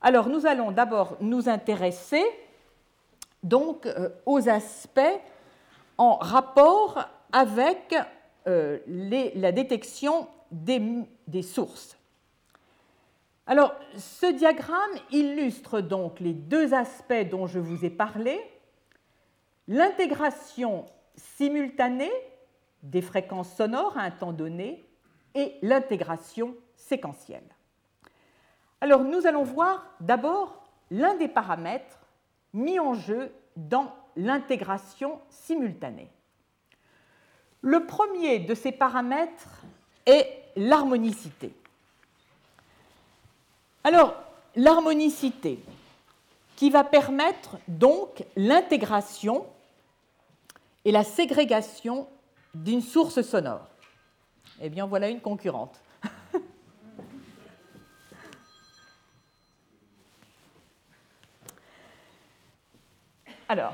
Alors 0.02 0.30
nous 0.30 0.46
allons 0.46 0.72
d'abord 0.72 1.18
nous 1.22 1.50
intéresser 1.50 2.24
donc 3.44 3.86
euh, 3.86 4.10
aux 4.26 4.50
aspects 4.50 5.00
en 5.98 6.16
rapport 6.16 7.06
avec 7.32 7.96
euh, 8.48 8.80
la 8.88 9.52
détection 9.52 10.28
des, 10.52 11.42
sources. 11.42 11.98
Alors, 13.48 13.74
ce 13.98 14.32
diagramme 14.32 15.00
illustre 15.12 15.82
donc 15.82 16.20
les 16.20 16.34
deux 16.34 16.74
aspects 16.74 17.30
dont 17.30 17.48
je 17.48 17.60
vous 17.60 17.86
ai 17.86 17.90
parlé, 17.90 18.40
l'intégration 19.68 20.86
simultanée 21.16 22.12
des 22.84 23.02
fréquences 23.02 23.54
sonores 23.56 23.98
à 23.98 24.02
un 24.02 24.12
temps 24.12 24.34
donné 24.34 24.86
et 25.34 25.56
l'intégration 25.62 26.56
séquentielle. 26.76 27.44
Alors, 28.82 29.04
nous 29.04 29.26
allons 29.26 29.44
voir 29.44 29.86
d'abord 30.00 30.64
l'un 30.92 31.16
des 31.16 31.28
paramètres 31.28 32.00
mis 32.54 32.80
en 32.80 32.94
jeu 32.94 33.32
dans 33.56 33.94
l'intégration 34.16 35.20
simultanée. 35.30 36.10
Le 37.62 37.86
premier 37.86 38.40
de 38.40 38.54
ces 38.54 38.72
paramètres 38.72 39.64
est 40.06 40.44
l'harmonicité. 40.56 41.54
Alors, 43.84 44.16
l'harmonicité 44.56 45.60
qui 46.56 46.70
va 46.70 46.84
permettre 46.84 47.58
donc 47.68 48.24
l'intégration 48.36 49.46
et 50.86 50.92
la 50.92 51.04
ségrégation 51.04 52.08
d'une 52.54 52.82
source 52.82 53.22
sonore. 53.22 53.68
Eh 54.62 54.70
bien, 54.70 54.86
voilà 54.86 55.10
une 55.10 55.20
concurrente. 55.20 55.82
Alors, 63.50 63.74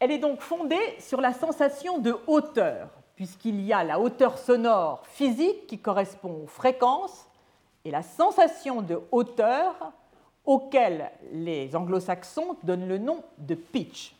elle 0.00 0.12
est 0.12 0.18
donc 0.18 0.40
fondée 0.40 0.96
sur 1.00 1.20
la 1.20 1.34
sensation 1.34 1.98
de 1.98 2.16
hauteur 2.26 2.88
puisqu'il 3.18 3.60
y 3.62 3.72
a 3.72 3.82
la 3.82 3.98
hauteur 3.98 4.38
sonore 4.38 5.04
physique 5.08 5.66
qui 5.66 5.80
correspond 5.80 6.44
aux 6.44 6.46
fréquences 6.46 7.26
et 7.84 7.90
la 7.90 8.04
sensation 8.04 8.80
de 8.80 9.00
hauteur 9.10 9.92
auquel 10.44 11.10
les 11.32 11.74
anglo-saxons 11.74 12.56
donnent 12.62 12.86
le 12.86 12.98
nom 12.98 13.24
de 13.38 13.56
pitch. 13.56 14.14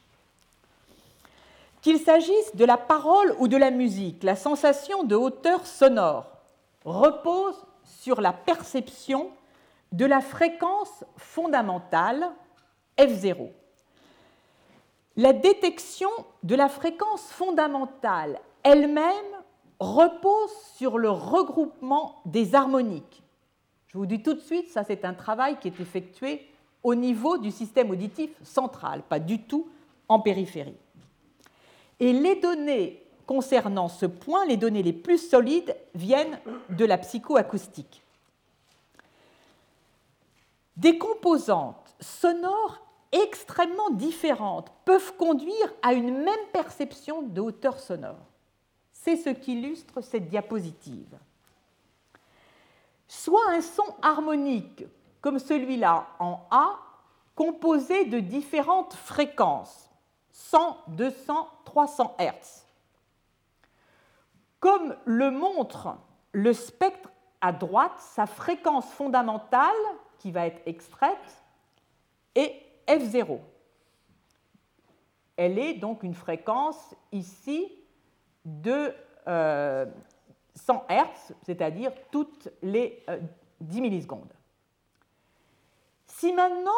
Qu'il 1.81 1.99
s'agisse 1.99 2.55
de 2.55 2.65
la 2.65 2.77
parole 2.77 3.35
ou 3.39 3.49
de 3.49 3.57
la 3.57 3.71
musique, 3.71 4.23
la 4.25 4.37
sensation 4.37 5.05
de 5.05 5.15
hauteur 5.15 5.67
sonore 5.67 6.31
repose 6.85 7.55
sur 7.85 8.21
la 8.21 8.33
perception 8.33 9.31
de 9.93 10.05
la 10.05 10.21
fréquence 10.21 11.05
fondamentale 11.17 12.31
F0. 12.99 13.51
La 15.17 15.33
détection 15.33 16.11
de 16.43 16.55
la 16.55 16.69
fréquence 16.69 17.23
fondamentale 17.31 18.41
elle-même 18.63 19.13
repose 19.81 20.53
sur 20.77 20.99
le 20.99 21.11
regroupement 21.11 22.21
des 22.27 22.55
harmoniques. 22.55 23.23
Je 23.87 23.99
vous 23.99 24.07
dis 24.07 24.23
tout 24.23 24.35
de 24.35 24.41
suite, 24.41 24.69
ça 24.69 24.85
c'est 24.85 25.05
un 25.05 25.15
travail 25.15 25.59
qui 25.59 25.69
est 25.69 25.81
effectué 25.81 26.47
au 26.83 26.95
niveau 26.95 27.39
du 27.39 27.51
système 27.51 27.91
auditif 27.91 28.31
central, 28.43 29.03
pas 29.09 29.19
du 29.19 29.43
tout 29.43 29.69
en 30.09 30.21
périphérie. 30.21 30.77
Et 32.01 32.13
les 32.13 32.37
données 32.37 33.09
concernant 33.29 33.89
ce 33.89 34.07
point, 34.07 34.47
les 34.47 34.57
données 34.57 34.83
les 34.83 34.95
plus 34.95 35.19
solides, 35.19 35.77
viennent 35.95 36.41
de 36.71 36.87
la 36.87 36.97
psychoacoustique. 36.97 38.03
Des 40.79 40.97
composantes 40.97 41.95
sonores 42.01 42.81
extrêmement 43.13 43.91
différentes 43.91 44.73
peuvent 44.87 45.15
conduire 45.17 45.75
à 45.83 45.93
une 45.93 46.23
même 46.23 46.47
perception 46.55 47.21
de 47.21 47.41
hauteur 47.43 47.79
sonore. 47.79 48.17
C'est 48.93 49.17
ce 49.17 49.29
qu'illustre 49.29 50.01
cette 50.01 50.29
diapositive. 50.29 51.19
Soit 53.09 53.51
un 53.51 53.61
son 53.61 53.95
harmonique, 54.01 54.85
comme 55.21 55.39
celui-là 55.39 56.07
en 56.19 56.41
A, 56.51 56.79
composé 57.35 58.07
de 58.07 58.21
différentes 58.21 58.95
fréquences, 58.95 59.88
100, 60.39 60.85
200, 60.89 61.49
300 61.65 62.17
Hz. 62.19 62.65
Comme 64.61 64.97
le 65.05 65.33
montre 65.33 65.97
le 66.33 66.53
spectre 66.53 67.11
à 67.41 67.53
droite, 67.53 67.99
sa 67.99 68.27
fréquence 68.27 68.87
fondamentale, 68.93 69.75
qui 70.19 70.31
va 70.31 70.47
être 70.47 70.61
extraite, 70.67 71.43
est 72.37 72.55
F0. 72.87 73.41
Elle 75.37 75.59
est 75.59 75.75
donc 75.75 76.05
une 76.05 76.15
fréquence 76.15 76.95
ici 77.11 77.73
de 78.45 78.95
100 79.25 79.29
euh, 79.29 79.87
Hz, 80.55 81.35
c'est-à-dire 81.43 81.93
toutes 82.13 82.49
les 82.63 83.05
10 83.61 83.79
euh, 83.79 83.83
millisecondes. 83.83 84.33
Si 86.07 86.33
maintenant 86.33 86.71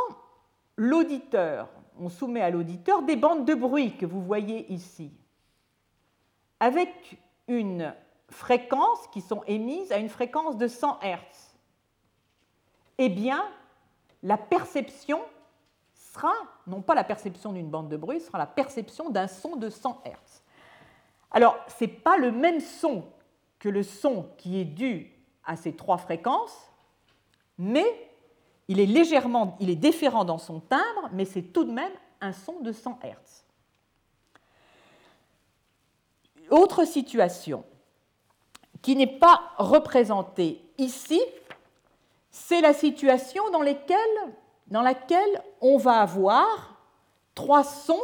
l'auditeur, 0.77 1.69
on 2.01 2.09
soumet 2.09 2.41
à 2.41 2.51
l'auditeur 2.51 3.03
des 3.03 3.17
bandes 3.17 3.45
de 3.45 3.55
bruit 3.55 3.97
que 3.97 4.07
vous 4.07 4.23
voyez 4.23 4.73
ici, 4.73 5.13
avec 6.59 7.19
une 7.47 7.95
fréquence 8.31 9.07
qui 9.13 9.21
sont 9.21 9.43
émises 9.47 9.93
à 9.93 9.99
une 9.99 10.09
fréquence 10.09 10.57
de 10.57 10.67
100 10.67 11.01
Hz, 11.03 11.19
eh 12.99 13.09
bien, 13.09 13.47
la 14.23 14.39
perception 14.39 15.21
sera, 15.95 16.33
non 16.67 16.81
pas 16.81 16.95
la 16.95 17.05
perception 17.05 17.53
d'une 17.53 17.69
bande 17.69 17.89
de 17.89 17.97
bruit, 17.97 18.21
sera 18.21 18.39
la 18.39 18.47
perception 18.47 19.11
d'un 19.11 19.29
son 19.29 19.57
de 19.57 19.69
100 19.69 20.03
Hz. 20.05 20.43
Alors, 21.31 21.57
ce 21.69 21.85
n'est 21.85 21.91
pas 21.91 22.17
le 22.17 22.33
même 22.33 22.61
son 22.61 23.05
que 23.59 23.69
le 23.69 23.83
son 23.83 24.31
qui 24.39 24.59
est 24.59 24.65
dû 24.65 25.13
à 25.45 25.57
ces 25.57 25.77
trois 25.77 25.99
fréquences, 25.99 26.71
mais 27.59 28.10
il 28.71 28.79
est 28.79 28.87
légèrement, 28.87 29.57
il 29.59 29.69
est 29.69 29.75
différent 29.75 30.25
dans 30.25 30.39
son 30.39 30.61
timbre, 30.61 31.11
mais 31.13 31.25
c'est 31.25 31.43
tout 31.43 31.65
de 31.65 31.73
même 31.73 31.91
un 32.21 32.33
son 32.33 32.61
de 32.61 32.71
100 32.71 33.01
Hz. 33.03 33.45
Autre 36.51 36.85
situation 36.85 37.65
qui 38.81 38.95
n'est 38.95 39.19
pas 39.19 39.41
représentée 39.59 40.65
ici, 40.79 41.21
c'est 42.31 42.61
la 42.61 42.73
situation 42.73 43.43
dans, 43.51 43.63
laquelle 43.63 45.43
on 45.61 45.77
va 45.77 45.99
avoir 45.99 46.77
trois 47.35 47.65
sons 47.65 47.99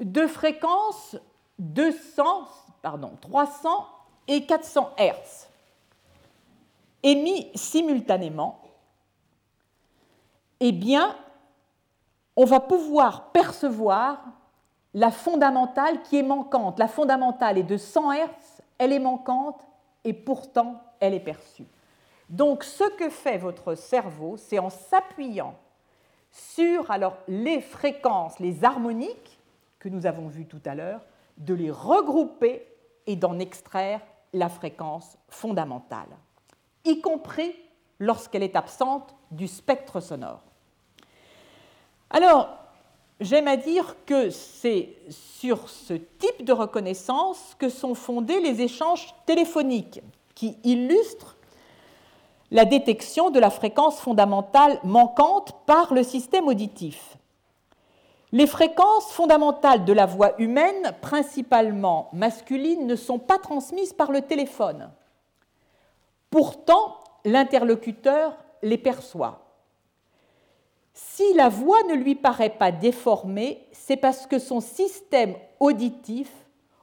de 0.00 0.26
fréquence 0.26 1.16
200, 1.60 2.48
pardon, 2.82 3.16
300 3.20 3.86
et 4.26 4.46
400 4.46 4.96
Hz 4.98 5.48
émis 7.02 7.50
simultanément, 7.54 8.61
eh 10.64 10.70
bien, 10.70 11.16
on 12.36 12.44
va 12.44 12.60
pouvoir 12.60 13.32
percevoir 13.32 14.22
la 14.94 15.10
fondamentale 15.10 16.02
qui 16.02 16.18
est 16.18 16.22
manquante. 16.22 16.78
La 16.78 16.86
fondamentale 16.86 17.58
est 17.58 17.64
de 17.64 17.76
100 17.76 18.12
Hz, 18.12 18.62
elle 18.78 18.92
est 18.92 19.00
manquante 19.00 19.60
et 20.04 20.12
pourtant 20.12 20.80
elle 21.00 21.14
est 21.14 21.20
perçue. 21.20 21.66
Donc 22.28 22.62
ce 22.62 22.84
que 22.96 23.10
fait 23.10 23.38
votre 23.38 23.74
cerveau, 23.74 24.36
c'est 24.36 24.60
en 24.60 24.70
s'appuyant 24.70 25.56
sur 26.30 26.92
alors, 26.92 27.18
les 27.26 27.60
fréquences, 27.60 28.38
les 28.38 28.62
harmoniques 28.64 29.40
que 29.80 29.88
nous 29.88 30.06
avons 30.06 30.28
vues 30.28 30.46
tout 30.46 30.62
à 30.64 30.76
l'heure, 30.76 31.00
de 31.38 31.54
les 31.54 31.72
regrouper 31.72 32.68
et 33.06 33.16
d'en 33.16 33.40
extraire 33.40 34.00
la 34.32 34.48
fréquence 34.48 35.18
fondamentale, 35.28 36.16
y 36.84 37.00
compris 37.00 37.52
lorsqu'elle 37.98 38.44
est 38.44 38.54
absente 38.54 39.16
du 39.32 39.48
spectre 39.48 39.98
sonore. 39.98 40.51
Alors, 42.14 42.50
j'aime 43.20 43.48
à 43.48 43.56
dire 43.56 43.96
que 44.04 44.28
c'est 44.28 44.90
sur 45.08 45.70
ce 45.70 45.94
type 45.94 46.44
de 46.44 46.52
reconnaissance 46.52 47.56
que 47.58 47.70
sont 47.70 47.94
fondés 47.94 48.38
les 48.40 48.60
échanges 48.60 49.14
téléphoniques 49.24 50.02
qui 50.34 50.58
illustrent 50.62 51.36
la 52.50 52.66
détection 52.66 53.30
de 53.30 53.40
la 53.40 53.48
fréquence 53.48 53.98
fondamentale 53.98 54.78
manquante 54.84 55.64
par 55.64 55.94
le 55.94 56.02
système 56.02 56.48
auditif. 56.48 57.16
Les 58.30 58.46
fréquences 58.46 59.10
fondamentales 59.12 59.86
de 59.86 59.92
la 59.94 60.04
voix 60.04 60.34
humaine, 60.38 60.94
principalement 61.00 62.10
masculines, 62.12 62.86
ne 62.86 62.96
sont 62.96 63.18
pas 63.18 63.38
transmises 63.38 63.94
par 63.94 64.12
le 64.12 64.20
téléphone. 64.20 64.90
Pourtant, 66.30 66.98
l'interlocuteur 67.24 68.36
les 68.62 68.78
perçoit. 68.78 69.41
Si 70.94 71.32
la 71.34 71.48
voix 71.48 71.82
ne 71.88 71.94
lui 71.94 72.14
paraît 72.14 72.50
pas 72.50 72.70
déformée, 72.70 73.66
c'est 73.72 73.96
parce 73.96 74.26
que 74.26 74.38
son 74.38 74.60
système 74.60 75.34
auditif 75.58 76.30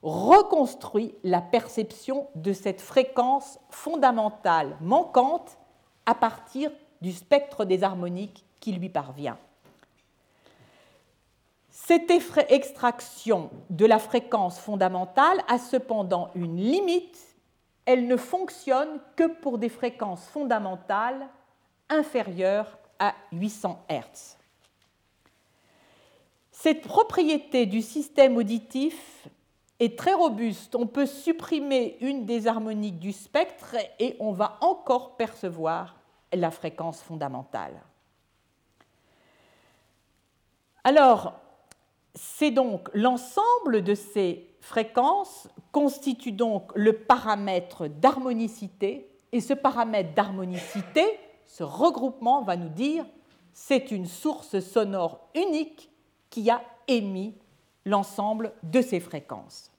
reconstruit 0.02 1.14
la 1.24 1.42
perception 1.42 2.28
de 2.36 2.54
cette 2.54 2.82
fréquence 2.82 3.60
fondamentale 3.70 4.78
manquante 4.82 5.58
à 6.06 6.16
partir 6.16 6.72
du 7.02 7.12
spectre 7.12 7.66
des 7.66 7.84
harmoniques 7.84 8.46
qui 8.60 8.72
lui 8.72 8.90
parvient. 8.90 9.38
Cette 11.70 12.12
extraction 12.50 13.50
de 13.70 13.86
la 13.86 14.00
fréquence 14.00 14.60
fondamentale 14.60 15.42
a 15.48 15.58
cependant 15.58 16.30
une 16.36 16.58
limite. 16.58 17.20
Elle 17.86 18.08
ne 18.08 18.18
fonctionne 18.18 19.00
que 19.16 19.28
pour 19.28 19.58
des 19.58 19.70
fréquences 19.70 20.26
fondamentales 20.28 21.28
inférieures 21.90 22.79
à 23.00 23.16
800 23.32 23.86
Hz. 23.90 24.38
Cette 26.52 26.82
propriété 26.82 27.66
du 27.66 27.82
système 27.82 28.36
auditif 28.38 29.28
est 29.80 29.98
très 29.98 30.14
robuste. 30.14 30.76
On 30.76 30.88
peut 30.88 31.06
supprimer 31.06 31.98
une 32.02 32.26
des 32.26 32.48
harmoniques 32.48 33.00
du 33.00 33.14
spectre 33.14 33.76
et 33.98 34.18
on 34.20 34.34
va 34.34 34.58
encore 34.62 35.16
percevoir 35.16 35.96
la 36.34 36.52
fréquence 36.52 37.02
fondamentale. 37.02 37.82
Alors, 40.84 41.34
c'est 42.14 42.52
donc 42.52 42.90
l'ensemble 42.94 43.84
de 43.84 43.96
ces 43.96 44.50
fréquences 44.60 45.48
constitue 45.72 46.32
donc 46.32 46.72
le 46.76 46.94
paramètre 46.94 47.88
d'harmonicité, 47.88 49.10
et 49.32 49.42
ce 49.42 49.54
paramètre 49.54 50.14
d'harmonicité, 50.14 51.20
ce 51.50 51.64
regroupement 51.64 52.44
va 52.44 52.56
nous 52.56 52.70
dire 52.70 53.06
c'est 53.54 53.92
une 53.92 54.06
source 54.06 54.60
sonore 54.60 55.28
unique 55.36 55.90
qui 56.30 56.50
a 56.50 56.62
émis 56.88 57.34
l'ensemble 57.86 58.54
de 58.62 58.82
ces 58.82 59.00
fréquences. 59.00 59.72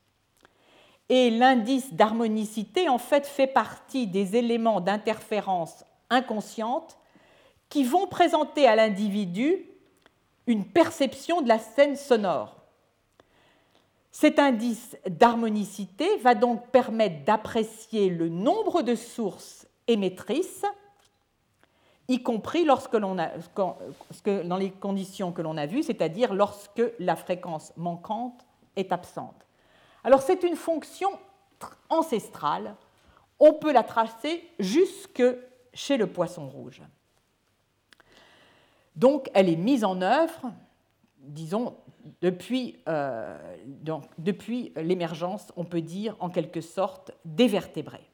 Et 1.09 1.31
l'indice 1.31 1.95
d'harmonicité, 1.95 2.89
en 2.89 2.99
fait, 2.99 3.27
fait 3.27 3.47
partie 3.47 4.09
des 4.09 4.37
éléments 4.37 4.81
d'interférence 4.81 5.85
inconsciente 6.11 6.99
qui 7.69 7.85
vont 7.85 8.09
présenter 8.09 8.67
à 8.67 8.75
l'individu 8.75 9.65
une 10.49 10.65
perception 10.65 11.41
de 11.41 11.49
la 11.49 11.61
scène 11.61 11.97
sonore. 11.97 12.57
Cet 14.11 14.41
indice 14.41 14.97
d'harmonicité 15.09 16.17
va 16.17 16.35
donc 16.35 16.69
permettre 16.71 17.25
d'apprécier 17.25 18.11
le 18.11 18.29
nombre 18.29 18.83
de 18.83 18.97
sources 18.97 19.69
émettrices, 19.87 20.65
y 22.11 22.23
compris 22.23 22.65
lorsque 22.65 22.97
dans 22.97 24.57
les 24.59 24.71
conditions 24.73 25.31
que 25.31 25.43
l'on 25.43 25.57
a 25.57 25.67
vues, 25.67 25.85
c'est-à-dire 25.85 26.35
lorsque 26.35 26.83
la 26.99 27.15
fréquence 27.15 27.73
manquante 27.77 28.45
est 28.75 28.91
absente. 28.91 29.47
Alors 30.03 30.21
c'est 30.21 30.43
une 30.43 30.57
fonction 30.57 31.11
ancestrale, 31.89 32.75
on 33.39 33.53
peut 33.53 33.73
la 33.73 33.85
tracer 33.85 34.43
jusque 34.59 35.23
chez 35.73 35.97
le 35.97 36.09
poisson 36.09 36.49
rouge. 36.49 36.83
Donc 38.97 39.31
elle 39.33 39.49
est 39.49 39.57
mise 39.57 39.85
en 39.85 40.03
œuvre, 40.03 40.51
disons, 41.21 41.77
depuis, 42.21 42.79
euh, 42.89 43.39
depuis 44.19 44.73
l'émergence, 44.75 45.53
on 45.57 45.65
peut 45.65 45.81
dire 45.81 46.17
en 46.19 46.29
quelque 46.29 46.61
sorte, 46.61 47.13
des 47.25 47.47
vertébrés. 47.47 48.10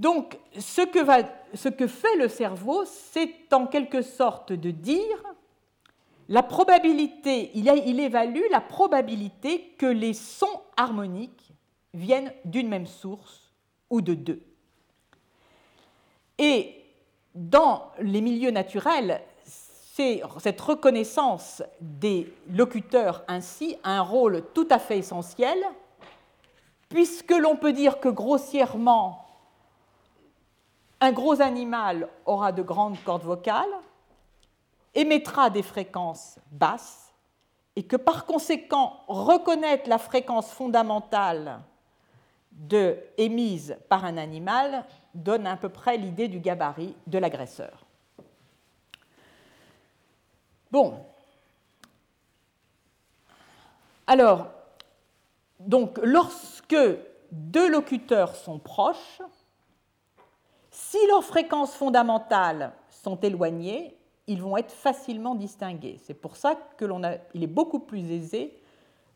Donc 0.00 0.38
ce 0.58 0.80
que, 0.80 1.86
fait 1.86 2.16
le 2.16 2.28
cerveau, 2.28 2.84
c'est 2.86 3.52
en 3.52 3.66
quelque 3.66 4.00
sorte 4.00 4.50
de 4.50 4.70
dire 4.70 5.22
la 6.30 6.42
probabilité, 6.42 7.50
il, 7.52 7.70
il 7.84 8.00
évalue 8.00 8.44
la 8.50 8.62
probabilité 8.62 9.74
que 9.76 9.84
les 9.84 10.14
sons 10.14 10.62
harmoniques 10.78 11.52
viennent 11.92 12.32
d'une 12.46 12.68
même 12.68 12.86
source 12.86 13.52
ou 13.90 14.00
de 14.00 14.14
deux. 14.14 14.40
Et 16.38 16.76
dans 17.34 17.90
les 18.00 18.22
milieux 18.22 18.52
naturels, 18.52 19.20
cette 19.44 20.60
reconnaissance 20.62 21.62
des 21.78 22.32
locuteurs 22.48 23.22
ainsi 23.28 23.76
a 23.84 23.98
un 23.98 24.00
rôle 24.00 24.44
tout 24.54 24.66
à 24.70 24.78
fait 24.78 24.96
essentiel, 24.96 25.58
puisque 26.88 27.32
l'on 27.32 27.56
peut 27.56 27.74
dire 27.74 28.00
que 28.00 28.08
grossièrement, 28.08 29.26
un 31.00 31.12
gros 31.12 31.40
animal 31.40 32.08
aura 32.26 32.52
de 32.52 32.62
grandes 32.62 33.02
cordes 33.04 33.22
vocales, 33.22 33.72
émettra 34.94 35.50
des 35.50 35.62
fréquences 35.62 36.38
basses, 36.50 37.12
et 37.76 37.84
que 37.84 37.96
par 37.96 38.26
conséquent, 38.26 39.00
reconnaître 39.08 39.88
la 39.88 39.98
fréquence 39.98 40.52
fondamentale 40.52 41.60
de, 42.52 42.98
émise 43.16 43.76
par 43.88 44.04
un 44.04 44.16
animal 44.16 44.84
donne 45.14 45.46
à 45.46 45.56
peu 45.56 45.68
près 45.68 45.96
l'idée 45.96 46.28
du 46.28 46.40
gabarit 46.40 46.94
de 47.06 47.18
l'agresseur. 47.18 47.86
Bon. 50.70 51.04
Alors, 54.06 54.48
donc, 55.58 55.98
lorsque 56.02 56.76
deux 57.32 57.70
locuteurs 57.70 58.34
sont 58.34 58.58
proches, 58.58 59.22
si 60.80 60.98
leurs 61.08 61.24
fréquences 61.24 61.74
fondamentales 61.74 62.72
sont 62.88 63.20
éloignées, 63.20 63.96
ils 64.26 64.42
vont 64.42 64.56
être 64.56 64.72
facilement 64.72 65.34
distingués. 65.34 66.00
C'est 66.02 66.14
pour 66.14 66.36
ça 66.36 66.58
qu'il 66.78 67.42
est 67.42 67.46
beaucoup 67.46 67.80
plus 67.80 68.10
aisé 68.10 68.58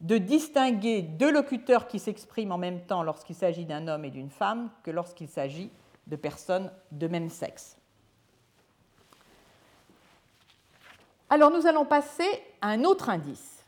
de 0.00 0.18
distinguer 0.18 1.00
deux 1.00 1.32
locuteurs 1.32 1.86
qui 1.86 1.98
s'expriment 1.98 2.52
en 2.52 2.58
même 2.58 2.84
temps 2.84 3.02
lorsqu'il 3.02 3.34
s'agit 3.34 3.64
d'un 3.64 3.88
homme 3.88 4.04
et 4.04 4.10
d'une 4.10 4.28
femme 4.28 4.70
que 4.82 4.90
lorsqu'il 4.90 5.28
s'agit 5.28 5.70
de 6.06 6.16
personnes 6.16 6.70
de 6.92 7.08
même 7.08 7.30
sexe. 7.30 7.78
Alors 11.30 11.50
nous 11.50 11.66
allons 11.66 11.86
passer 11.86 12.28
à 12.60 12.68
un 12.68 12.84
autre 12.84 13.08
indice, 13.08 13.64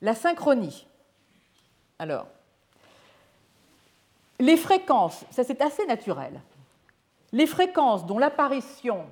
la 0.00 0.14
synchronie. 0.14 0.86
Alors, 1.98 2.28
les 4.42 4.56
fréquences, 4.56 5.24
ça 5.30 5.44
c'est 5.44 5.62
assez 5.62 5.86
naturel, 5.86 6.40
les 7.30 7.46
fréquences 7.46 8.04
dont 8.06 8.18
l'apparition 8.18 9.04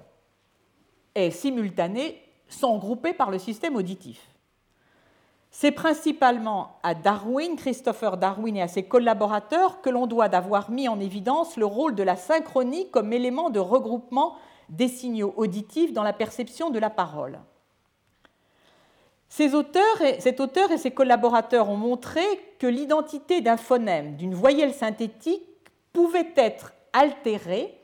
est 1.14 1.30
simultanée 1.30 2.20
sont 2.48 2.78
groupées 2.78 3.12
par 3.12 3.30
le 3.30 3.38
système 3.38 3.76
auditif. 3.76 4.26
C'est 5.52 5.70
principalement 5.70 6.78
à 6.82 6.94
Darwin, 6.94 7.54
Christopher 7.54 8.16
Darwin 8.16 8.56
et 8.56 8.62
à 8.62 8.68
ses 8.68 8.82
collaborateurs 8.82 9.80
que 9.80 9.90
l'on 9.90 10.08
doit 10.08 10.28
d'avoir 10.28 10.68
mis 10.68 10.88
en 10.88 10.98
évidence 10.98 11.56
le 11.56 11.66
rôle 11.66 11.94
de 11.94 12.02
la 12.02 12.16
synchronie 12.16 12.90
comme 12.90 13.12
élément 13.12 13.50
de 13.50 13.60
regroupement 13.60 14.34
des 14.68 14.88
signaux 14.88 15.32
auditifs 15.36 15.92
dans 15.92 16.02
la 16.02 16.12
perception 16.12 16.70
de 16.70 16.80
la 16.80 16.90
parole. 16.90 17.38
Ces 19.30 19.54
auteurs 19.54 20.02
et, 20.02 20.20
cet 20.20 20.40
auteur 20.40 20.72
et 20.72 20.76
ses 20.76 20.90
collaborateurs 20.90 21.70
ont 21.70 21.76
montré 21.76 22.20
que 22.58 22.66
l'identité 22.66 23.40
d'un 23.40 23.56
phonème, 23.56 24.16
d'une 24.16 24.34
voyelle 24.34 24.74
synthétique, 24.74 25.46
pouvait 25.92 26.32
être 26.36 26.72
altérée 26.92 27.78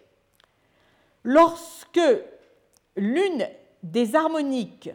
lorsque 1.23 2.01
l'une 2.97 3.49
des 3.85 4.17
harmoniques 4.17 4.91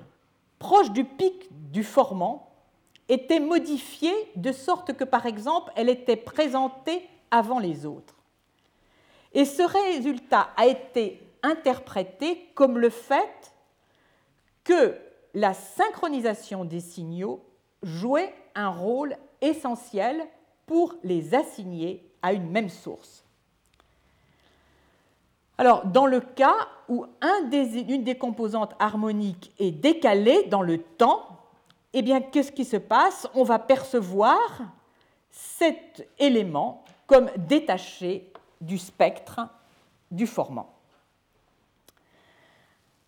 proches 0.60 0.91
du 0.91 1.06
pic 1.06 1.47
du 1.72 1.84
formant 1.84 2.52
était 3.08 3.39
modifiée 3.39 4.14
de 4.36 4.52
sorte 4.52 4.93
que, 4.93 5.04
par 5.06 5.26
exemple, 5.26 5.72
elle 5.76 5.89
était 5.89 6.18
présentée 6.18 7.08
avant 7.32 7.60
les 7.60 7.86
autres. 7.86 8.16
Et 9.34 9.45
ce 9.45 9.64
résultat 9.64 10.49
a 10.58 10.68
été 10.68 11.22
interprété 11.43 12.49
comme 12.56 12.78
le 12.78 12.89
fait 12.89 13.54
que 14.66 14.97
la 15.34 15.53
synchronisation 15.53 16.65
des 16.65 16.79
signaux 16.79 17.43
jouait 17.84 18.34
un 18.55 18.69
rôle 18.69 19.17
essentiel 19.41 20.25
pour 20.65 20.95
les 21.03 21.34
assigner 21.34 22.09
à 22.21 22.34
une 22.34 22.49
même 22.49 22.69
source. 22.69 23.23
Alors, 25.57 25.86
dans 25.86 26.07
le 26.07 26.21
cas 26.21 26.67
où 26.88 27.05
une 27.21 28.03
des 28.03 28.17
composantes 28.17 28.73
harmoniques 28.79 29.53
est 29.59 29.71
décalée 29.71 30.43
dans 30.43 30.61
le 30.61 30.82
temps, 30.82 31.27
eh 31.93 32.01
bien, 32.01 32.21
qu'est-ce 32.21 32.51
qui 32.51 32.65
se 32.65 32.77
passe? 32.77 33.27
On 33.36 33.43
va 33.43 33.59
percevoir 33.59 34.39
cet 35.29 36.07
élément 36.17 36.84
comme 37.05 37.29
détaché 37.38 38.32
du 38.59 38.77
spectre 38.77 39.41
du 40.09 40.25
formant. 40.25 40.73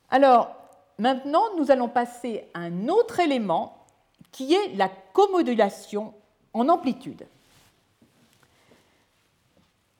Alors, 0.09 0.55
maintenant, 0.97 1.43
nous 1.57 1.71
allons 1.71 1.89
passer 1.89 2.49
à 2.53 2.59
un 2.59 2.87
autre 2.87 3.19
élément 3.19 3.85
qui 4.31 4.53
est 4.53 4.75
la 4.75 4.89
commodulation 5.13 6.13
en 6.53 6.69
amplitude. 6.69 7.25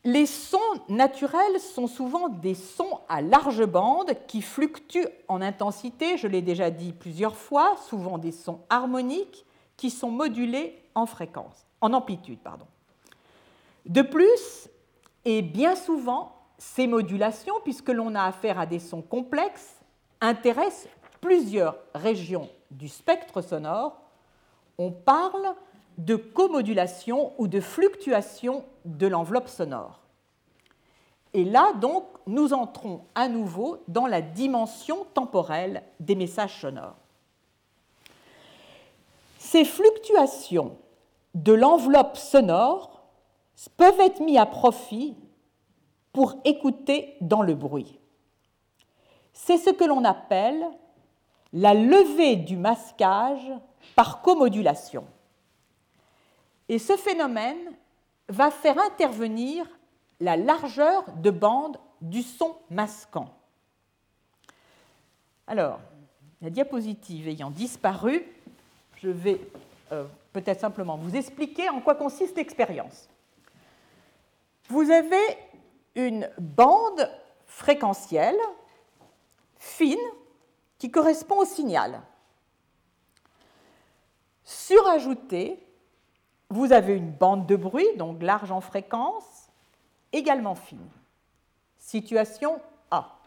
Les 0.06 0.26
sons 0.26 0.60
naturels 0.90 1.62
sont 1.62 1.88
souvent 1.88 2.28
des 2.28 2.56
sons 2.56 3.00
à 3.08 3.22
large 3.22 3.66
bande 3.66 4.12
qui 4.28 4.42
fluctuent 4.42 5.08
en 5.30 5.42
intensité, 5.42 6.18
je 6.18 6.28
l'ai 6.28 6.42
déjà 6.42 6.70
dit 6.70 6.92
plusieurs 6.92 7.38
fois, 7.38 7.78
souvent 7.88 8.18
des 8.18 8.34
sons 8.34 8.60
harmoniques 8.70 9.46
qui 9.78 9.90
sont 9.90 10.12
modulés 10.12 10.78
en 10.94 11.06
fréquence, 11.06 11.66
en 11.80 11.94
amplitude, 11.94 12.40
pardon. 12.40 12.66
De 13.86 14.02
plus, 14.02 14.68
et 15.24 15.42
bien 15.42 15.76
souvent, 15.76 16.36
ces 16.58 16.86
modulations, 16.86 17.56
puisque 17.64 17.90
l'on 17.90 18.14
a 18.16 18.24
affaire 18.24 18.60
à 18.60 18.66
des 18.66 18.80
sons 18.80 19.02
complexes, 19.02 19.78
intéressent 20.24 20.88
plusieurs 21.22 21.76
régions 21.94 22.50
du 22.72 22.88
spectre 22.88 23.42
sonore. 23.42 24.02
On 24.78 24.90
parle 24.90 25.54
de 25.98 26.16
commodulation 26.16 27.34
ou 27.38 27.48
de 27.48 27.60
fluctuation 27.60 28.64
de 28.86 29.06
l'enveloppe 29.06 29.50
sonore. 29.50 30.00
Et 31.34 31.44
là, 31.44 31.74
donc, 31.74 32.06
nous 32.26 32.54
entrons 32.54 33.06
à 33.16 33.28
nouveau 33.28 33.84
dans 33.88 34.08
la 34.08 34.22
dimension 34.22 35.06
temporelle 35.14 35.84
des 36.00 36.16
messages 36.16 36.62
sonores. 36.62 36.96
Ces 39.40 39.66
fluctuations 39.66 40.78
de 41.36 41.54
l'enveloppe 41.54 42.18
sonore 42.18 43.04
peuvent 43.78 44.00
être 44.00 44.22
mises 44.22 44.38
à 44.38 44.46
profit 44.46 45.16
pour 46.12 46.36
écouter 46.46 47.16
dans 47.22 47.42
le 47.42 47.56
bruit. 47.56 48.00
C'est 49.34 49.58
ce 49.58 49.72
que 49.72 49.84
l'on 49.84 50.06
appelle 50.06 50.66
la 51.52 51.74
levée 51.74 52.36
du 52.36 52.56
masquage 52.56 53.52
par 53.96 54.22
commodulation. 54.22 55.06
Et 56.70 56.80
ce 56.80 56.96
phénomène 56.96 57.74
va 58.30 58.50
faire 58.52 58.80
intervenir 58.80 59.66
la 60.20 60.38
largeur 60.38 61.04
de 61.18 61.30
bande 61.30 61.78
du 62.02 62.22
son 62.22 62.56
masquant. 62.70 63.30
Alors, 65.48 65.80
la 66.42 66.50
diapositive 66.50 67.28
ayant 67.28 67.52
disparu, 67.52 68.26
je 69.02 69.10
vais 69.10 69.40
euh, 69.92 70.06
peut-être 70.32 70.62
simplement 70.62 70.98
vous 70.98 71.16
expliquer 71.16 71.70
en 71.70 71.82
quoi 71.82 71.96
consiste 71.96 72.38
l'expérience. 72.38 73.10
Vous 74.70 74.90
avez 74.90 75.38
une 75.96 76.30
bande 76.40 77.10
fréquentielle 77.46 78.40
fine 79.64 79.98
qui 80.78 80.92
correspond 80.92 81.40
au 81.40 81.46
signal. 81.46 82.02
Surajoutée, 84.44 85.58
vous 86.50 86.74
avez 86.74 86.94
une 86.94 87.12
bande 87.12 87.48
de 87.48 87.56
bruit, 87.56 87.88
donc 87.96 88.22
large 88.22 88.52
en 88.52 88.60
fréquence, 88.60 89.48
également 90.12 90.56
fine. 90.56 90.90
Situation 91.78 92.62
A. 92.92 93.18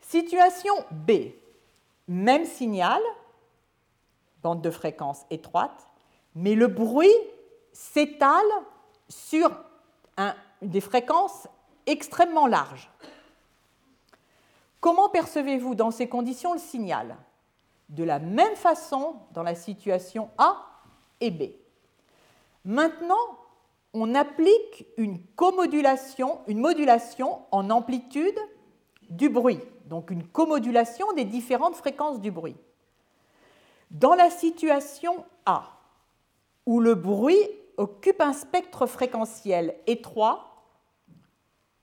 Situation 0.00 0.74
B. 0.92 1.32
Même 2.06 2.44
signal, 2.44 3.02
bande 4.42 4.62
de 4.62 4.70
fréquence 4.70 5.24
étroite, 5.30 5.88
mais 6.36 6.54
le 6.54 6.68
bruit 6.68 7.08
s'étale 7.72 8.50
sur 9.08 9.50
des 10.62 10.80
fréquences 10.80 11.48
extrêmement 11.86 12.46
larges. 12.46 12.90
Comment 14.80 15.08
percevez-vous 15.08 15.74
dans 15.74 15.90
ces 15.90 16.08
conditions 16.08 16.54
le 16.54 16.58
signal? 16.58 17.16
De 17.88 18.04
la 18.04 18.18
même 18.18 18.56
façon 18.56 19.16
dans 19.32 19.42
la 19.42 19.54
situation 19.54 20.30
A 20.38 20.56
et 21.20 21.30
B. 21.30 21.42
Maintenant, 22.64 23.38
on 23.92 24.14
applique 24.14 24.86
une 24.96 25.20
commodulation, 25.36 26.40
une 26.46 26.60
modulation 26.60 27.40
en 27.50 27.68
amplitude 27.70 28.38
du 29.10 29.28
bruit, 29.28 29.60
donc 29.86 30.10
une 30.10 30.26
commodulation 30.26 31.12
des 31.12 31.24
différentes 31.24 31.74
fréquences 31.74 32.20
du 32.20 32.30
bruit. 32.30 32.56
Dans 33.90 34.14
la 34.14 34.30
situation 34.30 35.24
A, 35.46 35.76
où 36.64 36.80
le 36.80 36.94
bruit 36.94 37.40
occupe 37.76 38.20
un 38.20 38.32
spectre 38.32 38.86
fréquentiel 38.86 39.74
étroit, 39.86 40.64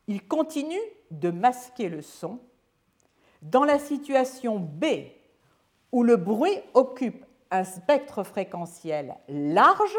il 0.07 0.25
continue 0.25 0.79
de 1.11 1.31
masquer 1.31 1.89
le 1.89 2.01
son. 2.01 2.39
Dans 3.41 3.63
la 3.63 3.79
situation 3.79 4.59
B, 4.59 4.85
où 5.91 6.03
le 6.03 6.15
bruit 6.15 6.59
occupe 6.73 7.25
un 7.51 7.63
spectre 7.63 8.23
fréquentiel 8.23 9.15
large, 9.29 9.97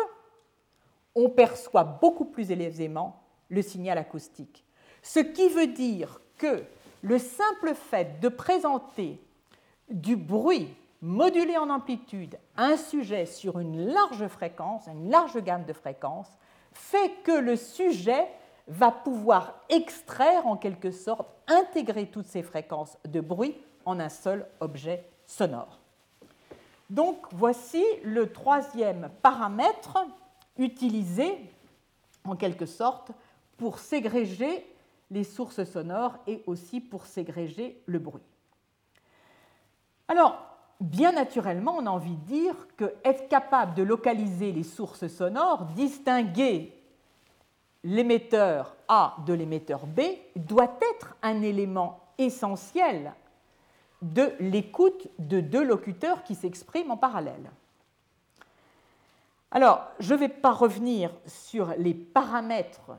on 1.14 1.30
perçoit 1.30 1.84
beaucoup 1.84 2.26
plus 2.26 2.51
aisément 2.51 3.22
le 3.49 3.62
signal 3.62 3.99
acoustique. 3.99 4.64
Ce 5.03 5.20
qui 5.20 5.49
veut 5.49 5.68
dire 5.68 6.20
que 6.36 6.62
le 7.03 7.18
simple 7.18 7.74
fait 7.74 8.20
de 8.20 8.28
présenter 8.28 9.20
du 9.91 10.16
bruit 10.16 10.74
modulé 11.01 11.57
en 11.57 11.70
amplitude 11.70 12.36
à 12.57 12.64
un 12.64 12.76
sujet 12.76 13.24
sur 13.24 13.59
une 13.59 13.86
large 13.86 14.26
fréquence, 14.26 14.86
une 14.89 15.11
large 15.11 15.41
gamme 15.43 15.64
de 15.64 15.72
fréquences, 15.72 16.30
fait 16.72 17.12
que 17.22 17.32
le 17.32 17.57
sujet 17.57 18.28
va 18.69 18.91
pouvoir 18.91 19.61
extraire 19.69 20.47
en 20.47 20.57
quelque 20.57 20.91
sorte, 20.91 21.29
intégrer 21.47 22.07
toutes 22.07 22.27
ces 22.27 22.43
fréquences 22.43 22.99
de 23.07 23.21
bruit 23.21 23.57
en 23.85 23.99
un 23.99 24.11
seul 24.11 24.47
objet 24.61 25.09
sonore. 25.27 25.79
Donc 26.91 27.27
voici 27.33 27.85
le 28.05 28.31
troisième 28.33 29.11
paramètre 29.23 30.07
utilisé 30.57 31.51
en 32.25 32.37
quelque 32.37 32.66
sorte 32.66 33.11
pour 33.57 33.79
ségréger 33.79 34.66
les 35.11 35.25
sources 35.25 35.64
sonores 35.64 36.19
et 36.27 36.43
aussi 36.47 36.81
pour 36.81 37.07
ségréger 37.07 37.83
le 37.87 37.99
bruit. 37.99 38.23
Alors, 40.07 40.39
bien 40.81 41.12
naturellement, 41.12 41.77
on 41.79 41.87
a 41.87 41.91
envie 41.91 42.16
de 42.16 42.27
dire 42.27 42.55
que 42.77 42.95
être 43.05 43.29
capable 43.29 43.75
de 43.75 43.83
localiser 43.83 44.53
les 44.53 44.62
sources 44.62 45.09
sonores, 45.09 45.64
distinguer 45.75 46.78
l'émetteur 47.85 48.76
A 48.89 49.16
de 49.26 49.33
l'émetteur 49.33 49.87
B, 49.87 50.01
doit 50.37 50.79
être 50.93 51.16
un 51.22 51.43
élément 51.43 52.01
essentiel 52.18 53.12
de 54.03 54.33
l'écoute 54.41 55.09
de 55.18 55.41
deux 55.41 55.64
locuteurs 55.64 56.22
qui 56.22 56.35
s'expriment 56.35 56.93
en 56.93 56.97
parallèle. 56.97 57.51
Alors, 59.51 59.89
je 59.99 60.14
ne 60.14 60.18
vais 60.20 60.29
pas 60.29 60.53
revenir 60.53 61.11
sur 61.26 61.74
les 61.79 61.95
paramètres 61.95 62.91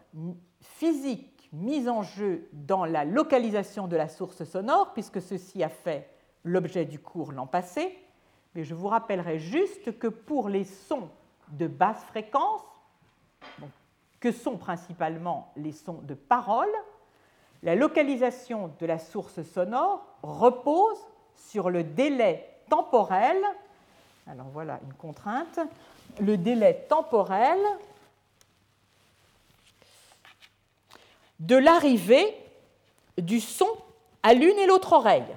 physiques 0.61 1.49
mis 1.53 1.88
en 1.88 2.01
jeu 2.01 2.47
dans 2.53 2.86
la 2.86 3.05
localisation 3.05 3.88
de 3.88 3.95
la 3.95 4.07
source 4.07 4.43
sonore, 4.43 4.93
puisque 4.93 5.21
ceci 5.21 5.63
a 5.63 5.69
fait 5.69 6.09
l'objet 6.43 6.86
du 6.86 6.99
cours 6.99 7.32
l'an 7.32 7.47
passé, 7.47 7.97
mais 8.55 8.63
je 8.63 8.73
vous 8.73 8.88
rappellerai 8.88 9.39
juste 9.39 9.97
que 9.99 10.07
pour 10.07 10.49
les 10.49 10.63
sons 10.63 11.09
de 11.49 11.67
basse 11.67 12.03
fréquence, 12.05 12.61
que 14.20 14.32
sont 14.32 14.57
principalement 14.57 15.51
les 15.55 15.72
sons 15.72 16.01
de 16.03 16.13
parole, 16.13 16.70
la 17.63 17.76
localisation 17.76 18.72
de 18.80 18.86
la 18.86 18.99
source 18.99 19.43
sonore 19.43 20.05
repose 20.24 20.97
sur 21.36 21.70
le 21.70 21.84
délai 21.84 22.49
temporel, 22.70 23.38
alors 24.28 24.47
voilà 24.53 24.80
une 24.86 24.93
contrainte, 24.93 25.59
le 26.20 26.38
délai 26.38 26.86
temporel 26.88 27.59
de 31.39 31.55
l'arrivée 31.55 32.36
du 33.17 33.39
son 33.39 33.70
à 34.24 34.34
l'une 34.34 34.57
et 34.57 34.67
l'autre 34.67 34.93
oreille. 34.93 35.36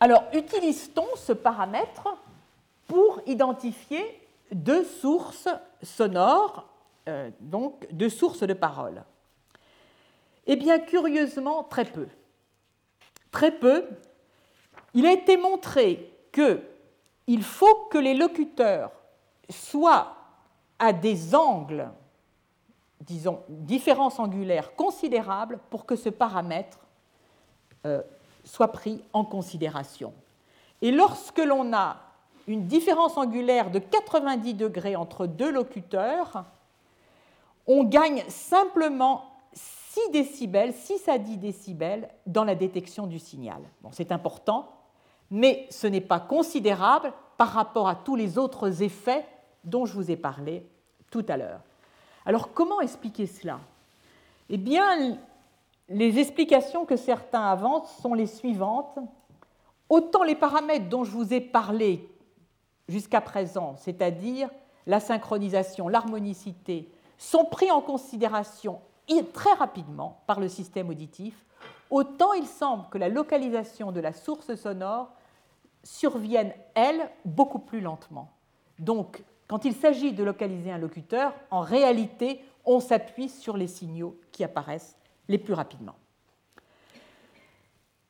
Alors, 0.00 0.24
utilise-t-on 0.32 1.06
ce 1.16 1.32
paramètre 1.32 2.08
pour 2.86 3.20
identifier 3.26 4.20
deux 4.52 4.84
sources 4.84 5.48
sonores, 5.84 6.68
euh, 7.08 7.30
donc 7.40 7.86
deux 7.92 8.08
sources 8.08 8.42
de 8.42 8.54
parole 8.54 9.04
Eh 10.46 10.56
bien, 10.56 10.78
curieusement, 10.78 11.64
très 11.64 11.84
peu. 11.84 12.08
Très 13.30 13.50
peu. 13.50 13.86
Il 14.94 15.06
a 15.06 15.12
été 15.12 15.36
montré 15.36 16.10
qu'il 16.32 17.42
faut 17.42 17.86
que 17.90 17.98
les 17.98 18.14
locuteurs 18.14 18.90
soient 19.50 20.16
à 20.78 20.92
des 20.92 21.34
angles, 21.34 21.90
disons, 23.00 23.42
différences 23.48 24.18
angulaires 24.18 24.74
considérables 24.74 25.58
pour 25.70 25.86
que 25.86 25.96
ce 25.96 26.08
paramètre 26.08 26.78
euh, 27.86 28.02
soit 28.44 28.72
pris 28.72 29.02
en 29.12 29.24
considération. 29.24 30.12
Et 30.80 30.90
lorsque 30.90 31.38
l'on 31.38 31.72
a 31.72 31.96
une 32.46 32.66
différence 32.66 33.16
angulaire 33.16 33.70
de 33.70 33.78
90 33.78 34.54
degrés 34.54 34.96
entre 34.96 35.26
deux 35.26 35.50
locuteurs, 35.50 36.44
on 37.66 37.84
gagne 37.84 38.24
simplement 38.28 39.24
6 39.52 40.10
décibels, 40.10 40.74
6 40.74 41.08
à 41.08 41.18
10 41.18 41.38
décibels 41.38 42.08
dans 42.26 42.44
la 42.44 42.54
détection 42.54 43.06
du 43.06 43.18
signal. 43.18 43.62
Bon, 43.82 43.90
c'est 43.92 44.12
important, 44.12 44.68
mais 45.30 45.66
ce 45.70 45.86
n'est 45.86 46.00
pas 46.00 46.20
considérable 46.20 47.12
par 47.38 47.48
rapport 47.48 47.88
à 47.88 47.94
tous 47.94 48.16
les 48.16 48.38
autres 48.38 48.82
effets 48.82 49.24
dont 49.64 49.86
je 49.86 49.94
vous 49.94 50.10
ai 50.10 50.16
parlé 50.16 50.66
tout 51.10 51.24
à 51.28 51.36
l'heure. 51.36 51.60
Alors 52.26 52.52
comment 52.52 52.80
expliquer 52.80 53.26
cela? 53.26 53.60
Eh 54.50 54.56
bien, 54.56 55.18
les 55.88 56.18
explications 56.18 56.84
que 56.84 56.96
certains 56.96 57.44
avancent 57.44 57.96
sont 58.02 58.14
les 58.14 58.26
suivantes. 58.26 58.98
Autant 59.88 60.22
les 60.22 60.34
paramètres 60.34 60.88
dont 60.88 61.04
je 61.04 61.10
vous 61.10 61.32
ai 61.32 61.40
parlé 61.40 62.08
jusqu'à 62.88 63.20
présent, 63.20 63.76
c'est-à-dire 63.78 64.48
la 64.86 65.00
synchronisation, 65.00 65.88
l'harmonicité, 65.88 66.90
sont 67.18 67.44
pris 67.44 67.70
en 67.70 67.80
considération 67.80 68.80
très 69.32 69.52
rapidement 69.52 70.22
par 70.26 70.40
le 70.40 70.48
système 70.48 70.88
auditif, 70.88 71.44
autant 71.90 72.32
il 72.32 72.46
semble 72.46 72.88
que 72.90 72.98
la 72.98 73.08
localisation 73.08 73.92
de 73.92 74.00
la 74.00 74.12
source 74.12 74.54
sonore 74.54 75.12
survienne, 75.82 76.52
elle, 76.74 77.10
beaucoup 77.24 77.58
plus 77.58 77.80
lentement. 77.80 78.30
Donc, 78.78 79.22
quand 79.46 79.64
il 79.64 79.74
s'agit 79.74 80.12
de 80.12 80.24
localiser 80.24 80.72
un 80.72 80.78
locuteur, 80.78 81.34
en 81.50 81.60
réalité, 81.60 82.42
on 82.64 82.80
s'appuie 82.80 83.28
sur 83.28 83.56
les 83.56 83.66
signaux 83.66 84.18
qui 84.32 84.42
apparaissent 84.42 84.96
les 85.28 85.38
plus 85.38 85.52
rapidement. 85.52 85.94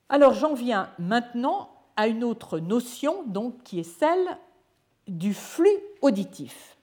Alors 0.08 0.32
j'en 0.32 0.54
viens 0.54 0.90
maintenant 0.98 1.70
à 1.96 2.06
une 2.06 2.22
autre 2.22 2.58
notion 2.58 3.24
donc, 3.26 3.62
qui 3.64 3.80
est 3.80 3.82
celle 3.82 4.38
du 5.06 5.34
flux 5.34 5.78
auditif. 6.02 6.76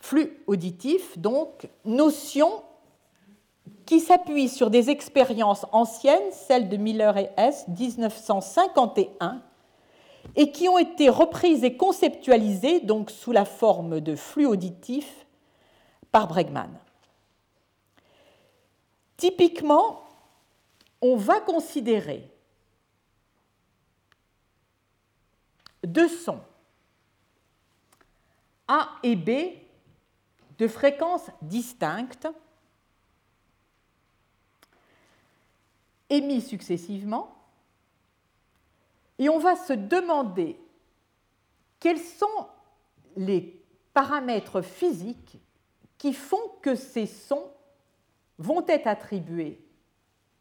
Flux 0.00 0.42
auditif, 0.46 1.18
donc, 1.18 1.68
notion 1.84 2.62
qui 3.86 4.00
s'appuie 4.00 4.48
sur 4.48 4.70
des 4.70 4.90
expériences 4.90 5.66
anciennes, 5.72 6.32
celles 6.32 6.68
de 6.68 6.76
Miller 6.76 7.16
et 7.16 7.30
S, 7.36 7.66
1951, 7.68 9.42
et 10.34 10.50
qui 10.50 10.68
ont 10.68 10.78
été 10.78 11.08
reprises 11.08 11.64
et 11.64 11.76
conceptualisées 11.76 12.80
donc 12.80 13.10
sous 13.10 13.32
la 13.32 13.44
forme 13.44 14.00
de 14.00 14.16
flux 14.16 14.46
auditif 14.46 15.26
par 16.12 16.26
Bregman. 16.26 16.70
Typiquement, 19.16 20.02
on 21.00 21.16
va 21.16 21.40
considérer 21.40 22.28
deux 25.86 26.08
sons 26.08 26.40
A 28.68 28.98
et 29.02 29.16
B 29.16 29.30
de 30.58 30.68
fréquences 30.68 31.30
distinctes 31.42 32.28
émis 36.08 36.40
successivement 36.40 37.36
et 39.18 39.28
on 39.28 39.38
va 39.38 39.56
se 39.56 39.72
demander 39.72 40.58
quels 41.80 41.98
sont 42.00 42.48
les 43.16 43.62
paramètres 43.94 44.62
physiques 44.62 45.38
qui 45.98 46.12
font 46.12 46.50
que 46.62 46.74
ces 46.74 47.06
sons 47.06 47.50
vont 48.38 48.64
être 48.66 48.86
attribués 48.86 49.60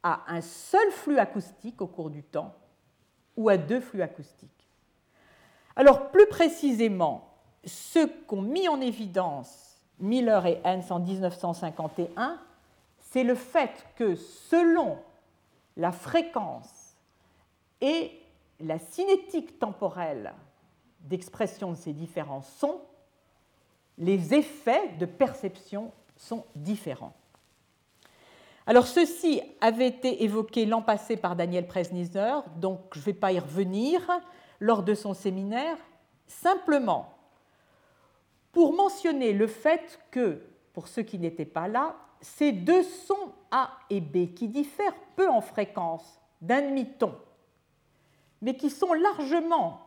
à 0.04 0.24
un 0.28 0.42
seul 0.42 0.92
flux 0.92 1.18
acoustique 1.18 1.82
au 1.82 1.88
cours 1.88 2.10
du 2.10 2.24
temps 2.24 2.54
ou 3.38 3.50
à 3.50 3.58
deux 3.58 3.80
flux 3.80 4.02
acoustiques. 4.02 4.55
Alors 5.76 6.10
plus 6.10 6.28
précisément, 6.28 7.30
ceux 7.66 8.08
qu'ont 8.28 8.42
mis 8.42 8.70
en 8.70 8.80
évidence 8.80 9.78
Miller 10.00 10.46
et 10.46 10.62
Hens 10.64 10.92
en 10.92 11.00
1951, 11.00 12.40
c'est 13.00 13.24
le 13.24 13.36
fait 13.36 13.86
que 13.96 14.16
selon 14.16 14.98
la 15.78 15.92
fréquence 15.92 16.96
et 17.82 18.12
la 18.60 18.80
cinétique 18.80 19.60
temporelle 19.60 20.34
d'expression 21.02 21.72
de 21.72 21.78
ces 21.78 21.94
différents 21.94 22.42
sons, 22.42 22.82
les 23.98 24.34
effets 24.34 24.90
de 25.00 25.06
perception 25.06 25.92
sont 26.16 26.46
différents. 26.56 27.14
Alors 28.68 28.88
ceci 28.88 29.42
avait 29.62 29.88
été 29.88 30.24
évoqué 30.24 30.66
l'an 30.66 30.82
passé 30.82 31.18
par 31.18 31.36
Daniel 31.36 31.68
Presnizer, 31.68 32.44
donc 32.58 32.80
je 32.94 33.00
ne 33.00 33.06
vais 33.06 33.14
pas 33.14 33.32
y 33.32 33.40
revenir 33.40 34.02
lors 34.60 34.84
de 34.84 34.94
son 34.94 35.14
séminaire, 35.14 35.78
simplement 36.28 37.16
pour 38.52 38.74
mentionner 38.74 39.34
le 39.34 39.48
fait 39.48 40.00
que, 40.12 40.42
pour 40.74 40.88
ceux 40.88 41.04
qui 41.04 41.20
n'étaient 41.20 41.46
pas 41.46 41.68
là, 41.68 41.96
ces 42.22 42.52
deux 42.52 42.84
sons 42.84 43.34
A 43.52 43.72
et 43.90 44.00
B, 44.00 44.34
qui 44.34 44.48
diffèrent 44.48 44.96
peu 45.16 45.30
en 45.30 45.42
fréquence 45.42 46.20
d'un 46.42 46.62
demi-ton, 46.62 47.14
mais 48.42 48.56
qui 48.56 48.70
sont 48.70 48.94
largement 48.94 49.82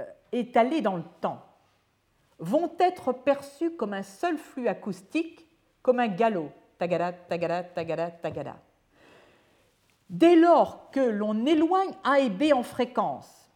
euh, 0.00 0.04
étalés 0.32 0.80
dans 0.80 0.96
le 0.96 1.04
temps, 1.20 1.42
vont 2.38 2.70
être 2.78 3.12
perçus 3.12 3.72
comme 3.72 3.92
un 3.92 4.02
seul 4.02 4.38
flux 4.38 4.68
acoustique, 4.68 5.46
comme 5.82 6.00
un 6.00 6.08
galop, 6.08 6.52
tagada, 6.78 7.12
tagada, 7.12 7.64
tagada, 7.64 8.10
tagada. 8.10 8.56
Dès 10.08 10.36
lors 10.36 10.90
que 10.90 11.00
l'on 11.00 11.46
éloigne 11.46 11.92
A 12.04 12.20
et 12.20 12.30
B 12.30 12.52
en 12.52 12.62
fréquence, 12.62 13.50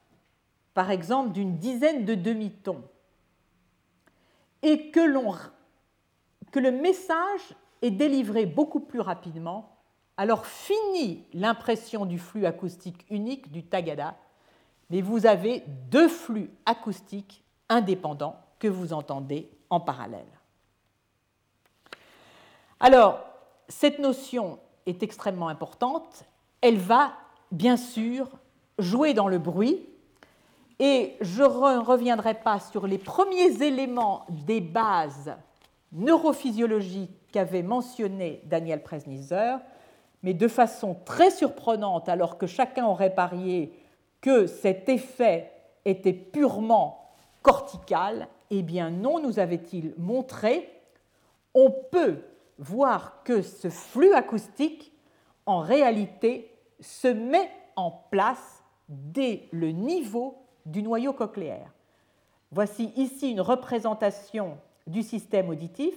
par 0.74 0.90
exemple 0.90 1.30
d'une 1.30 1.58
dizaine 1.58 2.04
de 2.04 2.14
demi-tons, 2.14 2.82
et 4.62 4.90
que, 4.90 5.00
que 6.50 6.58
le 6.58 6.70
message 6.70 7.54
est 7.82 7.90
délivré 7.90 8.46
beaucoup 8.46 8.80
plus 8.80 9.00
rapidement, 9.00 9.76
alors 10.16 10.44
finit 10.44 11.24
l'impression 11.32 12.04
du 12.04 12.18
flux 12.18 12.44
acoustique 12.44 13.06
unique 13.10 13.50
du 13.50 13.64
tagada, 13.64 14.16
mais 14.90 15.00
vous 15.00 15.24
avez 15.24 15.62
deux 15.90 16.08
flux 16.08 16.50
acoustiques 16.66 17.42
indépendants 17.68 18.36
que 18.58 18.68
vous 18.68 18.92
entendez 18.92 19.50
en 19.70 19.80
parallèle. 19.80 20.26
Alors, 22.80 23.24
cette 23.68 23.98
notion 23.98 24.58
est 24.86 25.02
extrêmement 25.02 25.48
importante. 25.48 26.24
Elle 26.60 26.78
va, 26.78 27.12
bien 27.50 27.76
sûr, 27.76 28.28
jouer 28.78 29.14
dans 29.14 29.28
le 29.28 29.38
bruit. 29.38 29.86
Et 30.78 31.16
je 31.20 31.42
ne 31.42 31.78
reviendrai 31.84 32.34
pas 32.34 32.58
sur 32.58 32.86
les 32.86 32.98
premiers 32.98 33.62
éléments 33.62 34.24
des 34.30 34.60
bases 34.60 35.34
neurophysiologiques 35.92 37.10
qu'avait 37.32 37.62
mentionné 37.62 38.40
Daniel 38.44 38.82
Presnizer, 38.82 39.60
mais 40.22 40.34
de 40.34 40.48
façon 40.48 40.96
très 41.04 41.30
surprenante, 41.30 42.08
alors 42.08 42.38
que 42.38 42.46
chacun 42.46 42.86
aurait 42.86 43.14
parié 43.14 43.72
que 44.20 44.46
cet 44.46 44.88
effet 44.88 45.52
était 45.84 46.12
purement 46.12 47.10
cortical, 47.42 48.28
eh 48.50 48.62
bien 48.62 48.90
non, 48.90 49.20
nous 49.20 49.38
avait-il 49.38 49.94
montré, 49.98 50.68
on 51.54 51.70
peut 51.70 52.18
voir 52.58 53.22
que 53.24 53.42
ce 53.42 53.68
flux 53.68 54.12
acoustique, 54.12 54.92
en 55.46 55.60
réalité, 55.60 56.49
se 56.80 57.08
met 57.08 57.50
en 57.76 57.90
place 57.90 58.62
dès 58.88 59.48
le 59.52 59.70
niveau 59.70 60.36
du 60.66 60.82
noyau 60.82 61.12
cochléaire. 61.12 61.72
Voici 62.52 62.92
ici 62.96 63.30
une 63.30 63.40
représentation 63.40 64.58
du 64.86 65.02
système 65.02 65.48
auditif, 65.48 65.94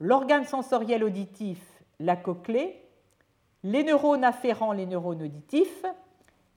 l'organe 0.00 0.44
sensoriel 0.44 1.04
auditif, 1.04 1.60
la 2.00 2.16
cochlée, 2.16 2.82
les 3.62 3.84
neurones 3.84 4.24
afférents, 4.24 4.72
les 4.72 4.86
neurones 4.86 5.22
auditifs, 5.22 5.84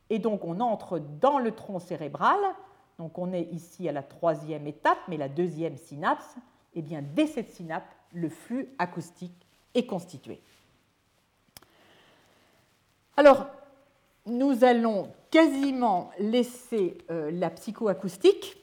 et 0.09 0.19
donc 0.19 0.45
on 0.45 0.59
entre 0.59 0.99
dans 0.99 1.39
le 1.39 1.51
tronc 1.51 1.79
cérébral. 1.79 2.39
Donc 2.99 3.17
on 3.17 3.33
est 3.33 3.49
ici 3.51 3.89
à 3.89 3.91
la 3.91 4.03
troisième 4.03 4.67
étape, 4.67 4.99
mais 5.07 5.17
la 5.17 5.29
deuxième 5.29 5.77
synapse, 5.77 6.35
et 6.73 6.79
eh 6.79 6.81
bien 6.81 7.01
dès 7.01 7.27
cette 7.27 7.51
synapse, 7.51 7.89
le 8.13 8.29
flux 8.29 8.73
acoustique 8.77 9.45
est 9.73 9.85
constituée. 9.85 10.41
Alors, 13.21 13.45
nous 14.25 14.63
allons 14.63 15.11
quasiment 15.29 16.09
laisser 16.17 16.97
euh, 17.11 17.29
la 17.29 17.51
psychoacoustique 17.51 18.57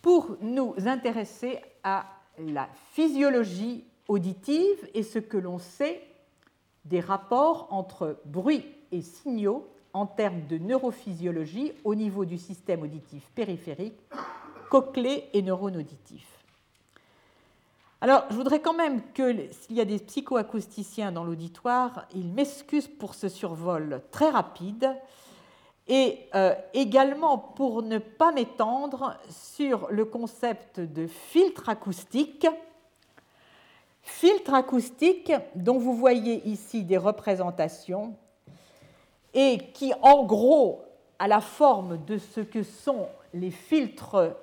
pour 0.00 0.38
nous 0.40 0.74
intéresser 0.86 1.58
à 1.84 2.06
la 2.38 2.66
physiologie 2.92 3.84
auditive 4.08 4.88
et 4.94 5.02
ce 5.02 5.18
que 5.18 5.36
l'on 5.36 5.58
sait 5.58 6.00
des 6.86 7.00
rapports 7.00 7.68
entre 7.70 8.16
bruit 8.24 8.64
et 8.90 9.02
signaux 9.02 9.68
en 9.92 10.06
termes 10.06 10.46
de 10.46 10.56
neurophysiologie 10.56 11.74
au 11.84 11.94
niveau 11.94 12.24
du 12.24 12.38
système 12.38 12.84
auditif 12.84 13.22
périphérique, 13.34 14.00
cochlée 14.70 15.28
et 15.34 15.42
neurone 15.42 15.76
auditif. 15.76 16.39
Alors, 18.02 18.24
je 18.30 18.34
voudrais 18.34 18.60
quand 18.60 18.72
même 18.72 19.02
que, 19.12 19.50
s'il 19.50 19.76
y 19.76 19.80
a 19.80 19.84
des 19.84 19.98
psychoacousticiens 19.98 21.12
dans 21.12 21.22
l'auditoire, 21.22 22.06
ils 22.14 22.32
m'excusent 22.32 22.88
pour 22.88 23.14
ce 23.14 23.28
survol 23.28 24.00
très 24.10 24.30
rapide 24.30 24.96
et 25.86 26.18
euh, 26.34 26.54
également 26.72 27.36
pour 27.36 27.82
ne 27.82 27.98
pas 27.98 28.32
m'étendre 28.32 29.18
sur 29.28 29.88
le 29.90 30.06
concept 30.06 30.80
de 30.80 31.06
filtre 31.06 31.68
acoustique. 31.68 32.46
Filtre 34.00 34.54
acoustique 34.54 35.32
dont 35.54 35.76
vous 35.76 35.94
voyez 35.94 36.48
ici 36.48 36.84
des 36.84 36.96
représentations 36.96 38.14
et 39.34 39.58
qui, 39.74 39.92
en 40.00 40.24
gros, 40.24 40.86
a 41.18 41.28
la 41.28 41.42
forme 41.42 42.02
de 42.06 42.16
ce 42.16 42.40
que 42.40 42.62
sont 42.62 43.08
les 43.34 43.50
filtres 43.50 44.34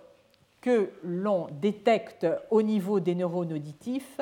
que 0.67 0.91
l'on 1.01 1.47
détecte 1.61 2.27
au 2.51 2.61
niveau 2.61 2.99
des 2.99 3.15
neurones 3.15 3.53
auditifs. 3.53 4.19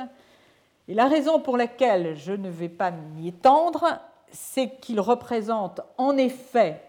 Et 0.88 0.94
la 0.94 1.08
raison 1.08 1.40
pour 1.40 1.58
laquelle 1.58 2.16
je 2.16 2.34
ne 2.34 2.52
vais 2.52 2.70
pas 2.70 2.92
m'y 2.92 3.30
étendre, 3.30 4.00
c'est 4.30 4.76
qu'ils 4.80 5.00
représentent 5.00 5.82
en 5.98 6.16
effet 6.18 6.84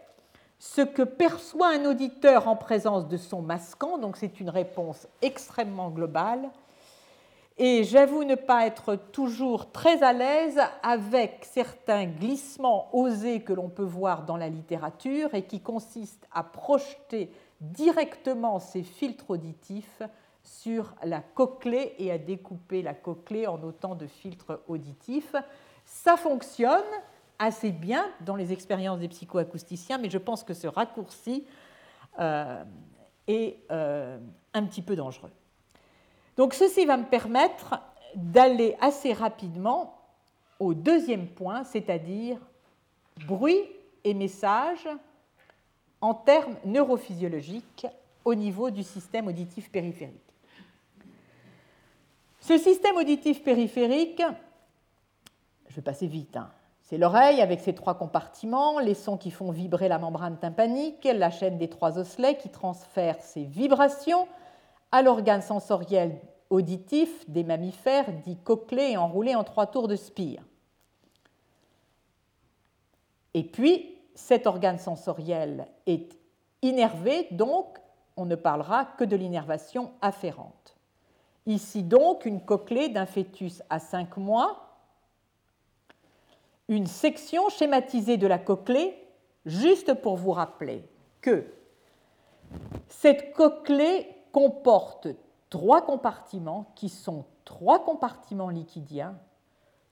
ce 0.58 0.82
que 0.82 1.00
perçoit 1.00 1.68
un 1.68 1.86
auditeur 1.86 2.48
en 2.48 2.56
présence 2.56 3.08
de 3.08 3.16
son 3.16 3.40
masquant, 3.40 3.96
donc 3.96 4.18
c'est 4.18 4.40
une 4.40 4.50
réponse 4.50 5.08
extrêmement 5.22 5.88
globale. 5.88 6.50
Et 7.56 7.84
j'avoue 7.84 8.24
ne 8.24 8.34
pas 8.34 8.66
être 8.66 8.96
toujours 8.96 9.72
très 9.72 10.02
à 10.02 10.12
l'aise 10.12 10.60
avec 10.82 11.46
certains 11.50 12.04
glissements 12.04 12.90
osés 12.92 13.40
que 13.40 13.54
l'on 13.54 13.70
peut 13.70 13.82
voir 13.82 14.26
dans 14.26 14.36
la 14.36 14.50
littérature 14.50 15.34
et 15.34 15.46
qui 15.46 15.60
consistent 15.60 16.28
à 16.30 16.42
projeter 16.42 17.30
directement 17.60 18.58
ces 18.58 18.82
filtres 18.82 19.30
auditifs 19.30 20.02
sur 20.42 20.94
la 21.02 21.20
cochlée 21.20 21.94
et 21.98 22.12
à 22.12 22.18
découper 22.18 22.82
la 22.82 22.94
cochlée 22.94 23.46
en 23.46 23.62
autant 23.62 23.94
de 23.94 24.06
filtres 24.06 24.60
auditifs. 24.68 25.34
Ça 25.84 26.16
fonctionne 26.16 26.84
assez 27.38 27.72
bien 27.72 28.06
dans 28.20 28.36
les 28.36 28.52
expériences 28.52 29.00
des 29.00 29.08
psychoacousticiens, 29.08 29.98
mais 29.98 30.10
je 30.10 30.18
pense 30.18 30.44
que 30.44 30.54
ce 30.54 30.66
raccourci 30.66 31.44
euh, 32.18 32.64
est 33.26 33.58
euh, 33.70 34.18
un 34.54 34.64
petit 34.64 34.82
peu 34.82 34.96
dangereux. 34.96 35.32
Donc 36.36 36.54
ceci 36.54 36.84
va 36.86 36.96
me 36.96 37.04
permettre 37.04 37.80
d'aller 38.14 38.76
assez 38.80 39.12
rapidement 39.12 39.98
au 40.58 40.74
deuxième 40.74 41.28
point, 41.28 41.64
c'est-à-dire 41.64 42.38
bruit 43.26 43.60
et 44.04 44.14
message 44.14 44.88
en 46.00 46.14
termes 46.14 46.56
neurophysiologiques 46.64 47.86
au 48.24 48.34
niveau 48.34 48.70
du 48.70 48.82
système 48.82 49.28
auditif 49.28 49.70
périphérique. 49.70 50.20
Ce 52.40 52.58
système 52.58 52.96
auditif 52.96 53.42
périphérique, 53.42 54.22
je 55.68 55.76
vais 55.76 55.82
passer 55.82 56.06
vite, 56.06 56.36
hein, 56.36 56.50
c'est 56.82 56.98
l'oreille 56.98 57.40
avec 57.40 57.60
ses 57.60 57.74
trois 57.74 57.94
compartiments, 57.94 58.78
les 58.78 58.94
sons 58.94 59.16
qui 59.16 59.32
font 59.32 59.50
vibrer 59.50 59.88
la 59.88 59.98
membrane 59.98 60.38
tympanique, 60.38 61.02
la 61.02 61.30
chaîne 61.30 61.58
des 61.58 61.68
trois 61.68 61.98
osselets 61.98 62.36
qui 62.36 62.48
transfère 62.48 63.20
ces 63.20 63.42
vibrations 63.42 64.28
à 64.92 65.02
l'organe 65.02 65.42
sensoriel 65.42 66.20
auditif 66.48 67.28
des 67.28 67.42
mammifères 67.42 68.12
dit 68.24 68.36
cochlée 68.36 68.92
et 68.92 68.96
enroulé 68.96 69.34
en 69.34 69.42
trois 69.42 69.66
tours 69.66 69.88
de 69.88 69.96
spire. 69.96 70.44
Et 73.34 73.42
puis, 73.42 73.95
cet 74.16 74.46
organe 74.46 74.78
sensoriel 74.78 75.68
est 75.86 76.16
innervé, 76.62 77.28
donc 77.30 77.78
on 78.16 78.24
ne 78.24 78.34
parlera 78.34 78.86
que 78.86 79.04
de 79.04 79.14
l'innervation 79.14 79.92
afférente. 80.00 80.76
Ici 81.44 81.82
donc 81.82 82.24
une 82.24 82.40
cochlée 82.40 82.88
d'un 82.88 83.06
fœtus 83.06 83.62
à 83.70 83.78
5 83.78 84.16
mois, 84.16 84.78
une 86.68 86.86
section 86.86 87.48
schématisée 87.50 88.16
de 88.16 88.26
la 88.26 88.38
cochlée, 88.38 88.96
juste 89.44 89.94
pour 89.94 90.16
vous 90.16 90.32
rappeler 90.32 90.82
que 91.20 91.46
cette 92.88 93.32
cochlée 93.34 94.08
comporte 94.32 95.08
trois 95.50 95.84
compartiments 95.84 96.72
qui 96.74 96.88
sont 96.88 97.26
trois 97.44 97.84
compartiments 97.84 98.48
liquidiens. 98.48 99.16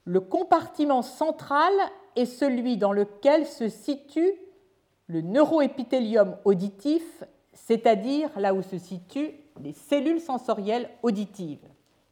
Le 0.04 0.20
compartiment 0.20 1.02
central 1.02 1.72
est 2.16 2.26
celui 2.26 2.76
dans 2.76 2.92
lequel 2.92 3.46
se 3.46 3.68
situe 3.68 4.32
le 5.06 5.20
neuroépithélium 5.20 6.36
auditif, 6.44 7.24
c'est-à-dire 7.52 8.30
là 8.38 8.54
où 8.54 8.62
se 8.62 8.78
situent 8.78 9.34
les 9.60 9.72
cellules 9.72 10.20
sensorielles 10.20 10.88
auditives, 11.02 11.66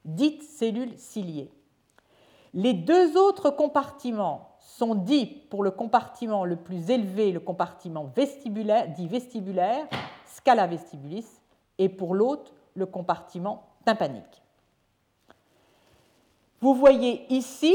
dites 0.05 0.43
cellules 0.43 0.97
ciliées. 0.99 1.51
Les 2.55 2.75
deux 2.75 3.17
autres 3.17 3.51
compartiments 3.51 4.57
sont 4.59 4.95
dits 4.95 5.27
pour 5.49 5.63
le 5.65 5.71
compartiment 5.71 6.45
le 6.45 6.57
plus 6.57 6.91
élevé, 6.91 7.33
le 7.33 7.41
compartiment 7.41 8.13
vestibulaire, 8.15 8.89
dit 8.89 9.09
vestibulaire, 9.09 9.87
scala 10.27 10.67
vestibulis, 10.67 11.27
et 11.79 11.89
pour 11.89 12.15
l'autre, 12.15 12.53
le 12.75 12.87
compartiment 12.87 13.67
tympanique. 13.85 14.43
Vous 16.61 16.75
voyez 16.75 17.27
ici 17.33 17.75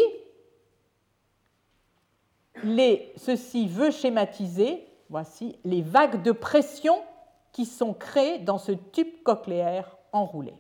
ceci 3.15 3.67
veut 3.67 3.91
schématiser, 3.91 4.87
voici, 5.09 5.57
les 5.63 5.81
vagues 5.81 6.21
de 6.21 6.31
pression 6.31 7.01
qui 7.51 7.65
sont 7.65 7.93
créées 7.93 8.39
dans 8.39 8.57
ce 8.57 8.71
tube 8.71 9.23
cochléaire 9.23 9.97
enroulé. 10.11 10.53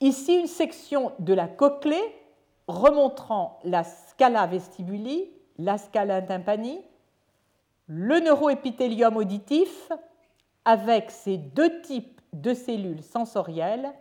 Ici, 0.00 0.40
une 0.40 0.46
section 0.46 1.12
de 1.18 1.32
la 1.32 1.46
cochlée 1.46 2.02
remontrant 2.66 3.60
la 3.64 3.84
scala 3.84 4.46
vestibuli, 4.46 5.30
la 5.58 5.78
scala 5.78 6.22
tympani, 6.22 6.80
le 7.86 8.20
neuroépithélium 8.20 9.16
auditif 9.16 9.92
avec 10.64 11.10
ces 11.10 11.38
deux 11.38 11.80
types 11.82 12.20
de 12.32 12.54
cellules 12.54 13.02
sensorielles, 13.02 13.92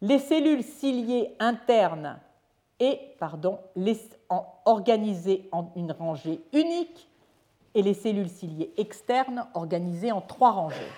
les 0.00 0.18
cellules 0.18 0.62
ciliées 0.62 1.34
internes 1.38 2.18
et 2.80 3.00
pardon, 3.18 3.58
les, 3.74 3.98
organisées 4.64 5.48
en 5.52 5.70
une 5.76 5.92
rangée 5.92 6.40
unique 6.52 7.08
et 7.74 7.82
les 7.82 7.94
cellules 7.94 8.28
ciliées 8.28 8.72
externes 8.76 9.46
organisées 9.54 10.12
en 10.12 10.20
trois 10.20 10.52
rangées. 10.52 10.92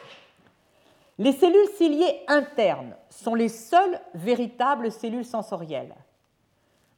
Les 1.19 1.33
cellules 1.33 1.69
ciliées 1.77 2.23
internes 2.29 2.95
sont 3.11 3.35
les 3.35 3.49
seules 3.49 4.01
véritables 4.15 4.93
cellules 4.93 5.25
sensorielles. 5.25 5.95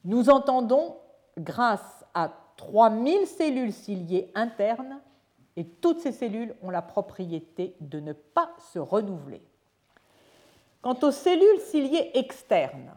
Nous 0.04 0.28
entendons 0.28 0.96
grâce 1.38 2.04
à 2.12 2.30
3000 2.56 3.26
cellules 3.26 3.72
ciliées 3.72 4.30
internes 4.34 5.00
et 5.56 5.64
toutes 5.64 6.00
ces 6.00 6.12
cellules 6.12 6.54
ont 6.62 6.70
la 6.70 6.82
propriété 6.82 7.74
de 7.80 8.00
ne 8.00 8.12
pas 8.12 8.50
se 8.72 8.78
renouveler. 8.78 9.42
Quant 10.82 10.98
aux 11.02 11.10
cellules 11.10 11.60
ciliées 11.60 12.10
externes, 12.14 12.92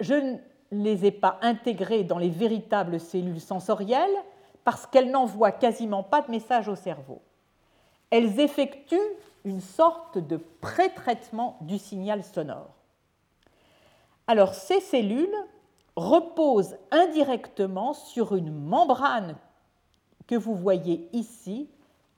je 0.00 0.14
ne 0.14 0.38
les 0.70 1.06
ai 1.06 1.10
pas 1.10 1.38
intégrées 1.42 2.04
dans 2.04 2.18
les 2.18 2.30
véritables 2.30 3.00
cellules 3.00 3.40
sensorielles 3.40 4.16
parce 4.64 4.86
qu'elles 4.86 5.10
n'envoient 5.10 5.52
quasiment 5.52 6.02
pas 6.02 6.22
de 6.22 6.30
message 6.30 6.68
au 6.68 6.74
cerveau. 6.74 7.20
Elles 8.10 8.40
effectuent 8.40 8.98
une 9.44 9.60
sorte 9.60 10.18
de 10.18 10.36
pré-traitement 10.36 11.58
du 11.60 11.78
signal 11.78 12.24
sonore. 12.24 12.70
Alors 14.26 14.54
ces 14.54 14.80
cellules 14.80 15.36
reposent 15.96 16.76
indirectement 16.90 17.92
sur 17.92 18.34
une 18.34 18.52
membrane 18.52 19.36
que 20.26 20.34
vous 20.34 20.54
voyez 20.54 21.08
ici, 21.12 21.68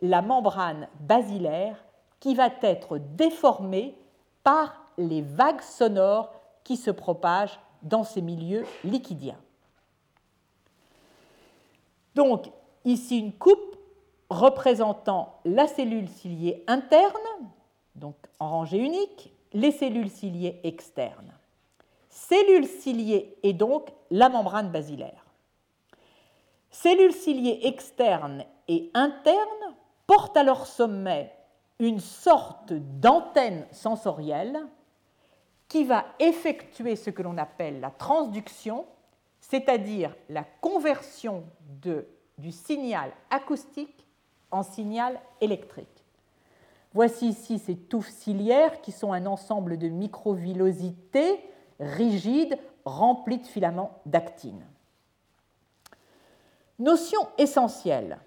la 0.01 0.23
membrane 0.23 0.89
basilaire, 1.01 1.77
qui 2.21 2.35
va 2.35 2.49
être 2.63 2.99
déformée 2.99 3.97
par 4.45 4.87
les 4.97 5.23
vagues 5.23 5.61
sonores 5.61 6.33
qui 6.67 6.77
se 6.77 6.91
propagent 6.91 7.61
dans 7.83 8.03
ces 8.03 8.21
milieux 8.21 8.67
liquidiens. 8.83 9.39
Donc, 12.17 12.51
ici 12.85 13.21
une 13.21 13.33
coupe 13.33 13.79
représentant 14.31 15.39
la 15.45 15.69
cellule 15.69 16.09
ciliée 16.09 16.65
interne, 16.67 17.13
donc 17.95 18.17
en 18.41 18.51
rangée 18.51 18.79
unique, 18.79 19.33
les 19.53 19.71
cellules 19.71 20.11
ciliées 20.11 20.59
externes. 20.65 21.33
Cellule 22.11 22.67
ciliée 22.67 23.39
est 23.45 23.53
donc 23.53 23.93
la 24.11 24.29
membrane 24.29 24.73
basilaire. 24.73 25.25
Cellules 26.73 27.15
ciliées 27.15 27.61
externes 27.63 28.45
et 28.67 28.91
internes 28.93 29.77
portent 30.09 30.37
à 30.37 30.43
leur 30.43 30.67
sommet 30.67 31.33
une 31.79 32.01
sorte 32.01 32.73
d'antenne 32.73 33.69
sensorielle 33.71 34.67
qui 35.69 35.85
va 35.85 36.05
effectuer 36.19 36.97
ce 36.97 37.11
que 37.11 37.23
l'on 37.23 37.39
appelle 37.39 37.81
la 37.81 37.91
transduction, 37.91 38.87
c'est-à-dire 39.41 40.15
la 40.29 40.45
conversion 40.61 41.45
du 42.39 42.53
signal 42.53 43.13
acoustique 43.31 44.07
en 44.51 44.63
signal 44.63 45.21
électrique. 45.41 46.05
Voici 46.95 47.29
ici 47.29 47.59
ces 47.59 47.77
touffes 47.77 48.11
ciliaires 48.11 48.81
qui 48.81 48.93
sont 48.93 49.13
un 49.13 49.27
ensemble 49.27 49.77
de 49.77 49.89
microvillosités 49.89 51.41
rigides 51.79 52.59
remplies 52.85 53.39
de 53.39 53.47
filaments 53.47 54.01
d'actine. 54.07 54.65
Notion 56.79 57.21
essentielle, 57.39 58.19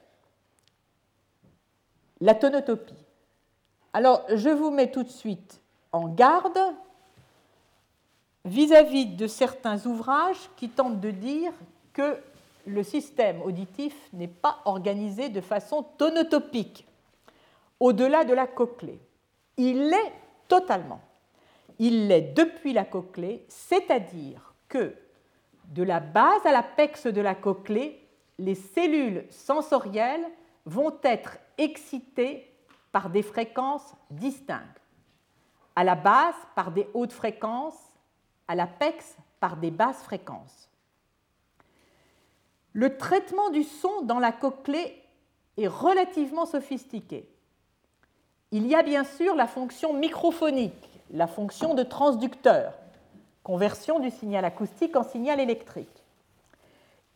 la 2.20 2.36
tonotopie. 2.36 3.06
Alors, 3.94 4.24
je 4.34 4.50
vous 4.50 4.72
mets 4.72 4.92
tout 4.92 5.04
de 5.04 5.10
suite 5.10 5.62
en 5.92 6.08
garde 6.08 6.60
vis-à-vis 8.46 9.06
de 9.06 9.28
certains 9.28 9.86
ouvrages 9.86 10.50
qui 10.56 10.70
tentent 10.70 11.00
de 11.00 11.12
dire 11.12 11.52
que 11.94 12.18
le 12.66 12.84
système 12.84 13.42
auditif 13.42 13.96
n'est 14.14 14.28
pas 14.28 14.60
organisé 14.66 15.30
de 15.30 15.42
façon 15.42 15.84
tonotopique, 15.98 16.88
au-delà 17.80 18.24
de 18.24 18.34
la 18.34 18.48
cochlée. 18.48 19.00
Il 19.58 19.90
l'est 19.90 20.14
totalement. 20.48 21.02
Il 21.80 22.08
l'est 22.08 22.34
depuis 22.34 22.74
la 22.74 22.86
cochlée, 22.86 23.46
c'est-à-dire 23.48 24.54
que 24.68 24.96
de 25.70 25.84
la 25.84 26.00
base 26.00 26.46
à 26.46 26.52
l'apex 26.52 27.08
de 27.08 27.22
la 27.22 27.36
cochlée, 27.36 28.06
les 28.38 28.56
cellules 28.56 29.26
sensorielles 29.30 30.26
vont 30.66 30.94
être 31.04 31.38
excitées 31.58 32.52
par 32.92 33.10
des 33.10 33.22
fréquences 33.22 33.94
distinctes. 34.10 34.82
À 35.76 35.84
la 35.84 35.96
base, 35.96 36.36
par 36.56 36.72
des 36.72 36.88
hautes 36.94 37.14
fréquences, 37.14 37.89
à 38.50 38.56
l'apex, 38.56 39.16
par 39.40 39.56
des 39.56 39.72
basses 39.72 40.04
fréquences. 40.04 40.70
Le 42.74 42.98
traitement 42.98 43.52
du 43.52 43.64
son 43.64 44.02
dans 44.02 44.20
la 44.20 44.32
cochlée 44.32 45.02
est 45.58 45.68
relativement 45.68 46.46
sophistiqué. 46.46 47.30
Il 48.52 48.66
y 48.68 48.74
a 48.74 48.82
bien 48.82 49.04
sûr 49.04 49.36
la 49.36 49.46
fonction 49.46 49.94
microphonique, 49.94 50.90
la 51.12 51.28
fonction 51.28 51.76
de 51.76 51.84
transducteur, 51.84 52.74
conversion 53.44 54.00
du 54.00 54.10
signal 54.10 54.44
acoustique 54.44 54.96
en 54.96 55.04
signal 55.04 55.40
électrique. 55.40 56.04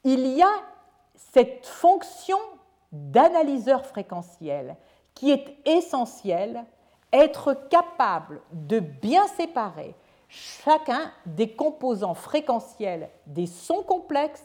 Il 0.03 0.27
y 0.27 0.43
a 0.43 0.53
cette 1.15 1.65
fonction 1.65 2.37
d'analyseur 2.91 3.87
fréquentiel 3.87 4.75
qui 5.15 5.31
est 5.31 5.57
essentielle, 5.65 6.63
être 7.11 7.53
capable 7.69 8.41
de 8.51 8.79
bien 8.79 9.27
séparer 9.27 9.95
chacun 10.33 11.11
des 11.27 11.51
composants 11.51 12.15
fréquentiels 12.15 13.09
des 13.27 13.45
sons 13.45 13.83
complexes, 13.83 14.43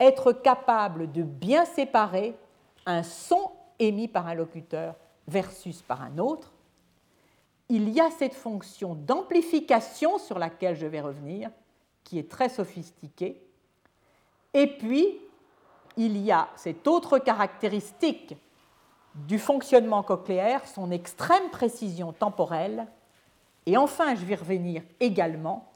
être 0.00 0.32
capable 0.32 1.12
de 1.12 1.22
bien 1.22 1.64
séparer 1.64 2.36
un 2.84 3.02
son 3.02 3.52
émis 3.78 4.08
par 4.08 4.26
un 4.26 4.34
locuteur 4.34 4.96
versus 5.28 5.82
par 5.82 6.02
un 6.02 6.18
autre. 6.18 6.52
Il 7.68 7.88
y 7.90 8.00
a 8.00 8.10
cette 8.10 8.34
fonction 8.34 8.96
d'amplification 8.96 10.18
sur 10.18 10.38
laquelle 10.38 10.74
je 10.74 10.86
vais 10.86 11.00
revenir, 11.00 11.50
qui 12.02 12.18
est 12.18 12.28
très 12.28 12.48
sophistiquée. 12.48 13.40
Et 14.52 14.66
puis, 14.66 15.20
il 15.96 16.16
y 16.18 16.32
a 16.32 16.48
cette 16.56 16.88
autre 16.88 17.18
caractéristique 17.18 18.36
du 19.14 19.38
fonctionnement 19.38 20.02
cochléaire, 20.02 20.66
son 20.66 20.90
extrême 20.90 21.50
précision 21.50 22.12
temporelle, 22.12 22.88
et 23.66 23.76
enfin, 23.76 24.14
je 24.14 24.24
vais 24.24 24.34
revenir 24.34 24.82
également, 25.00 25.72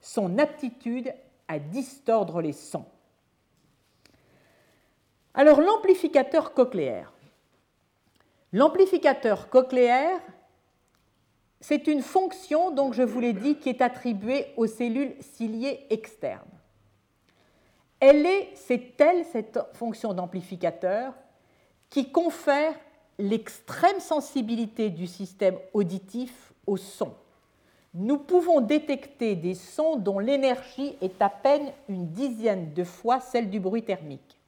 son 0.00 0.38
aptitude 0.38 1.12
à 1.48 1.58
distordre 1.58 2.40
les 2.40 2.52
sons. 2.52 2.86
Alors, 5.34 5.60
l'amplificateur 5.60 6.52
cochléaire. 6.52 7.12
L'amplificateur 8.52 9.48
cochléaire, 9.48 10.20
c'est 11.60 11.86
une 11.86 12.02
fonction, 12.02 12.70
donc 12.70 12.92
je 12.92 13.02
vous 13.02 13.20
l'ai 13.20 13.32
dit, 13.32 13.56
qui 13.56 13.70
est 13.70 13.80
attribuée 13.80 14.52
aux 14.56 14.66
cellules 14.66 15.14
ciliées 15.20 15.86
externes. 15.88 16.42
Elle 18.00 18.26
est, 18.26 18.50
c'est 18.56 19.00
elle, 19.00 19.24
cette 19.24 19.58
fonction 19.74 20.12
d'amplificateur, 20.12 21.14
qui 21.88 22.10
confère 22.10 22.74
l'extrême 23.18 24.00
sensibilité 24.00 24.90
du 24.90 25.06
système 25.06 25.56
auditif 25.72 26.52
au 26.66 26.76
son. 26.76 27.14
Nous 27.94 28.18
pouvons 28.18 28.60
détecter 28.60 29.36
des 29.36 29.54
sons 29.54 29.96
dont 29.96 30.18
l'énergie 30.18 30.96
est 31.02 31.20
à 31.20 31.28
peine 31.28 31.72
une 31.88 32.08
dizaine 32.08 32.72
de 32.72 32.84
fois 32.84 33.20
celle 33.20 33.50
du 33.50 33.60
bruit 33.60 33.82
thermique. 33.82 34.38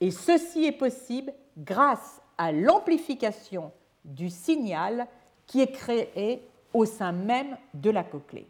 Et 0.00 0.10
ceci 0.10 0.64
est 0.64 0.72
possible 0.72 1.32
grâce 1.56 2.20
à 2.36 2.52
l'amplification 2.52 3.72
du 4.04 4.28
signal 4.28 5.06
qui 5.46 5.62
est 5.62 5.72
créé 5.72 6.42
au 6.74 6.84
sein 6.84 7.12
même 7.12 7.56
de 7.72 7.88
la 7.88 8.04
cochlée. 8.04 8.46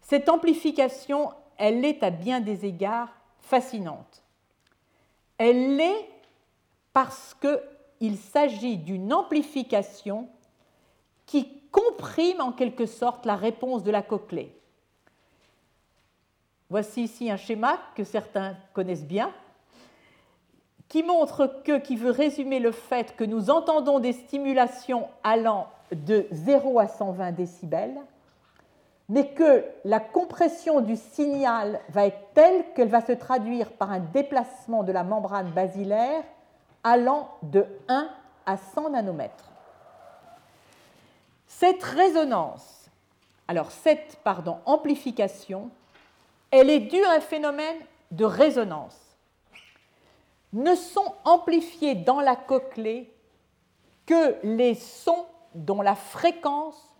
Cette 0.00 0.30
amplification, 0.30 1.30
elle 1.58 1.84
est 1.84 2.02
à 2.02 2.08
bien 2.08 2.40
des 2.40 2.64
égards 2.64 3.12
fascinante. 3.40 4.22
Elle 5.36 5.76
l'est 5.76 6.08
parce 6.94 7.36
qu'il 7.38 8.16
s'agit 8.16 8.78
d'une 8.78 9.12
amplification 9.12 10.28
qui 11.26 11.57
comprime 11.70 12.40
en 12.40 12.52
quelque 12.52 12.86
sorte 12.86 13.26
la 13.26 13.36
réponse 13.36 13.82
de 13.82 13.90
la 13.90 14.02
cochlée. 14.02 14.54
Voici 16.70 17.04
ici 17.04 17.30
un 17.30 17.36
schéma 17.36 17.78
que 17.94 18.04
certains 18.04 18.56
connaissent 18.74 19.06
bien, 19.06 19.32
qui 20.88 21.02
montre 21.02 21.62
que, 21.64 21.78
qui 21.78 21.96
veut 21.96 22.10
résumer 22.10 22.60
le 22.60 22.72
fait 22.72 23.16
que 23.16 23.24
nous 23.24 23.50
entendons 23.50 23.98
des 23.98 24.12
stimulations 24.12 25.08
allant 25.22 25.68
de 25.92 26.26
0 26.30 26.78
à 26.78 26.88
120 26.88 27.32
décibels 27.32 27.98
mais 29.08 29.28
que 29.28 29.64
la 29.84 30.00
compression 30.00 30.80
du 30.80 30.96
signal 30.96 31.80
va 31.88 32.06
être 32.06 32.32
telle 32.34 32.64
qu'elle 32.74 32.88
va 32.88 33.00
se 33.00 33.12
traduire 33.12 33.70
par 33.72 33.90
un 33.90 34.00
déplacement 34.00 34.82
de 34.82 34.92
la 34.92 35.02
membrane 35.02 35.50
basilaire 35.50 36.22
allant 36.84 37.30
de 37.42 37.64
1 37.88 38.08
à 38.44 38.56
100 38.56 38.90
nanomètres. 38.90 39.50
Cette 41.48 41.82
résonance, 41.82 42.90
alors 43.48 43.72
cette 43.72 44.18
amplification, 44.66 45.70
elle 46.50 46.70
est 46.70 46.80
due 46.80 47.02
à 47.04 47.12
un 47.12 47.20
phénomène 47.20 47.78
de 48.10 48.24
résonance. 48.24 48.96
Ne 50.52 50.74
sont 50.74 51.14
amplifiés 51.24 51.94
dans 51.94 52.20
la 52.20 52.36
cochlée 52.36 53.12
que 54.06 54.36
les 54.42 54.74
sons 54.74 55.26
dont 55.54 55.82
la 55.82 55.94
fréquence 55.94 56.94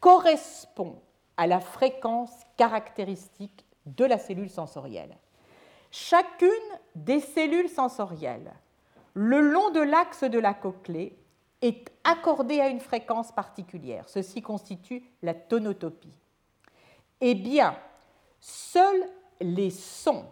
correspond 0.00 0.98
à 1.36 1.46
la 1.46 1.60
fréquence 1.60 2.32
caractéristique 2.56 3.64
de 3.86 4.04
la 4.04 4.18
cellule 4.18 4.50
sensorielle. 4.50 5.16
Chacune 5.90 6.50
des 6.94 7.20
cellules 7.20 7.68
sensorielles, 7.68 8.52
le 9.14 9.40
long 9.40 9.70
de 9.70 9.80
l'axe 9.80 10.24
de 10.24 10.38
la 10.38 10.54
cochlée, 10.54 11.16
est 11.62 11.90
accordée 12.04 12.60
à 12.60 12.68
une 12.68 12.80
fréquence 12.80 13.32
particulière. 13.32 14.08
Ceci 14.08 14.42
constitue 14.42 15.04
la 15.22 15.34
tonotopie. 15.34 16.16
Eh 17.20 17.34
bien, 17.34 17.76
seuls 18.40 19.04
les 19.40 19.70
sons 19.70 20.24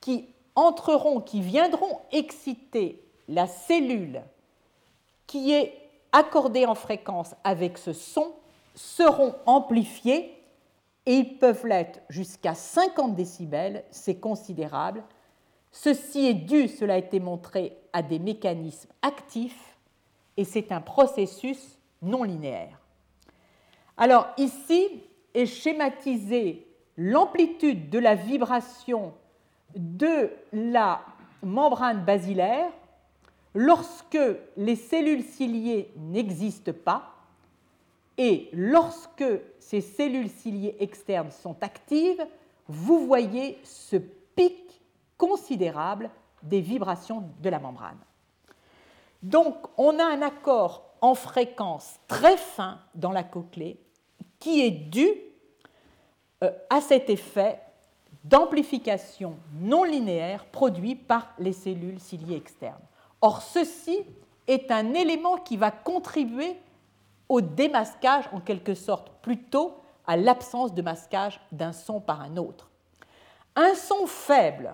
qui 0.00 0.28
entreront, 0.54 1.20
qui 1.20 1.40
viendront 1.40 2.00
exciter 2.10 3.04
la 3.28 3.46
cellule 3.46 4.22
qui 5.26 5.52
est 5.52 5.72
accordée 6.12 6.66
en 6.66 6.74
fréquence 6.74 7.34
avec 7.44 7.78
ce 7.78 7.92
son 7.92 8.32
seront 8.74 9.36
amplifiés 9.46 10.36
et 11.06 11.14
ils 11.14 11.38
peuvent 11.38 11.66
l'être 11.66 12.00
jusqu'à 12.08 12.54
50 12.54 13.14
décibels, 13.14 13.84
c'est 13.90 14.16
considérable. 14.16 15.02
Ceci 15.72 16.26
est 16.26 16.34
dû, 16.34 16.68
cela 16.68 16.94
a 16.94 16.98
été 16.98 17.20
montré, 17.20 17.76
à 17.92 18.02
des 18.02 18.18
mécanismes 18.18 18.90
actifs 19.02 19.69
et 20.40 20.44
c'est 20.44 20.72
un 20.72 20.80
processus 20.80 21.78
non 22.00 22.22
linéaire. 22.22 22.80
Alors 23.98 24.28
ici 24.38 25.02
est 25.34 25.44
schématisée 25.44 26.66
l'amplitude 26.96 27.90
de 27.90 27.98
la 27.98 28.14
vibration 28.14 29.12
de 29.76 30.30
la 30.54 31.02
membrane 31.42 32.06
basilaire 32.06 32.72
lorsque 33.54 34.18
les 34.56 34.76
cellules 34.76 35.24
ciliées 35.24 35.92
n'existent 35.98 36.72
pas 36.72 37.14
Et 38.16 38.48
lorsque 38.54 39.24
ces 39.58 39.82
cellules 39.82 40.30
ciliées 40.30 40.76
externes 40.80 41.30
sont 41.30 41.62
actives, 41.62 42.26
vous 42.66 43.06
voyez 43.06 43.58
ce 43.62 43.96
pic 43.96 44.80
considérable 45.18 46.08
des 46.42 46.62
vibrations 46.62 47.24
de 47.42 47.50
la 47.50 47.58
membrane. 47.58 47.98
Donc, 49.22 49.56
on 49.76 49.98
a 49.98 50.04
un 50.04 50.22
accord 50.22 50.90
en 51.00 51.14
fréquence 51.14 51.98
très 52.08 52.36
fin 52.36 52.78
dans 52.94 53.12
la 53.12 53.22
cochlée 53.22 53.78
qui 54.38 54.62
est 54.62 54.70
dû 54.70 55.08
euh, 56.42 56.50
à 56.70 56.80
cet 56.80 57.10
effet 57.10 57.60
d'amplification 58.24 59.36
non 59.60 59.84
linéaire 59.84 60.44
produit 60.46 60.94
par 60.94 61.34
les 61.38 61.52
cellules 61.52 62.00
ciliées 62.00 62.36
externes. 62.36 62.80
Or, 63.20 63.42
ceci 63.42 64.00
est 64.46 64.70
un 64.70 64.94
élément 64.94 65.36
qui 65.36 65.56
va 65.56 65.70
contribuer 65.70 66.56
au 67.28 67.40
démasquage, 67.40 68.24
en 68.32 68.40
quelque 68.40 68.74
sorte, 68.74 69.10
plutôt 69.22 69.76
à 70.06 70.16
l'absence 70.16 70.74
de 70.74 70.82
masquage 70.82 71.40
d'un 71.52 71.72
son 71.72 72.00
par 72.00 72.20
un 72.22 72.36
autre. 72.36 72.70
Un 73.54 73.74
son 73.74 74.06
faible 74.06 74.72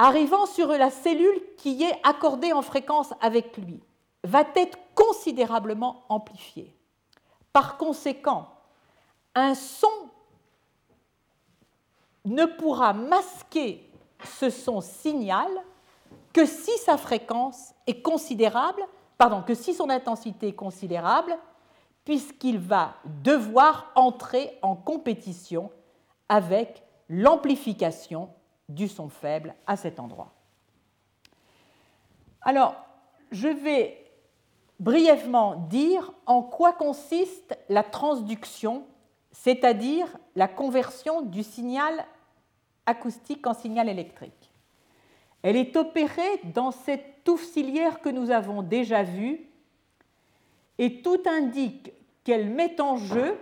arrivant 0.00 0.46
sur 0.46 0.68
la 0.68 0.88
cellule 0.88 1.42
qui 1.58 1.82
est 1.82 2.00
accordée 2.02 2.54
en 2.54 2.62
fréquence 2.62 3.12
avec 3.20 3.58
lui 3.58 3.80
va 4.24 4.44
être 4.56 4.78
considérablement 4.94 6.04
amplifié. 6.08 6.74
Par 7.52 7.76
conséquent, 7.76 8.48
un 9.34 9.54
son 9.54 9.88
ne 12.24 12.46
pourra 12.46 12.94
masquer 12.94 13.90
ce 14.24 14.48
son 14.48 14.80
signal 14.80 15.48
que 16.32 16.46
si 16.46 16.72
sa 16.78 16.96
fréquence 16.96 17.74
est 17.86 18.00
considérable, 18.00 18.82
pardon, 19.18 19.42
que 19.42 19.54
si 19.54 19.74
son 19.74 19.90
intensité 19.90 20.48
est 20.48 20.54
considérable, 20.54 21.36
puisqu'il 22.06 22.58
va 22.58 22.94
devoir 23.04 23.92
entrer 23.94 24.58
en 24.62 24.76
compétition 24.76 25.70
avec 26.30 26.82
l'amplification 27.10 28.30
du 28.74 28.88
son 28.88 29.08
faible 29.08 29.54
à 29.66 29.76
cet 29.76 30.00
endroit. 30.00 30.32
Alors, 32.42 32.74
je 33.30 33.48
vais 33.48 34.04
brièvement 34.78 35.56
dire 35.68 36.12
en 36.26 36.42
quoi 36.42 36.72
consiste 36.72 37.56
la 37.68 37.82
transduction, 37.82 38.86
c'est-à-dire 39.30 40.06
la 40.34 40.48
conversion 40.48 41.22
du 41.22 41.42
signal 41.42 42.04
acoustique 42.86 43.46
en 43.46 43.54
signal 43.54 43.88
électrique. 43.88 44.50
Elle 45.42 45.56
est 45.56 45.76
opérée 45.76 46.40
dans 46.54 46.70
cette 46.70 47.24
touffe 47.24 47.54
que 47.54 48.08
nous 48.08 48.30
avons 48.30 48.62
déjà 48.62 49.02
vue 49.02 49.46
et 50.78 51.02
tout 51.02 51.22
indique 51.26 51.92
qu'elle 52.24 52.48
met 52.48 52.80
en 52.80 52.96
jeu 52.96 53.38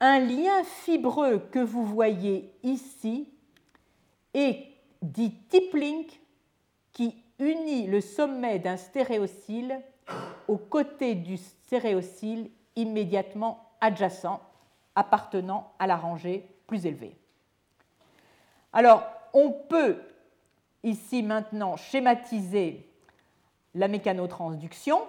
un 0.00 0.18
lien 0.18 0.62
fibreux 0.64 1.38
que 1.38 1.58
vous 1.58 1.84
voyez 1.84 2.50
ici 2.62 3.28
et 4.36 4.66
dit 5.00 5.34
tip 5.48 5.74
link 5.74 6.20
qui 6.92 7.16
unit 7.38 7.86
le 7.86 8.00
sommet 8.00 8.58
d'un 8.58 8.76
stéréocyle 8.76 9.80
au 10.46 10.58
côté 10.58 11.14
du 11.14 11.38
stéréocyle 11.38 12.50
immédiatement 12.76 13.70
adjacent 13.80 14.40
appartenant 14.94 15.72
à 15.78 15.86
la 15.86 15.96
rangée 15.96 16.46
plus 16.66 16.86
élevée. 16.86 17.16
Alors, 18.72 19.04
on 19.32 19.50
peut 19.50 19.96
ici 20.82 21.22
maintenant 21.22 21.76
schématiser 21.76 22.88
la 23.74 23.88
mécanotransduction. 23.88 25.00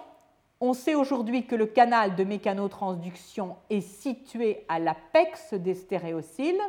On 0.60 0.72
sait 0.72 0.94
aujourd'hui 0.94 1.46
que 1.46 1.54
le 1.54 1.66
canal 1.66 2.16
de 2.16 2.24
mécanotransduction 2.24 3.56
est 3.68 3.82
situé 3.82 4.64
à 4.68 4.78
l'apex 4.78 5.52
des 5.52 5.74
stéréocyles 5.74 6.60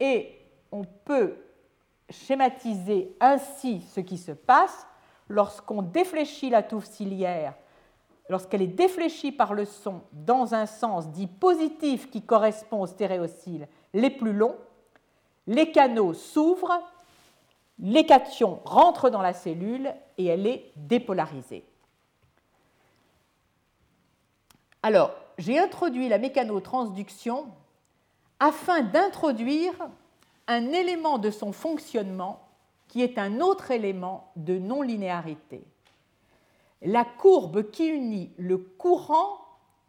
et 0.00 0.41
on 0.72 0.84
peut 1.04 1.36
schématiser 2.10 3.14
ainsi 3.20 3.82
ce 3.94 4.00
qui 4.00 4.18
se 4.18 4.32
passe 4.32 4.86
lorsqu'on 5.28 5.82
défléchit 5.82 6.50
la 6.50 6.62
touffe 6.62 6.86
ciliaire, 6.86 7.54
lorsqu'elle 8.28 8.62
est 8.62 8.66
défléchie 8.66 9.32
par 9.32 9.54
le 9.54 9.64
son 9.64 10.02
dans 10.12 10.54
un 10.54 10.66
sens 10.66 11.08
dit 11.08 11.26
positif 11.26 12.10
qui 12.10 12.22
correspond 12.22 12.82
aux 12.82 12.86
stéréocyles 12.86 13.68
les 13.94 14.10
plus 14.10 14.32
longs, 14.32 14.56
les 15.46 15.70
canaux 15.70 16.14
s'ouvrent, 16.14 16.82
les 17.78 18.06
cations 18.06 18.60
rentrent 18.64 19.10
dans 19.10 19.22
la 19.22 19.32
cellule 19.32 19.92
et 20.18 20.26
elle 20.26 20.46
est 20.46 20.72
dépolarisée. 20.76 21.64
Alors, 24.82 25.12
j'ai 25.38 25.58
introduit 25.58 26.08
la 26.08 26.18
mécanotransduction 26.18 27.46
afin 28.38 28.82
d'introduire 28.82 29.74
un 30.52 30.70
élément 30.72 31.18
de 31.18 31.30
son 31.30 31.52
fonctionnement 31.52 32.46
qui 32.88 33.02
est 33.02 33.16
un 33.18 33.40
autre 33.40 33.70
élément 33.70 34.30
de 34.36 34.58
non-linéarité. 34.58 35.64
La 36.82 37.04
courbe 37.04 37.70
qui 37.70 37.86
unit 37.86 38.32
le 38.36 38.58
courant 38.58 39.38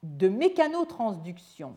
de 0.03 0.29
mécanotransduction 0.29 1.75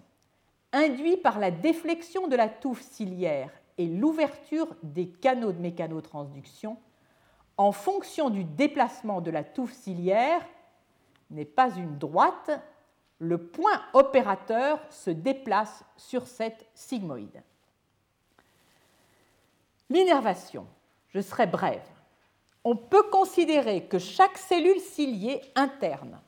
induit 0.72 1.16
par 1.16 1.38
la 1.38 1.50
déflexion 1.50 2.28
de 2.28 2.36
la 2.36 2.48
touffe 2.48 2.82
ciliaire 2.82 3.50
et 3.76 3.88
l'ouverture 3.88 4.68
des 4.82 5.08
canaux 5.08 5.52
de 5.52 5.60
mécanotransduction 5.60 6.76
en 7.56 7.72
fonction 7.72 8.30
du 8.30 8.44
déplacement 8.44 9.20
de 9.20 9.30
la 9.30 9.42
touffe 9.42 9.72
ciliaire 9.72 10.46
n'est 11.30 11.44
pas 11.44 11.74
une 11.74 11.98
droite, 11.98 12.50
le 13.18 13.38
point 13.38 13.80
opérateur 13.94 14.80
se 14.90 15.10
déplace 15.10 15.84
sur 15.96 16.26
cette 16.26 16.66
sigmoïde. 16.74 17.42
L'innervation. 19.90 20.66
Je 21.08 21.20
serai 21.20 21.46
brève. 21.46 21.86
On 22.64 22.76
peut 22.76 23.04
considérer 23.04 23.84
que 23.84 23.98
chaque 23.98 24.38
cellule 24.38 24.80
ciliée 24.80 25.40
interne 25.54 26.20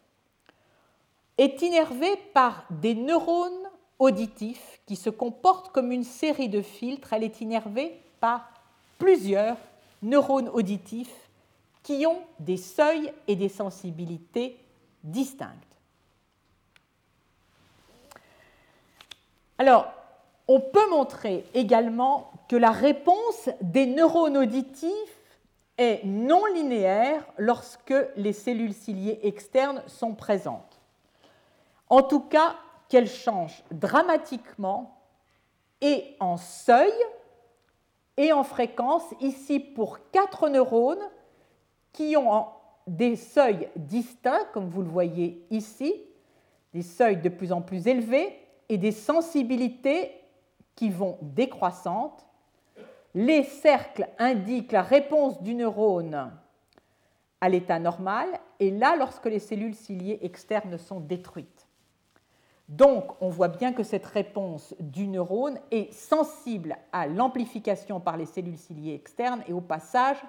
est 1.36 1.62
innervée 1.62 2.16
par 2.32 2.64
des 2.70 2.94
neurones 2.94 3.70
auditifs 3.98 4.80
qui 4.86 4.96
se 4.96 5.10
comportent 5.10 5.72
comme 5.72 5.92
une 5.92 6.04
série 6.04 6.48
de 6.48 6.62
filtres. 6.62 7.12
Elle 7.12 7.24
est 7.24 7.40
innervée 7.40 8.00
par 8.20 8.48
plusieurs 8.98 9.56
neurones 10.02 10.48
auditifs 10.48 11.28
qui 11.82 12.06
ont 12.06 12.22
des 12.38 12.56
seuils 12.56 13.12
et 13.26 13.34
des 13.34 13.48
sensibilités 13.48 14.58
distinctes. 15.02 15.54
Alors, 19.56 19.92
on 20.48 20.60
peut 20.60 20.88
montrer 20.90 21.44
également 21.52 22.32
que 22.48 22.56
la 22.56 22.70
réponse 22.70 23.50
des 23.60 23.86
neurones 23.86 24.38
auditifs 24.38 24.92
est 25.76 26.04
non 26.04 26.44
linéaire 26.46 27.24
lorsque 27.36 27.94
les 28.16 28.32
cellules 28.32 28.72
ciliées 28.72 29.20
externes 29.22 29.82
sont 29.86 30.14
présentes. 30.14 30.80
En 31.90 32.02
tout 32.02 32.20
cas, 32.20 32.56
qu'elles 32.88 33.08
changent 33.08 33.62
dramatiquement 33.70 34.98
et 35.82 36.16
en 36.18 36.38
seuil 36.38 36.92
et 38.16 38.32
en 38.32 38.42
fréquence, 38.42 39.04
ici 39.20 39.60
pour 39.60 39.98
quatre 40.10 40.48
neurones 40.48 41.06
qui 41.92 42.16
ont 42.16 42.46
des 42.86 43.14
seuils 43.14 43.68
distincts, 43.76 44.46
comme 44.52 44.68
vous 44.68 44.82
le 44.82 44.88
voyez 44.88 45.44
ici, 45.50 45.94
des 46.72 46.82
seuils 46.82 47.18
de 47.18 47.28
plus 47.28 47.52
en 47.52 47.60
plus 47.60 47.86
élevés 47.86 48.36
et 48.68 48.78
des 48.78 48.92
sensibilités 48.92 50.10
qui 50.78 50.90
vont 50.90 51.18
décroissantes. 51.22 52.24
Les 53.12 53.42
cercles 53.42 54.06
indiquent 54.16 54.70
la 54.70 54.82
réponse 54.82 55.42
du 55.42 55.56
neurone 55.56 56.30
à 57.40 57.48
l'état 57.48 57.80
normal, 57.80 58.28
et 58.60 58.70
là, 58.70 58.94
lorsque 58.94 59.26
les 59.26 59.40
cellules 59.40 59.74
ciliées 59.74 60.20
externes 60.22 60.78
sont 60.78 61.00
détruites. 61.00 61.66
Donc, 62.68 63.10
on 63.20 63.28
voit 63.28 63.48
bien 63.48 63.72
que 63.72 63.82
cette 63.82 64.06
réponse 64.06 64.72
du 64.78 65.08
neurone 65.08 65.58
est 65.72 65.92
sensible 65.92 66.76
à 66.92 67.08
l'amplification 67.08 67.98
par 67.98 68.16
les 68.16 68.26
cellules 68.26 68.58
ciliées 68.58 68.94
externes 68.94 69.42
et 69.48 69.52
au 69.52 69.60
passage 69.60 70.22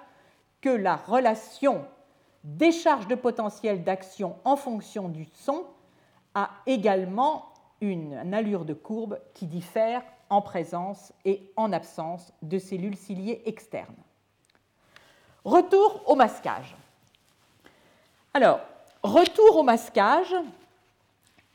que 0.60 0.70
la 0.70 0.96
relation 0.96 1.84
décharge 2.42 3.06
de 3.06 3.14
potentiel 3.14 3.84
d'action 3.84 4.34
en 4.44 4.56
fonction 4.56 5.08
du 5.08 5.26
son 5.32 5.62
a 6.34 6.50
également 6.66 7.52
une 7.80 8.34
allure 8.34 8.64
de 8.64 8.74
courbe 8.74 9.20
qui 9.32 9.46
diffère 9.46 10.02
en 10.30 10.40
présence 10.40 11.12
et 11.24 11.52
en 11.56 11.72
absence 11.72 12.32
de 12.42 12.58
cellules 12.58 12.96
ciliées 12.96 13.42
externes. 13.44 13.96
Retour 15.44 16.02
au 16.06 16.14
masquage. 16.14 16.76
Alors, 18.32 18.60
retour 19.02 19.56
au 19.56 19.62
masquage, 19.62 20.34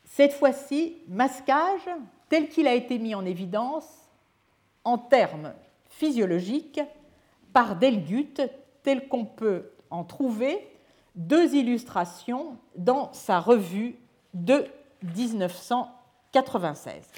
cette 0.04 0.34
fois-ci, 0.34 0.96
masquage 1.08 1.88
tel 2.28 2.48
qu'il 2.48 2.66
a 2.66 2.74
été 2.74 2.98
mis 2.98 3.14
en 3.14 3.24
évidence 3.24 3.86
en 4.84 4.98
termes 4.98 5.54
physiologiques 5.88 6.80
par 7.52 7.76
Delgut, 7.76 8.34
tel 8.82 9.08
qu'on 9.08 9.24
peut 9.24 9.70
en 9.90 10.04
trouver 10.04 10.68
deux 11.14 11.54
illustrations 11.54 12.56
dans 12.76 13.12
sa 13.12 13.40
revue 13.40 13.96
de 14.34 14.66
1996. 15.02 17.10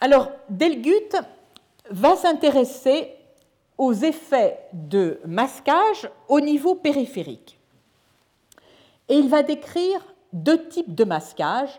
Alors, 0.00 0.30
Delgut 0.48 1.16
va 1.90 2.16
s'intéresser 2.16 3.12
aux 3.78 3.92
effets 3.92 4.58
de 4.72 5.20
masquage 5.26 6.10
au 6.28 6.40
niveau 6.40 6.74
périphérique. 6.74 7.58
Et 9.08 9.16
il 9.16 9.28
va 9.28 9.42
décrire 9.42 10.00
deux 10.32 10.68
types 10.68 10.94
de 10.94 11.04
masquage 11.04 11.78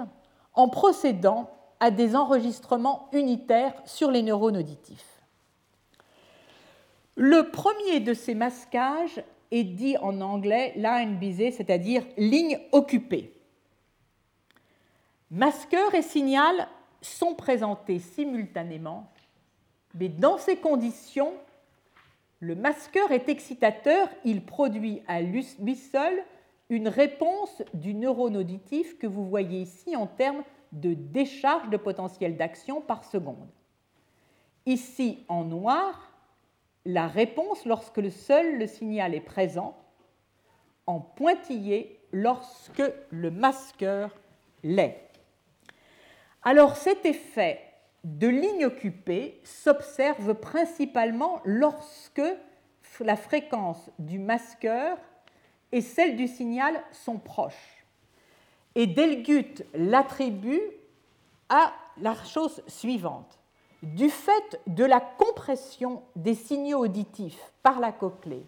en 0.54 0.70
procédant 0.70 1.50
à 1.80 1.92
des 1.92 2.16
enregistrements 2.16 3.10
unitaires 3.12 3.74
sur 3.86 4.10
les 4.10 4.24
neurones 4.24 4.58
auditifs. 4.58 5.22
Le 7.16 7.50
premier 7.50 8.00
de 8.00 8.14
ces 8.14 8.36
masquages 8.36 9.24
est 9.52 9.64
dit 9.64 9.98
en 9.98 10.22
anglais 10.22 10.74
line 10.76 11.18
busy, 11.18 11.52
c'est-à-dire 11.52 12.04
ligne 12.18 12.60
occupée. 12.72 13.34
Masqueur 15.32 15.94
et 15.94 16.02
signal 16.02 16.68
sont 17.08 17.36
présentés 17.36 18.00
simultanément, 18.00 19.12
mais 19.96 20.10
dans 20.10 20.38
ces 20.38 20.58
conditions, 20.58 21.34
le 22.40 22.56
masqueur 22.56 23.12
est 23.12 23.30
excitateur, 23.30 24.10
il 24.24 24.46
produit 24.46 25.02
à 25.08 25.22
lui 25.22 25.44
seul 25.76 26.24
une 26.70 26.88
réponse 26.88 27.64
du 27.74 27.94
neurone 27.94 28.38
auditif 28.38 28.98
que 28.98 29.08
vous 29.08 29.26
voyez 29.26 29.62
ici 29.62 29.96
en 29.96 30.06
termes 30.06 30.44
de 30.72 30.94
décharge 30.94 31.70
de 31.70 31.78
potentiel 31.78 32.36
d'action 32.36 32.82
par 32.82 33.06
seconde. 33.06 33.48
Ici 34.66 35.24
en 35.30 35.46
noir, 35.46 36.12
la 36.86 37.08
réponse 37.08 37.66
lorsque 37.66 37.98
le 37.98 38.10
seul 38.10 38.58
le 38.58 38.68
signal 38.68 39.16
est 39.16 39.22
présent, 39.22 39.78
en 40.86 41.00
pointillé 41.00 42.00
lorsque 42.12 42.84
le 43.10 43.32
masqueur 43.32 44.14
l'est. 44.64 45.07
Alors 46.50 46.78
cet 46.78 47.06
effet 47.06 47.60
de 48.06 48.30
ligne 48.30 48.68
occupée 48.68 49.42
s'observe 49.44 50.34
principalement 50.34 51.42
lorsque 51.44 52.22
la 53.02 53.18
fréquence 53.18 53.92
du 54.00 54.18
masqueur 54.18 54.98
et 55.74 55.82
celle 55.82 56.16
du 56.16 56.26
signal 56.26 56.82
sont 56.94 57.18
proches. 57.18 57.86
Et 58.76 58.88
Delgut 58.88 59.62
l'attribue 59.74 60.62
à 61.50 61.74
la 61.98 62.16
chose 62.24 62.64
suivante. 62.68 63.40
Du 63.84 64.10
fait 64.10 64.62
de 64.68 64.86
la 64.86 65.02
compression 65.02 66.02
des 66.16 66.34
signaux 66.34 66.80
auditifs 66.80 67.52
par 67.62 67.82
la 67.82 67.92
cochlée, 67.92 68.48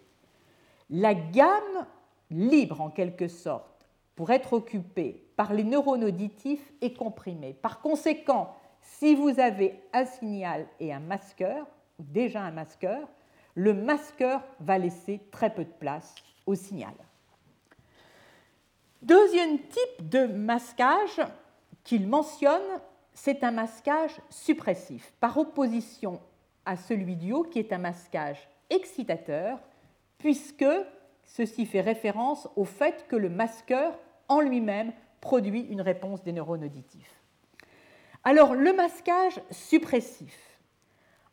la 0.90 1.16
gamme 1.16 1.86
libre 2.32 2.80
en 2.80 2.92
quelque 2.92 3.28
sorte 3.28 3.79
pour 4.20 4.32
être 4.32 4.52
occupée 4.52 5.24
par 5.38 5.54
les 5.54 5.64
neurones 5.64 6.04
auditifs 6.04 6.74
est 6.82 6.94
comprimée. 6.94 7.54
Par 7.54 7.80
conséquent, 7.80 8.54
si 8.82 9.16
vous 9.16 9.40
avez 9.40 9.82
un 9.94 10.04
signal 10.04 10.68
et 10.82 10.92
un 10.92 11.00
masqueur, 11.00 11.66
ou 11.98 12.04
déjà 12.04 12.42
un 12.42 12.52
masqueur, 12.52 13.08
le 13.56 13.74
masqueur 13.74 14.44
va 14.60 14.78
laisser 14.78 15.22
très 15.32 15.54
peu 15.54 15.64
de 15.64 15.72
place 15.72 16.16
au 16.46 16.54
signal. 16.54 16.92
Deuxième 19.02 19.58
type 19.60 20.10
de 20.10 20.26
masquage 20.26 21.22
qu'il 21.86 22.06
mentionne, 22.06 22.82
c'est 23.14 23.46
un 23.46 23.52
masquage 23.52 24.20
suppressif, 24.30 25.14
par 25.22 25.38
opposition 25.38 26.20
à 26.66 26.76
celui 26.76 27.16
du 27.16 27.32
haut 27.32 27.44
qui 27.44 27.60
est 27.60 27.72
un 27.72 27.78
masquage 27.78 28.50
excitateur, 28.70 29.60
puisque 30.18 30.66
ceci 31.24 31.66
fait 31.66 31.80
référence 31.80 32.50
au 32.58 32.66
fait 32.66 33.06
que 33.08 33.16
le 33.16 33.30
masqueur 33.30 33.98
en 34.30 34.40
lui-même 34.40 34.94
produit 35.20 35.62
une 35.62 35.82
réponse 35.82 36.24
des 36.24 36.32
neurones 36.32 36.64
auditifs. 36.64 37.22
Alors, 38.24 38.56
le 38.56 38.74
masquage 38.74 39.42
suppressif, 39.52 40.60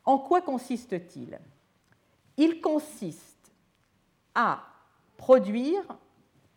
en 0.05 0.19
quoi 0.19 0.41
consiste-t-il? 0.41 1.39
Il 2.37 2.61
consiste 2.61 3.53
à 4.35 4.63
produire 5.17 5.83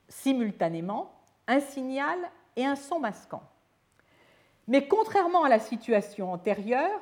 simultanément 0.07 1.13
un 1.47 1.59
signal 1.59 2.17
et 2.55 2.65
un 2.65 2.75
son 2.75 2.99
masquant. 2.99 3.43
Mais 4.67 4.87
contrairement 4.87 5.43
à 5.43 5.49
la 5.49 5.59
situation 5.59 6.31
antérieure, 6.33 6.99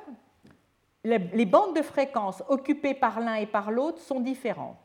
les 1.04 1.46
bandes 1.46 1.76
de 1.76 1.82
fréquences 1.82 2.42
occupées 2.48 2.94
par 2.94 3.20
l'un 3.20 3.34
et 3.34 3.46
par 3.46 3.70
l'autre 3.70 4.00
sont 4.00 4.20
différentes. 4.20 4.76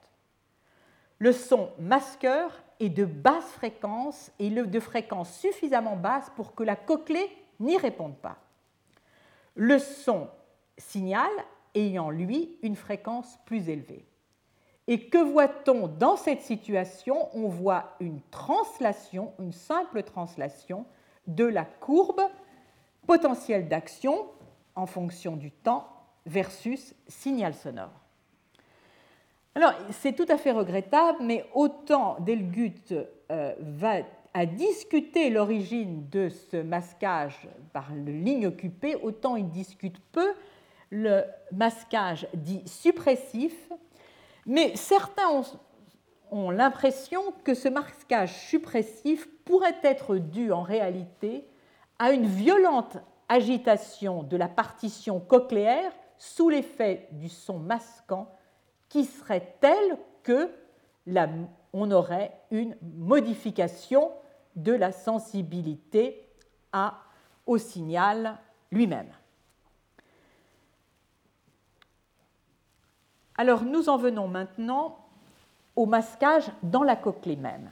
Le 1.20 1.32
son 1.32 1.70
masqueur 1.80 2.62
est 2.80 2.90
de 2.90 3.06
basse 3.06 3.50
fréquence 3.52 4.32
et 4.40 4.50
de 4.50 4.80
fréquence 4.80 5.38
suffisamment 5.40 5.95
basse 5.95 6.32
pour 6.36 6.56
que 6.56 6.64
la 6.64 6.76
cochlée 6.76 7.30
n'y 7.60 7.78
réponde 7.78 8.18
pas. 8.18 8.38
Le 9.56 9.80
son 9.80 10.30
signal 10.78 11.30
ayant, 11.76 12.10
lui, 12.10 12.58
une 12.62 12.76
fréquence 12.76 13.38
plus 13.45 13.70
élevée. 13.70 14.06
Et 14.88 15.10
que 15.10 15.18
voit-on 15.18 15.88
dans 15.88 16.18
cette 16.18 16.41
situation? 16.41 17.30
On 17.34 17.48
voit 17.48 17.95
une 18.00 18.22
translation, 18.32 19.34
une 19.40 19.54
simple 19.54 20.04
translation 20.04 20.86
de 21.28 21.45
la 21.45 21.64
courbe 21.66 22.22
potentiel 23.08 23.70
d'action 23.70 24.28
en 24.76 24.86
fonction 24.86 25.36
du 25.36 25.52
temps 25.52 25.88
versus 26.26 26.95
signal 27.08 27.54
sonore. 27.54 28.03
Alors, 29.56 29.74
c'est 29.92 30.14
tout 30.14 30.26
à 30.30 30.38
fait 30.38 30.52
regrettable, 30.52 31.20
mais 31.22 31.46
autant 31.54 32.18
Delgut 32.20 32.94
euh, 33.32 33.54
va 33.60 33.98
à 34.34 34.48
discuter 34.48 35.30
l'origine 35.30 36.10
de 36.10 36.30
ce 36.30 36.58
masquage 36.58 37.48
par 37.72 37.94
le 37.94 38.12
ligne 38.12 38.48
occupée, 38.48 38.96
autant 38.96 39.36
il 39.36 39.50
discute 39.50 40.00
peu 40.12 40.34
le 40.90 41.24
masquage 41.52 42.28
dit 42.34 42.64
suppressif, 42.66 43.54
mais 44.48 44.76
certains 44.76 45.30
ont, 45.30 45.44
ont 46.32 46.50
l'impression 46.50 47.22
que 47.44 47.54
ce 47.54 47.68
masquage 47.68 48.34
suppressif 48.48 49.28
pourrait 49.46 49.80
être 49.84 50.18
dû 50.18 50.52
en 50.52 50.64
réalité 50.64 51.48
à 52.00 52.12
une 52.12 52.26
violente 52.26 52.98
agitation 53.30 54.24
de 54.24 54.36
la 54.36 54.48
partition 54.48 55.20
cochléaire 55.20 55.92
sous 56.18 56.50
l'effet 56.50 57.08
du 57.12 57.30
son 57.30 57.60
masquant 57.60 58.28
qui 58.94 59.06
serait 59.06 59.56
telle 59.60 59.98
que 60.22 60.52
on 61.74 61.90
aurait 61.90 62.32
une 62.52 62.78
modification 62.95 64.11
de 64.56 64.72
la 64.72 64.91
sensibilité 64.91 66.30
au 67.48 67.57
signal 67.57 68.38
lui-même. 68.72 69.11
Alors 73.36 73.64
nous 73.64 73.90
en 73.90 73.98
venons 73.98 74.28
maintenant 74.28 74.99
au 75.76 75.88
masquage 75.88 76.52
dans 76.61 76.84
la 76.84 76.95
cochlée 76.95 77.36
même. 77.36 77.72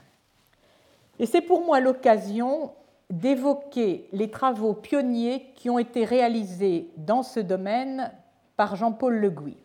Et 1.19 1.27
c'est 1.27 1.41
pour 1.41 1.63
moi 1.63 1.79
l'occasion 1.79 2.73
d'évoquer 3.11 4.09
les 4.11 4.31
travaux 4.31 4.73
pionniers 4.73 5.53
qui 5.53 5.69
ont 5.69 5.77
été 5.77 6.03
réalisés 6.03 6.89
dans 6.97 7.21
ce 7.21 7.39
domaine 7.39 8.11
par 8.57 8.75
Jean-Paul 8.75 9.17
Le 9.17 9.29
Gouy. 9.29 9.60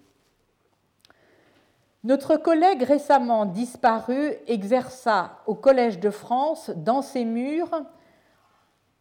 Notre 2.07 2.37
collègue 2.37 2.85
récemment 2.85 3.47
disparu 3.47 4.37
exerça 4.47 5.41
au 5.49 5.57
Collège 5.57 5.99
de 5.99 6.11
France, 6.11 6.71
dans 6.77 7.03
ses 7.03 7.25
murs, 7.25 7.83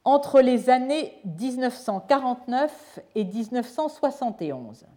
entre 0.03 0.41
les 0.41 0.72
années 0.72 1.14
1949 1.23 2.99
et 3.14 3.23
1971. 3.23 4.88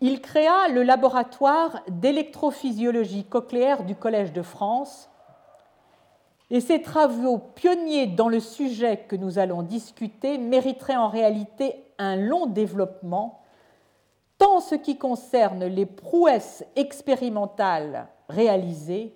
Il 0.00 0.20
créa 0.20 0.68
le 0.68 0.84
laboratoire 0.84 1.82
d'électrophysiologie 1.88 3.24
cochléaire 3.24 3.82
du 3.82 3.96
Collège 3.96 4.32
de 4.32 4.42
France 4.42 5.10
et 6.50 6.60
ses 6.60 6.80
travaux 6.80 7.38
pionniers 7.38 8.06
dans 8.06 8.28
le 8.28 8.38
sujet 8.38 8.98
que 9.08 9.16
nous 9.16 9.40
allons 9.40 9.62
discuter 9.62 10.38
mériteraient 10.38 10.94
en 10.94 11.08
réalité 11.08 11.82
un 11.98 12.14
long 12.14 12.46
développement 12.46 13.42
tant 14.38 14.60
ce 14.60 14.74
qui 14.74 14.98
concerne 14.98 15.64
les 15.64 15.86
prouesses 15.86 16.64
expérimentales 16.74 18.08
réalisées 18.28 19.14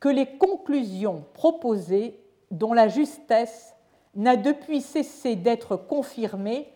que 0.00 0.08
les 0.08 0.36
conclusions 0.36 1.24
proposées 1.32 2.20
dont 2.50 2.72
la 2.72 2.88
justesse 2.88 3.74
n'a 4.14 4.36
depuis 4.36 4.80
cessé 4.80 5.36
d'être 5.36 5.76
confirmée 5.76 6.72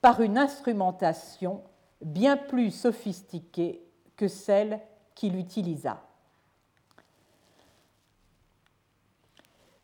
par 0.00 0.20
une 0.20 0.38
instrumentation 0.38 1.62
bien 2.00 2.36
plus 2.36 2.70
sophistiquée 2.70 3.84
que 4.16 4.28
celle 4.28 4.80
qu'il 5.14 5.36
utilisa. 5.36 6.00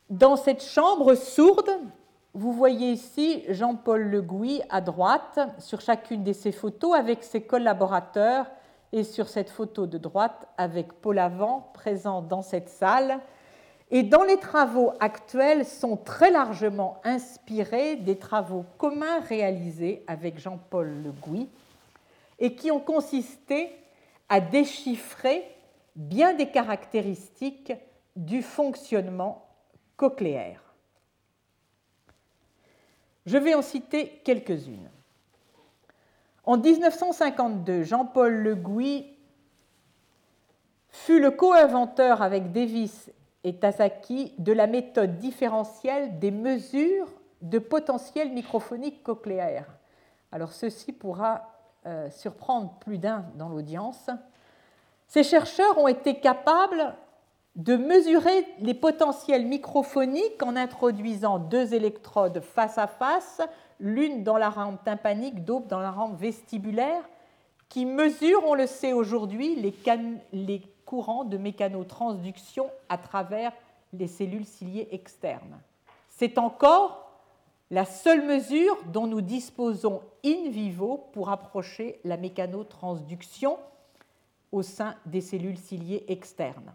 Dans 0.08 0.36
cette 0.36 0.62
chambre 0.62 1.14
sourde, 1.14 1.70
vous 2.36 2.52
voyez 2.52 2.92
ici 2.92 3.44
Jean-Paul 3.48 4.02
Le 4.02 4.20
Gouy 4.20 4.60
à 4.68 4.82
droite 4.82 5.40
sur 5.58 5.80
chacune 5.80 6.22
de 6.22 6.34
ses 6.34 6.52
photos 6.52 6.94
avec 6.94 7.24
ses 7.24 7.40
collaborateurs 7.40 8.44
et 8.92 9.04
sur 9.04 9.26
cette 9.26 9.48
photo 9.48 9.86
de 9.86 9.96
droite 9.96 10.46
avec 10.58 10.92
Paul 11.00 11.18
Avant 11.18 11.70
présent 11.72 12.20
dans 12.20 12.42
cette 12.42 12.68
salle. 12.68 13.20
Et 13.90 14.02
dans 14.02 14.22
les 14.22 14.36
travaux 14.36 14.92
actuels 15.00 15.64
sont 15.64 15.96
très 15.96 16.30
largement 16.30 17.00
inspirés 17.04 17.96
des 17.96 18.18
travaux 18.18 18.66
communs 18.76 19.20
réalisés 19.20 20.04
avec 20.06 20.38
Jean-Paul 20.38 21.04
Le 21.04 21.12
Gouy 21.12 21.48
et 22.38 22.54
qui 22.54 22.70
ont 22.70 22.80
consisté 22.80 23.72
à 24.28 24.40
déchiffrer 24.40 25.42
bien 25.94 26.34
des 26.34 26.50
caractéristiques 26.50 27.72
du 28.14 28.42
fonctionnement 28.42 29.48
cochléaire. 29.96 30.65
Je 33.26 33.38
vais 33.38 33.54
en 33.54 33.62
citer 33.62 34.20
quelques-unes. 34.24 34.88
En 36.44 36.58
1952, 36.58 37.82
Jean-Paul 37.82 38.32
Le 38.32 38.54
Gouy 38.54 39.04
fut 40.88 41.20
le 41.20 41.32
co-inventeur 41.32 42.22
avec 42.22 42.52
Davis 42.52 43.10
et 43.42 43.56
Tasaki 43.56 44.32
de 44.38 44.52
la 44.52 44.68
méthode 44.68 45.18
différentielle 45.18 46.20
des 46.20 46.30
mesures 46.30 47.08
de 47.42 47.58
potentiel 47.58 48.32
microphonique 48.32 49.02
cochléaire. 49.02 49.66
Alors 50.30 50.52
ceci 50.52 50.92
pourra 50.92 51.52
euh, 51.86 52.08
surprendre 52.10 52.74
plus 52.80 52.98
d'un 52.98 53.24
dans 53.34 53.48
l'audience. 53.48 54.08
Ces 55.08 55.24
chercheurs 55.24 55.78
ont 55.78 55.88
été 55.88 56.20
capables 56.20 56.94
de 57.56 57.76
mesurer 57.76 58.46
les 58.60 58.74
potentiels 58.74 59.46
microphoniques 59.46 60.42
en 60.42 60.56
introduisant 60.56 61.38
deux 61.38 61.72
électrodes 61.72 62.40
face 62.40 62.76
à 62.76 62.86
face, 62.86 63.40
l'une 63.80 64.22
dans 64.22 64.36
la 64.36 64.50
rampe 64.50 64.84
tympanique, 64.84 65.44
d'autre 65.44 65.66
dans 65.66 65.80
la 65.80 65.90
rampe 65.90 66.18
vestibulaire, 66.18 67.02
qui 67.70 67.86
mesurent, 67.86 68.44
on 68.46 68.54
le 68.54 68.66
sait 68.66 68.92
aujourd'hui, 68.92 69.56
les, 69.56 70.62
courants 70.84 71.24
de 71.24 71.36
mécanotransduction 71.36 72.70
à 72.88 72.96
travers 72.96 73.52
les 73.92 74.06
cellules 74.06 74.46
ciliées 74.46 74.86
externes. 74.92 75.58
C'est 76.10 76.38
encore 76.38 77.10
la 77.72 77.84
seule 77.84 78.24
mesure 78.24 78.78
dont 78.92 79.08
nous 79.08 79.20
disposons 79.20 80.00
in 80.24 80.50
vivo 80.50 81.08
pour 81.12 81.30
approcher 81.30 81.98
la 82.04 82.16
mécanotransduction 82.16 83.58
au 84.52 84.62
sein 84.62 84.94
des 85.06 85.20
cellules 85.20 85.58
ciliées 85.58 86.04
externes. 86.06 86.72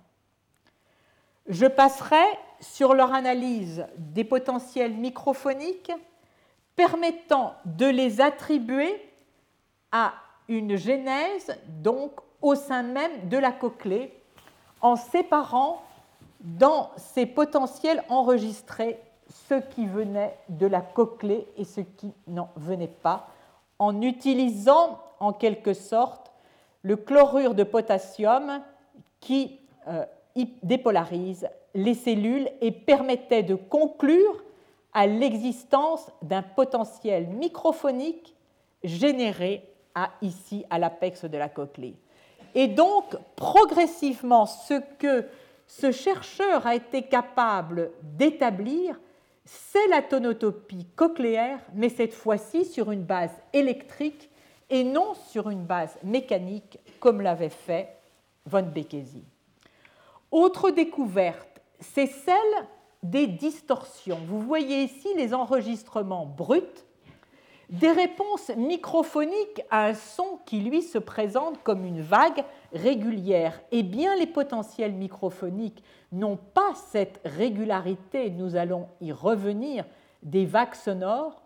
Je 1.52 1.66
passerai 1.66 2.24
sur 2.62 2.94
leur 2.94 3.14
analyse 3.14 3.86
des 3.98 4.24
potentiels 4.24 4.94
microphoniques 4.94 5.92
permettant 6.78 7.56
de 7.66 7.88
les 7.88 8.22
attribuer 8.22 9.06
à 9.92 10.14
une 10.48 10.78
genèse, 10.78 11.54
donc 11.68 12.14
au 12.42 12.56
sein 12.56 12.84
même 12.84 13.28
de 13.28 13.38
la 13.38 13.52
cochlée, 13.52 14.18
en 14.80 14.96
séparant 14.96 15.82
dans 16.40 16.92
ces 16.96 17.26
potentiels 17.26 18.02
enregistrés 18.08 18.98
ce 19.50 19.56
qui 19.56 19.88
venait 19.88 20.38
de 20.48 20.68
la 20.68 20.80
cochlée 20.80 21.50
et 21.58 21.66
ce 21.66 21.82
qui 21.82 22.14
n'en 22.28 22.48
venait 22.56 22.88
pas, 22.88 23.28
en 23.78 24.02
utilisant 24.02 25.02
en 25.20 25.34
quelque 25.34 25.74
sorte 25.74 26.32
le 26.82 26.96
chlorure 26.96 27.56
de 27.56 27.66
potassium 27.66 28.62
qui 29.20 29.60
euh, 29.90 30.06
dépolarise 30.64 31.48
les 31.74 31.94
cellules 31.94 32.50
et 32.62 32.72
permettait 32.72 33.44
de 33.44 33.56
conclure 33.56 34.44
à 34.94 35.08
l'existence 35.08 36.12
d'un 36.22 36.42
potentiel 36.42 37.28
microphonique 37.28 38.36
généré 38.84 39.64
à, 39.96 40.12
ici 40.22 40.66
à 40.70 40.80
l'apex 40.80 41.26
de 41.26 41.38
la 41.38 41.50
cochlée. 41.50 41.96
Et 42.54 42.68
donc, 42.68 43.16
progressivement, 43.36 44.46
ce 44.46 44.82
que 44.98 45.26
ce 45.68 45.92
chercheur 45.92 46.68
a 46.68 46.76
été 46.76 47.04
capable 47.04 47.92
d'établir, 48.04 49.00
c'est 49.46 49.88
la 49.88 50.02
tonotopie 50.02 50.86
cochléaire, 50.96 51.60
mais 51.74 51.90
cette 51.90 52.14
fois-ci 52.14 52.66
sur 52.66 52.92
une 52.92 53.04
base 53.04 53.32
électrique 53.54 54.30
et 54.70 54.84
non 54.84 55.14
sur 55.30 55.50
une 55.50 55.64
base 55.64 55.98
mécanique 56.04 56.80
comme 57.00 57.22
l'avait 57.22 57.50
fait 57.50 57.98
von 58.46 58.64
Békési. 58.64 59.24
Autre 60.32 60.72
découverte, 60.72 61.62
c'est 61.80 62.08
celle 62.08 62.36
des 63.04 63.28
distorsions. 63.28 64.20
Vous 64.28 64.40
voyez 64.40 64.84
ici 64.84 65.10
les 65.16 65.34
enregistrements 65.34 66.26
bruts 66.26 66.62
des 67.72 67.92
réponses 67.92 68.52
microphoniques 68.58 69.62
à 69.70 69.86
un 69.86 69.94
son 69.94 70.40
qui, 70.46 70.60
lui, 70.60 70.82
se 70.82 70.98
présente 70.98 71.64
comme 71.64 71.86
une 71.86 72.02
vague 72.02 72.44
régulière. 72.74 73.62
Eh 73.72 73.82
bien, 73.82 74.16
les 74.18 74.28
potentiels 74.28 74.92
microphoniques 74.92 75.82
n'ont 76.12 76.36
pas 76.36 76.74
cette 76.76 77.22
régularité, 77.24 78.30
nous 78.30 78.58
allons 78.58 78.90
y 79.00 79.14
revenir, 79.14 79.86
des 80.22 80.46
vagues 80.46 80.76
sonores. 80.76 81.42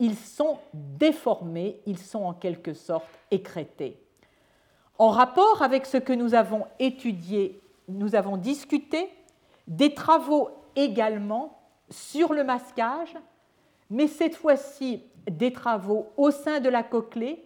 Ils 0.00 0.16
sont 0.16 0.58
déformés, 0.74 1.80
ils 1.86 1.98
sont 1.98 2.24
en 2.24 2.34
quelque 2.34 2.74
sorte 2.74 3.08
écrétés. 3.30 4.02
En 4.98 5.10
rapport 5.10 5.62
avec 5.62 5.86
ce 5.86 5.98
que 5.98 6.12
nous 6.12 6.34
avons 6.34 6.66
étudié 6.80 7.60
nous 7.90 8.14
avons 8.14 8.36
discuté 8.36 9.08
des 9.66 9.94
travaux 9.94 10.50
également 10.76 11.58
sur 11.90 12.32
le 12.32 12.44
masquage, 12.44 13.16
mais 13.90 14.06
cette 14.06 14.34
fois-ci 14.34 15.02
des 15.30 15.52
travaux 15.52 16.08
au 16.16 16.30
sein 16.30 16.60
de 16.60 16.68
la 16.68 16.82
cochlée 16.82 17.44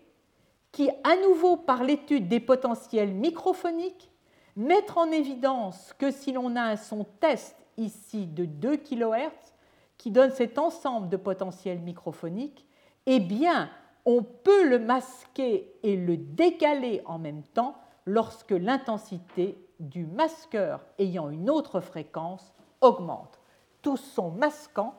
qui, 0.72 0.90
à 1.04 1.16
nouveau 1.22 1.56
par 1.56 1.84
l'étude 1.84 2.28
des 2.28 2.40
potentiels 2.40 3.12
microphoniques, 3.12 4.10
mettent 4.56 4.96
en 4.96 5.10
évidence 5.10 5.92
que 5.98 6.10
si 6.10 6.32
l'on 6.32 6.56
a 6.56 6.62
un 6.62 6.76
son 6.76 7.04
test 7.20 7.56
ici 7.76 8.26
de 8.26 8.44
2 8.44 8.76
kHz 8.76 9.52
qui 9.98 10.10
donne 10.10 10.30
cet 10.30 10.58
ensemble 10.58 11.08
de 11.08 11.16
potentiels 11.16 11.80
microphoniques, 11.80 12.66
eh 13.06 13.20
bien, 13.20 13.70
on 14.04 14.22
peut 14.22 14.68
le 14.68 14.78
masquer 14.78 15.72
et 15.82 15.96
le 15.96 16.16
décaler 16.16 17.02
en 17.06 17.18
même 17.18 17.42
temps 17.42 17.76
lorsque 18.06 18.50
l'intensité 18.50 19.56
du 19.80 20.06
masqueur 20.06 20.84
ayant 20.98 21.30
une 21.30 21.50
autre 21.50 21.80
fréquence 21.80 22.52
augmente. 22.80 23.38
Tous 23.82 23.96
son 23.96 24.30
masquant 24.30 24.94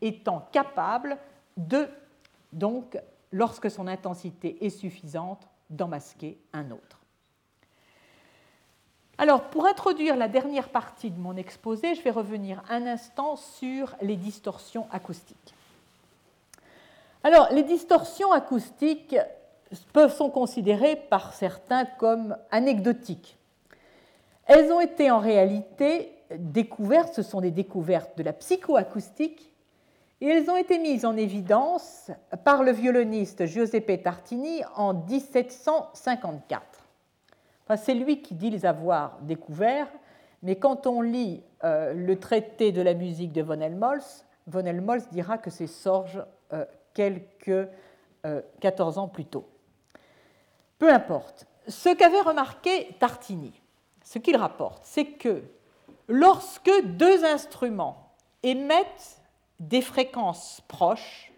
étant 0.00 0.48
capable 0.52 1.18
de, 1.56 1.88
donc, 2.52 2.98
lorsque 3.32 3.70
son 3.70 3.86
intensité 3.86 4.64
est 4.64 4.70
suffisante, 4.70 5.46
d'en 5.68 5.88
masquer 5.88 6.38
un 6.52 6.70
autre. 6.72 7.00
Alors, 9.18 9.42
pour 9.50 9.66
introduire 9.66 10.16
la 10.16 10.28
dernière 10.28 10.70
partie 10.70 11.10
de 11.10 11.20
mon 11.20 11.36
exposé, 11.36 11.94
je 11.94 12.02
vais 12.02 12.10
revenir 12.10 12.62
un 12.68 12.86
instant 12.86 13.36
sur 13.36 13.94
les 14.00 14.16
distorsions 14.16 14.88
acoustiques. 14.90 15.54
Alors, 17.22 17.48
les 17.52 17.62
distorsions 17.62 18.32
acoustiques 18.32 19.16
peuvent 19.92 20.14
sont 20.14 20.30
considérées 20.30 20.96
par 20.96 21.34
certains 21.34 21.84
comme 21.84 22.36
anecdotiques. 22.50 23.36
Elles 24.52 24.72
ont 24.72 24.80
été 24.80 25.12
en 25.12 25.20
réalité 25.20 26.12
découvertes, 26.36 27.14
ce 27.14 27.22
sont 27.22 27.40
des 27.40 27.52
découvertes 27.52 28.18
de 28.18 28.24
la 28.24 28.32
psychoacoustique, 28.32 29.52
et 30.20 30.26
elles 30.26 30.50
ont 30.50 30.56
été 30.56 30.80
mises 30.80 31.04
en 31.04 31.16
évidence 31.16 32.10
par 32.42 32.64
le 32.64 32.72
violoniste 32.72 33.46
Giuseppe 33.46 34.02
Tartini 34.02 34.62
en 34.74 34.92
1754. 34.92 36.62
Enfin, 37.64 37.76
c'est 37.76 37.94
lui 37.94 38.22
qui 38.22 38.34
dit 38.34 38.50
les 38.50 38.66
avoir 38.66 39.20
découverts, 39.20 39.86
mais 40.42 40.56
quand 40.56 40.88
on 40.88 41.00
lit 41.00 41.44
euh, 41.62 41.94
le 41.94 42.18
traité 42.18 42.72
de 42.72 42.82
la 42.82 42.94
musique 42.94 43.30
de 43.30 43.42
von 43.42 43.60
Helmholtz, 43.60 44.26
von 44.48 44.64
Helmholtz 44.66 45.06
dira 45.12 45.38
que 45.38 45.50
c'est 45.50 45.68
Sorge 45.68 46.24
euh, 46.52 46.64
quelques 46.92 47.68
14 48.58 48.98
euh, 48.98 49.00
ans 49.00 49.06
plus 49.06 49.26
tôt. 49.26 49.48
Peu 50.80 50.92
importe. 50.92 51.46
Ce 51.68 51.94
qu'avait 51.94 52.22
remarqué 52.22 52.96
Tartini, 52.98 53.59
ce 54.10 54.18
qu'il 54.18 54.36
rapporte, 54.36 54.82
c'est 54.82 55.12
que 55.12 55.44
lorsque 56.08 56.72
deux 56.82 57.24
instruments 57.24 58.12
émettent 58.42 59.22
des 59.60 59.80
fréquences 59.80 60.60
proches, 60.66 61.32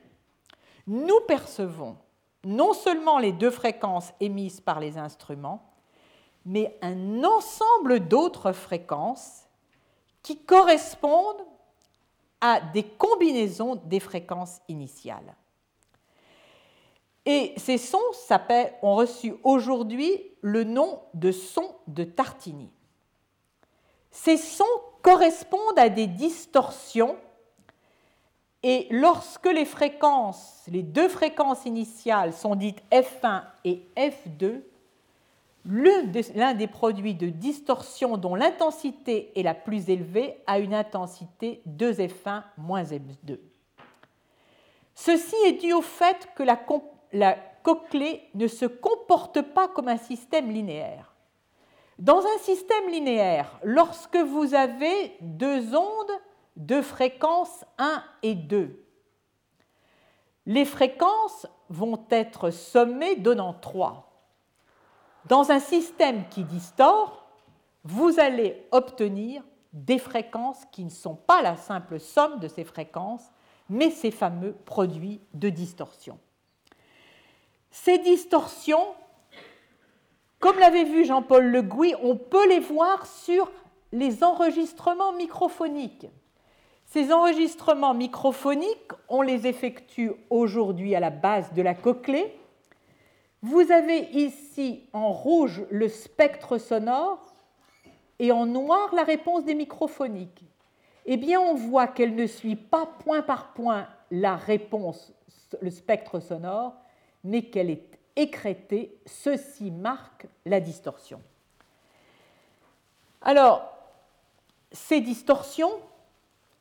nous 0.87 1.21
percevons 1.29 1.99
non 2.45 2.73
seulement 2.73 3.19
les 3.19 3.33
deux 3.33 3.51
fréquences 3.51 4.15
émises 4.21 4.63
par 4.63 4.81
les 4.81 4.97
instruments, 4.97 5.71
mais 6.47 6.79
un 6.81 7.23
ensemble 7.25 8.09
d'autres 8.09 8.53
fréquences 8.53 9.43
qui 10.23 10.39
correspondent 10.39 11.45
à 12.41 12.59
des 12.73 12.85
combinaisons 12.85 13.77
des 13.85 14.01
fréquences 14.01 14.63
initiales. 14.69 15.37
Et 17.25 17.55
ces 17.57 17.79
sons 17.79 17.99
ont 18.83 18.95
reçu 18.97 19.35
aujourd'hui 19.45 20.21
le 20.41 20.65
nom 20.65 21.01
de 21.15 21.31
sons 21.31 21.75
de 21.87 22.05
Tartini. 22.05 22.71
Ces 24.11 24.37
sons 24.37 24.65
correspondent 25.03 25.79
à 25.79 25.89
des 25.89 26.07
distorsions 26.07 27.17
et 28.65 28.87
lorsque 28.91 29.47
les 29.47 29.65
deux 30.83 31.09
fréquences 31.09 31.67
initiales 31.67 32.33
sont 32.33 32.55
dites 32.55 32.81
F1 32.93 33.43
et 33.65 33.83
F2, 33.97 34.63
l'un 35.65 36.55
des 36.55 36.67
produits 36.69 37.15
de 37.15 37.29
distorsion 37.29 38.17
dont 38.17 38.35
l'intensité 38.35 39.33
est 39.39 39.43
la 39.43 39.55
plus 39.55 39.91
élevée 39.91 40.37
a 40.47 40.59
une 40.59 40.75
intensité 40.75 41.63
2F1 41.69 42.43
moins 42.57 42.85
F2. 42.85 43.39
Ceci 44.95 45.37
est 45.47 45.61
dû 45.61 45.73
au 45.73 45.83
fait 45.83 46.29
que 46.37 46.43
la, 46.43 46.57
la 47.13 47.37
cochlée 47.63 48.29
ne 48.35 48.47
se 48.47 48.67
comporte 48.67 49.43
pas 49.43 49.69
comme 49.69 49.89
un 49.89 49.97
système 49.97 50.51
linéaire. 50.51 51.15
Dans 51.99 52.21
un 52.21 52.39
système 52.39 52.89
linéaire, 52.89 53.61
lorsque 53.63 54.17
vous 54.17 54.55
avez 54.55 55.17
deux 55.21 55.77
ondes 55.77 56.21
de 56.57 56.81
fréquence 56.81 57.65
1 57.79 58.03
et 58.23 58.35
2, 58.35 58.85
les 60.47 60.65
fréquences 60.65 61.47
vont 61.69 62.05
être 62.11 62.51
sommées 62.51 63.17
donnant 63.17 63.55
3. 63.55 64.11
Dans 65.27 65.53
un 65.53 65.61
système 65.61 66.29
qui 66.29 66.43
distord, 66.43 67.29
vous 67.85 68.19
allez 68.19 68.67
obtenir 68.73 69.43
des 69.73 69.99
fréquences 69.99 70.65
qui 70.73 70.85
ne 70.85 70.91
sont 70.91 71.15
pas 71.15 71.43
la 71.43 71.57
simple 71.57 72.01
somme 72.01 72.41
de 72.41 72.49
ces 72.49 72.65
fréquences, 72.65 73.31
mais 73.69 73.91
ces 73.91 74.11
fameux 74.11 74.53
produits 74.53 75.21
de 75.35 75.49
distorsion. 75.49 76.19
Ces 77.73 77.97
distorsions, 77.99 78.87
comme 80.39 80.59
l'avait 80.59 80.85
vu 80.85 81.07
Jean-Paul 81.07 81.47
Le 81.47 81.63
Gouy, 81.63 81.95
on 82.03 82.17
peut 82.17 82.47
les 82.47 82.61
voir 82.61 83.07
sur 83.07 83.51
les 83.93 84.23
enregistrements 84.23 85.15
microphoniques. 85.15 86.07
Ces 86.85 87.11
enregistrements 87.15 87.95
microphoniques, 87.95 88.93
on 89.09 89.23
les 89.23 89.47
effectue 89.47 90.13
aujourd'hui 90.29 90.95
à 90.95 91.01
la 91.01 91.09
base 91.09 91.55
de 91.55 91.63
la 91.63 91.75
cochlée. 91.75 92.39
Vous 93.41 93.73
avez 93.73 94.01
ici 94.13 94.87
en 94.93 95.11
rouge 95.11 95.65
le 95.71 95.89
spectre 95.89 96.59
sonore 96.59 97.25
et 98.19 98.33
en 98.33 98.45
noir 98.45 98.95
la 98.95 99.03
réponse 99.03 99.47
des 99.47 99.55
microphoniques. 99.55 100.45
Eh 101.07 101.17
bien, 101.17 101.41
on 101.41 101.55
voit 101.55 101.87
qu'elle 101.87 102.15
ne 102.15 102.27
suit 102.27 102.57
pas 102.57 102.85
point 103.03 103.23
par 103.23 103.55
point 103.55 103.89
la 104.11 104.37
réponse, 104.37 105.15
le 105.63 105.71
spectre 105.71 106.21
sonore, 106.21 106.82
mais 107.25 107.43
qu'elle 107.43 107.71
est 107.71 107.99
écrétée. 108.17 108.95
Ceci 109.07 109.71
marque 109.71 110.27
la 110.45 110.61
distorsion. 110.61 111.21
Alors, 113.21 113.73
ces 114.73 115.01
distorsions 115.01 115.73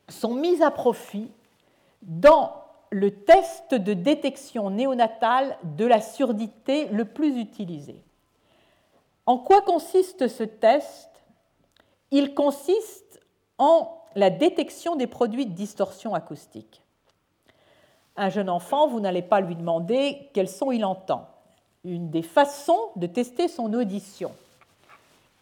sont 0.08 0.34
mises 0.34 0.62
à 0.62 0.70
profit 0.70 1.30
dans 2.02 2.54
le 2.90 3.10
test 3.10 3.74
de 3.74 3.94
détection 3.94 4.70
néonatale 4.70 5.56
de 5.62 5.86
la 5.86 6.00
surdité 6.00 6.86
le 6.88 7.06
plus 7.06 7.38
utilisé. 7.38 8.02
En 9.24 9.38
quoi 9.38 9.62
consiste 9.62 10.28
ce 10.28 10.42
test? 10.42 11.08
Il 12.10 12.34
consiste 12.34 13.20
en 13.56 13.98
la 14.14 14.28
détection 14.28 14.96
des 14.96 15.06
produits 15.06 15.46
de 15.46 15.54
distorsion 15.54 16.14
acoustique. 16.14 16.81
Un 18.16 18.28
jeune 18.28 18.50
enfant, 18.50 18.88
vous 18.88 19.00
n'allez 19.00 19.22
pas 19.22 19.40
lui 19.40 19.56
demander 19.56 20.28
quel 20.34 20.48
son 20.48 20.70
il 20.70 20.84
entend. 20.84 21.28
Une 21.84 22.10
des 22.10 22.22
façons 22.22 22.90
de 22.96 23.06
tester 23.06 23.48
son 23.48 23.72
audition 23.72 24.32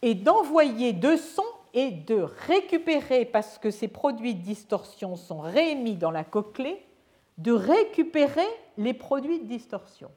est 0.02 0.14
d'envoyer 0.14 0.92
deux 0.92 1.16
sons 1.16 1.42
et 1.74 1.90
de 1.90 2.26
récupérer, 2.46 3.24
parce 3.24 3.58
que 3.58 3.70
ces 3.70 3.88
produits 3.88 4.34
de 4.34 4.42
distorsion 4.42 5.16
sont 5.16 5.40
réémis 5.40 5.96
dans 5.96 6.10
la 6.10 6.24
cochlée, 6.24 6.84
de 7.38 7.52
récupérer 7.52 8.48
les 8.76 8.94
produits 8.94 9.40
de 9.40 9.46
distorsion. 9.46 10.10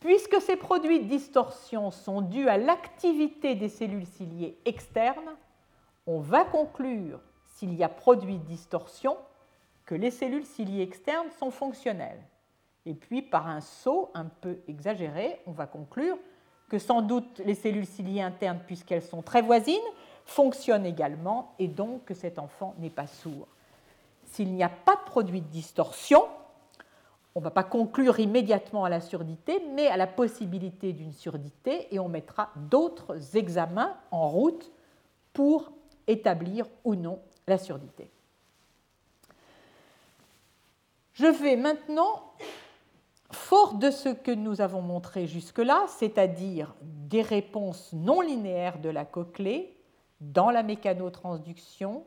Puisque 0.00 0.40
ces 0.42 0.56
produits 0.56 1.00
de 1.00 1.08
distorsion 1.08 1.90
sont 1.90 2.20
dus 2.20 2.48
à 2.48 2.58
l'activité 2.58 3.54
des 3.54 3.68
cellules 3.68 4.06
ciliées 4.06 4.58
externes, 4.64 5.36
on 6.06 6.20
va 6.20 6.44
conclure, 6.44 7.20
s'il 7.54 7.74
y 7.74 7.82
a 7.82 7.88
produit 7.88 8.38
de 8.38 8.44
distorsion, 8.44 9.16
que 9.84 9.94
les 9.94 10.10
cellules 10.10 10.46
ciliées 10.46 10.82
externes 10.82 11.30
sont 11.38 11.50
fonctionnelles. 11.50 12.22
Et 12.86 12.94
puis, 12.94 13.22
par 13.22 13.48
un 13.48 13.60
saut 13.60 14.10
un 14.14 14.26
peu 14.26 14.58
exagéré, 14.68 15.40
on 15.46 15.52
va 15.52 15.66
conclure 15.66 16.18
que 16.68 16.78
sans 16.78 17.02
doute 17.02 17.40
les 17.44 17.54
cellules 17.54 17.86
ciliées 17.86 18.22
internes, 18.22 18.60
puisqu'elles 18.66 19.02
sont 19.02 19.22
très 19.22 19.42
voisines, 19.42 19.76
fonctionnent 20.24 20.86
également 20.86 21.54
et 21.58 21.68
donc 21.68 22.04
que 22.04 22.14
cet 22.14 22.38
enfant 22.38 22.74
n'est 22.78 22.90
pas 22.90 23.06
sourd. 23.06 23.46
S'il 24.24 24.52
n'y 24.52 24.62
a 24.62 24.68
pas 24.68 24.96
de 24.96 25.04
produit 25.04 25.40
de 25.40 25.46
distorsion, 25.46 26.24
on 27.34 27.40
ne 27.40 27.44
va 27.44 27.50
pas 27.50 27.64
conclure 27.64 28.20
immédiatement 28.20 28.84
à 28.84 28.88
la 28.88 29.00
surdité, 29.00 29.62
mais 29.74 29.88
à 29.88 29.96
la 29.96 30.06
possibilité 30.06 30.92
d'une 30.92 31.12
surdité 31.12 31.92
et 31.94 31.98
on 31.98 32.08
mettra 32.08 32.50
d'autres 32.56 33.36
examens 33.36 33.96
en 34.10 34.28
route 34.28 34.70
pour 35.32 35.72
établir 36.06 36.66
ou 36.84 36.94
non 36.94 37.18
la 37.46 37.58
surdité. 37.58 38.10
Je 41.14 41.26
vais 41.26 41.54
maintenant, 41.54 42.32
fort 43.30 43.74
de 43.74 43.92
ce 43.92 44.08
que 44.08 44.32
nous 44.32 44.60
avons 44.60 44.82
montré 44.82 45.28
jusque-là, 45.28 45.84
c'est-à-dire 45.86 46.74
des 46.82 47.22
réponses 47.22 47.92
non 47.92 48.20
linéaires 48.20 48.80
de 48.80 48.88
la 48.88 49.04
cochlée 49.04 49.76
dans 50.20 50.50
la 50.50 50.64
mécanotransduction, 50.64 52.04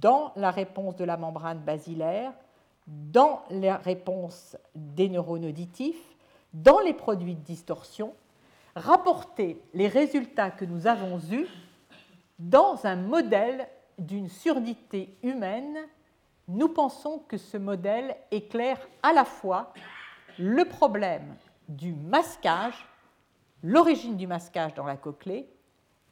dans 0.00 0.32
la 0.34 0.50
réponse 0.50 0.96
de 0.96 1.04
la 1.04 1.18
membrane 1.18 1.58
basilaire, 1.58 2.32
dans 2.86 3.42
la 3.50 3.76
réponse 3.76 4.56
des 4.74 5.10
neurones 5.10 5.44
auditifs, 5.44 6.16
dans 6.54 6.80
les 6.80 6.94
produits 6.94 7.34
de 7.34 7.44
distorsion, 7.44 8.14
rapporter 8.74 9.60
les 9.74 9.88
résultats 9.88 10.50
que 10.50 10.64
nous 10.64 10.86
avons 10.86 11.20
eus 11.30 11.48
dans 12.38 12.86
un 12.86 12.96
modèle 12.96 13.68
d'une 13.98 14.30
surdité 14.30 15.18
humaine 15.22 15.76
nous 16.48 16.68
pensons 16.68 17.20
que 17.28 17.36
ce 17.36 17.56
modèle 17.56 18.16
éclaire 18.30 18.80
à 19.02 19.12
la 19.12 19.24
fois 19.24 19.72
le 20.38 20.64
problème 20.64 21.36
du 21.68 21.92
masquage, 21.92 22.88
l'origine 23.62 24.16
du 24.16 24.26
masquage 24.26 24.74
dans 24.74 24.86
la 24.86 24.96
cochlée, 24.96 25.48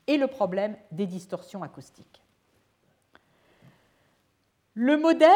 et 0.06 0.18
le 0.18 0.26
problème 0.28 0.76
des 0.92 1.06
distorsions 1.06 1.62
acoustiques. 1.62 2.22
Le 4.74 4.96
modèle 4.96 5.30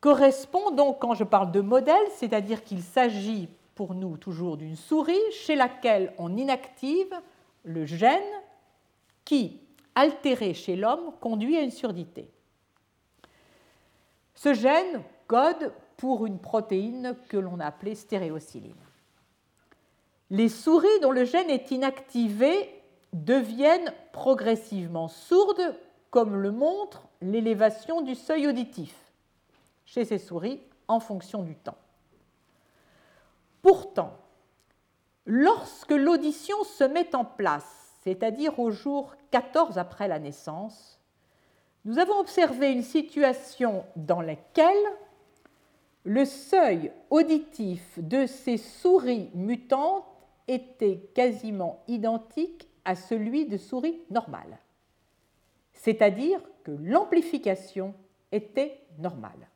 correspond 0.00 0.70
donc, 0.70 1.00
quand 1.00 1.14
je 1.14 1.24
parle 1.24 1.50
de 1.50 1.60
modèle, 1.60 1.96
c'est-à-dire 2.14 2.64
qu'il 2.64 2.82
s'agit 2.82 3.48
pour 3.74 3.94
nous 3.94 4.16
toujours 4.16 4.56
d'une 4.56 4.76
souris 4.76 5.18
chez 5.32 5.54
laquelle 5.54 6.14
on 6.18 6.36
inactive 6.36 7.12
le 7.64 7.84
gène 7.84 8.22
qui, 9.24 9.60
altéré 9.94 10.54
chez 10.54 10.76
l'homme, 10.76 11.12
conduit 11.20 11.56
à 11.56 11.60
une 11.60 11.70
surdité. 11.70 12.30
Ce 14.38 14.54
gène 14.54 15.02
code 15.26 15.72
pour 15.96 16.24
une 16.24 16.38
protéine 16.38 17.16
que 17.28 17.36
l'on 17.36 17.58
a 17.58 17.66
appelée 17.66 17.96
stéréocyline. 17.96 18.72
Les 20.30 20.48
souris 20.48 20.86
dont 21.02 21.10
le 21.10 21.24
gène 21.24 21.50
est 21.50 21.72
inactivé 21.72 22.80
deviennent 23.12 23.92
progressivement 24.12 25.08
sourdes, 25.08 25.74
comme 26.10 26.36
le 26.36 26.52
montre 26.52 27.02
l'élévation 27.20 28.00
du 28.00 28.14
seuil 28.14 28.46
auditif 28.46 28.94
chez 29.84 30.04
ces 30.04 30.18
souris 30.18 30.62
en 30.86 31.00
fonction 31.00 31.42
du 31.42 31.56
temps. 31.56 31.78
Pourtant, 33.60 34.16
lorsque 35.26 35.90
l'audition 35.90 36.62
se 36.62 36.84
met 36.84 37.12
en 37.16 37.24
place, 37.24 37.96
c'est-à-dire 38.04 38.60
au 38.60 38.70
jour 38.70 39.16
14 39.32 39.78
après 39.78 40.06
la 40.06 40.20
naissance, 40.20 40.97
nous 41.84 41.98
avons 41.98 42.18
observé 42.18 42.72
une 42.72 42.82
situation 42.82 43.84
dans 43.96 44.20
laquelle 44.20 44.76
le 46.04 46.24
seuil 46.24 46.92
auditif 47.10 47.98
de 47.98 48.26
ces 48.26 48.56
souris 48.56 49.30
mutantes 49.34 50.04
était 50.46 50.98
quasiment 51.14 51.82
identique 51.86 52.68
à 52.84 52.94
celui 52.94 53.46
de 53.46 53.58
souris 53.58 54.00
normales, 54.10 54.58
c'est-à-dire 55.74 56.40
que 56.64 56.70
l'amplification 56.70 57.94
était 58.32 58.80
normale. 58.98 59.48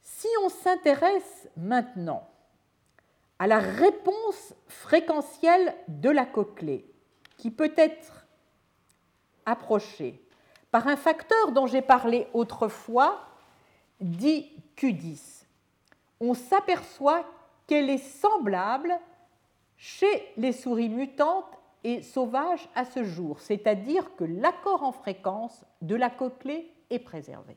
Si 0.00 0.28
on 0.44 0.48
s'intéresse 0.48 1.48
maintenant 1.56 2.26
à 3.38 3.46
la 3.46 3.58
réponse 3.58 4.54
fréquentielle 4.66 5.74
de 5.88 6.10
la 6.10 6.24
cochlée, 6.24 6.90
qui 7.36 7.50
peut 7.50 7.72
être 7.76 8.26
approchée 9.46 10.20
par 10.70 10.86
un 10.88 10.96
facteur 10.96 11.52
dont 11.52 11.66
j'ai 11.66 11.82
parlé 11.82 12.26
autrefois, 12.34 13.20
dit 14.00 14.50
Q10. 14.76 15.44
On 16.20 16.34
s'aperçoit 16.34 17.24
qu'elle 17.66 17.90
est 17.90 17.98
semblable 17.98 18.98
chez 19.76 20.32
les 20.36 20.52
souris 20.52 20.88
mutantes 20.88 21.58
et 21.84 22.02
sauvages 22.02 22.68
à 22.74 22.84
ce 22.84 23.04
jour, 23.04 23.40
c'est-à-dire 23.40 24.14
que 24.16 24.24
l'accord 24.24 24.82
en 24.82 24.92
fréquence 24.92 25.64
de 25.80 25.94
la 25.94 26.10
cochlée 26.10 26.72
est 26.90 26.98
préservé. 26.98 27.56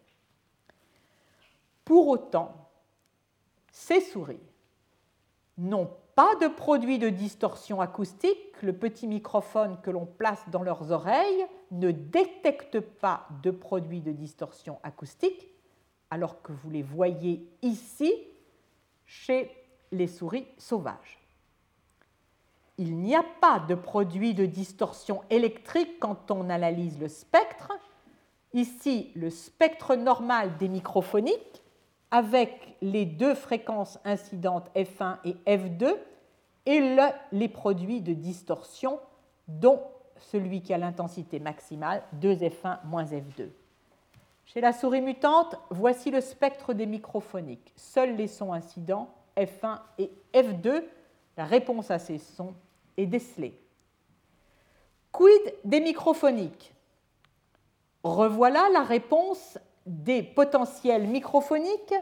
Pour 1.83 2.07
autant, 2.07 2.53
ces 3.71 4.01
souris 4.01 4.39
n'ont 5.57 5.89
pas 6.15 6.35
de 6.35 6.47
produit 6.47 6.99
de 6.99 7.09
distorsion 7.09 7.81
acoustique. 7.81 8.61
Le 8.61 8.73
petit 8.73 9.07
microphone 9.07 9.77
que 9.81 9.91
l'on 9.91 10.05
place 10.05 10.43
dans 10.49 10.63
leurs 10.63 10.91
oreilles 10.91 11.45
ne 11.71 11.91
détecte 11.91 12.79
pas 12.79 13.27
de 13.43 13.51
produit 13.51 14.01
de 14.01 14.11
distorsion 14.11 14.79
acoustique, 14.83 15.47
alors 16.09 16.41
que 16.41 16.51
vous 16.51 16.69
les 16.69 16.83
voyez 16.83 17.47
ici 17.61 18.13
chez 19.05 19.49
les 19.91 20.07
souris 20.07 20.47
sauvages. 20.57 21.19
Il 22.77 22.97
n'y 22.97 23.15
a 23.15 23.23
pas 23.41 23.59
de 23.59 23.75
produit 23.75 24.33
de 24.33 24.45
distorsion 24.45 25.21
électrique 25.29 25.99
quand 25.99 26.31
on 26.31 26.49
analyse 26.49 26.99
le 26.99 27.07
spectre. 27.07 27.71
Ici, 28.53 29.11
le 29.15 29.29
spectre 29.29 29.95
normal 29.95 30.57
des 30.57 30.67
microphoniques 30.67 31.60
avec 32.11 32.75
les 32.81 33.05
deux 33.05 33.33
fréquences 33.33 33.97
incidentes 34.03 34.69
F1 34.75 35.17
et 35.23 35.35
F2 35.47 35.95
et 36.65 36.97
les 37.31 37.49
produits 37.49 38.01
de 38.01 38.13
distorsion 38.13 38.99
dont 39.47 39.81
celui 40.17 40.61
qui 40.61 40.73
a 40.73 40.77
l'intensité 40.77 41.39
maximale 41.39 42.03
2F1 42.21 42.79
moins 42.85 43.05
F2. 43.05 43.49
Chez 44.45 44.61
la 44.61 44.73
souris 44.73 45.01
mutante, 45.01 45.55
voici 45.69 46.11
le 46.11 46.21
spectre 46.21 46.73
des 46.73 46.85
microphoniques. 46.85 47.71
Seuls 47.75 48.15
les 48.15 48.27
sons 48.27 48.53
incidents 48.53 49.09
F1 49.37 49.79
et 49.97 50.11
F2, 50.33 50.83
la 51.37 51.45
réponse 51.45 51.89
à 51.89 51.99
ces 51.99 52.17
sons 52.17 52.53
est 52.97 53.05
décelée. 53.05 53.57
Quid 55.11 55.55
des 55.63 55.79
microphoniques? 55.79 56.73
Revoilà 58.03 58.67
la 58.73 58.83
réponse 58.83 59.57
des 59.85 60.23
potentiels 60.23 61.07
microphoniques 61.07 61.93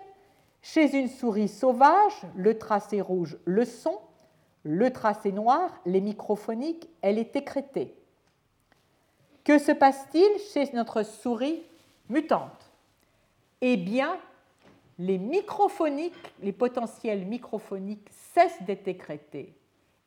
chez 0.62 0.96
une 0.98 1.08
souris 1.08 1.48
sauvage, 1.48 2.22
le 2.36 2.58
tracé 2.58 3.02
rouge, 3.02 3.38
le 3.46 3.66
son, 3.66 3.98
le 4.64 4.92
tracé 4.92 5.32
noir, 5.32 5.72
les 5.86 6.02
microphoniques, 6.02 6.90
elle 7.02 7.18
est 7.18 7.36
écrétée. 7.36 7.96
Que 9.44 9.58
se 9.58 9.72
passe-t-il 9.72 10.40
chez 10.54 10.72
notre 10.76 11.04
souris 11.04 11.64
mutante? 12.10 12.72
Eh 13.62 13.78
bien, 13.78 14.18
les 15.00 15.18
microphoniques, 15.18 16.14
les 16.42 16.52
potentiels 16.52 17.26
microphoniques 17.26 18.10
cessent 18.34 18.62
d'être 18.64 18.88
écrétés. 18.88 19.56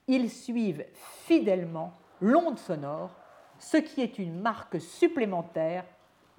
Ils 0.07 0.31
suivent 0.31 0.85
fidèlement 0.93 1.95
l'onde 2.21 2.59
sonore, 2.59 3.11
ce 3.59 3.79
qui 3.79 4.03
est 4.03 4.19
une 4.19 4.41
marque 4.41 4.81
supplémentaire 4.81 5.85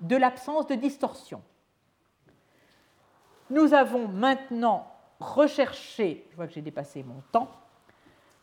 de 0.03 0.15
l'absence 0.15 0.67
de 0.67 0.75
distorsion. 0.75 1.41
Nous 3.49 3.73
avons 3.73 4.07
maintenant 4.07 4.87
recherché, 5.19 6.27
je 6.29 6.35
vois 6.35 6.47
que 6.47 6.53
j'ai 6.53 6.61
dépassé 6.61 7.03
mon 7.03 7.21
temps, 7.31 7.49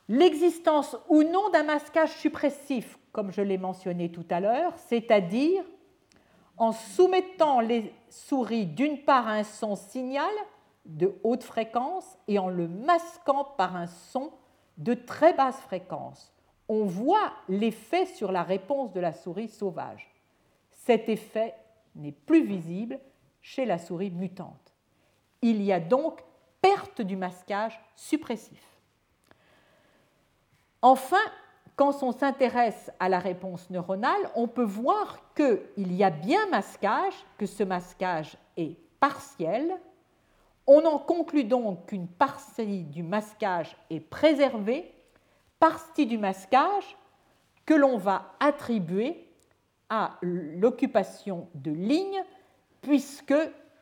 l'existence 0.09 0.97
ou 1.09 1.23
non 1.23 1.51
d'un 1.51 1.63
masquage 1.63 2.11
suppressif, 2.17 2.99
comme 3.13 3.31
je 3.31 3.43
l'ai 3.43 3.59
mentionné 3.59 4.11
tout 4.11 4.25
à 4.31 4.41
l'heure, 4.41 4.73
c'est-à-dire 4.77 5.63
en 6.57 6.73
soumettant 6.73 7.61
les 7.61 7.95
souris 8.09 8.67
d'une 8.67 9.03
part 9.05 9.29
à 9.29 9.33
un 9.33 9.45
son 9.45 9.77
signal 9.77 10.31
de 10.85 11.15
haute 11.23 11.45
fréquence 11.45 12.19
et 12.27 12.39
en 12.39 12.49
le 12.49 12.69
masquant 12.69 13.45
par 13.45 13.77
un 13.77 13.87
son 13.87 14.33
de 14.79 14.95
très 14.95 15.35
basse 15.35 15.61
fréquence. 15.61 16.33
On 16.69 16.85
voit 16.85 17.33
l'effet 17.49 18.07
sur 18.07 18.33
la 18.33 18.43
réponse 18.43 18.93
de 18.93 19.01
la 19.01 19.13
souris 19.13 19.49
sauvage. 19.49 20.10
Cet 20.81 21.11
effet 21.11 21.55
n'est 21.95 22.13
plus 22.13 22.43
visible 22.43 22.99
chez 23.43 23.67
la 23.67 23.79
souris 23.79 24.11
mutante. 24.11 24.75
Il 25.43 25.63
y 25.63 25.73
a 25.73 25.81
donc 25.81 26.21
perte 26.63 27.03
du 27.03 27.17
masquage 27.17 27.79
suppressif. 27.95 28.63
Enfin, 30.81 31.21
quand 31.77 32.03
on 32.03 32.13
s'intéresse 32.13 32.91
à 32.99 33.11
la 33.11 33.19
réponse 33.19 33.69
neuronale, 33.69 34.31
on 34.35 34.49
peut 34.49 34.65
voir 34.65 35.19
qu'il 35.35 35.93
y 35.93 36.03
a 36.03 36.11
bien 36.11 36.47
masquage, 36.49 37.15
que 37.37 37.45
ce 37.45 37.63
masquage 37.63 38.37
est 38.57 38.79
partiel. 38.99 39.79
On 40.67 40.85
en 40.87 40.99
conclut 40.99 41.45
donc 41.45 41.87
qu'une 41.87 42.09
partie 42.09 42.85
du 42.85 43.03
masquage 43.03 43.77
est 43.91 44.01
préservée, 44.01 44.91
partie 45.59 46.07
du 46.07 46.17
masquage 46.17 46.97
que 47.67 47.75
l'on 47.75 47.99
va 47.99 48.33
attribuer 48.41 49.30
à 49.91 50.17
l'occupation 50.23 51.49
de 51.55 51.73
lignes, 51.73 52.23
puisque 52.81 53.35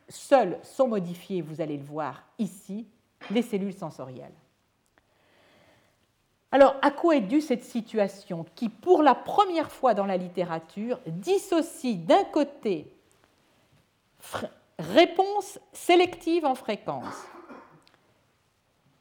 seules 0.09 0.59
sont 0.63 0.87
modifiées, 0.87 1.41
vous 1.41 1.61
allez 1.61 1.77
le 1.77 1.83
voir 1.83 2.23
ici, 2.39 2.87
les 3.29 3.43
cellules 3.43 3.73
sensorielles. 3.73 4.33
Alors, 6.51 6.75
à 6.81 6.89
quoi 6.89 7.15
est 7.15 7.21
due 7.21 7.41
cette 7.41 7.63
situation 7.63 8.43
qui, 8.55 8.69
pour 8.69 9.03
la 9.03 9.13
première 9.13 9.71
fois 9.71 9.93
dans 9.93 10.07
la 10.07 10.17
littérature, 10.17 10.99
dissocie 11.05 11.95
d'un 11.95 12.23
côté 12.25 12.91
réponse 14.79 15.59
sélective 15.71 16.45
en 16.45 16.55
fréquence 16.55 17.23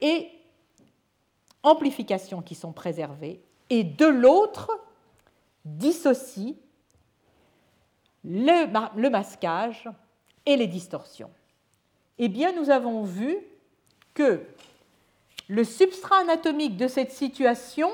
et 0.00 0.28
amplification 1.62 2.42
qui 2.42 2.54
sont 2.54 2.72
préservées, 2.72 3.40
et 3.70 3.82
de 3.82 4.06
l'autre 4.06 4.70
dissocie 5.64 6.56
le, 8.24 9.08
masquage 9.08 9.88
et 10.46 10.56
les 10.56 10.66
distorsions. 10.66 11.30
Eh 12.18 12.28
bien, 12.28 12.52
nous 12.52 12.70
avons 12.70 13.02
vu 13.02 13.36
que 14.14 14.42
le 15.48 15.64
substrat 15.64 16.20
anatomique 16.20 16.76
de 16.76 16.88
cette 16.88 17.12
situation 17.12 17.88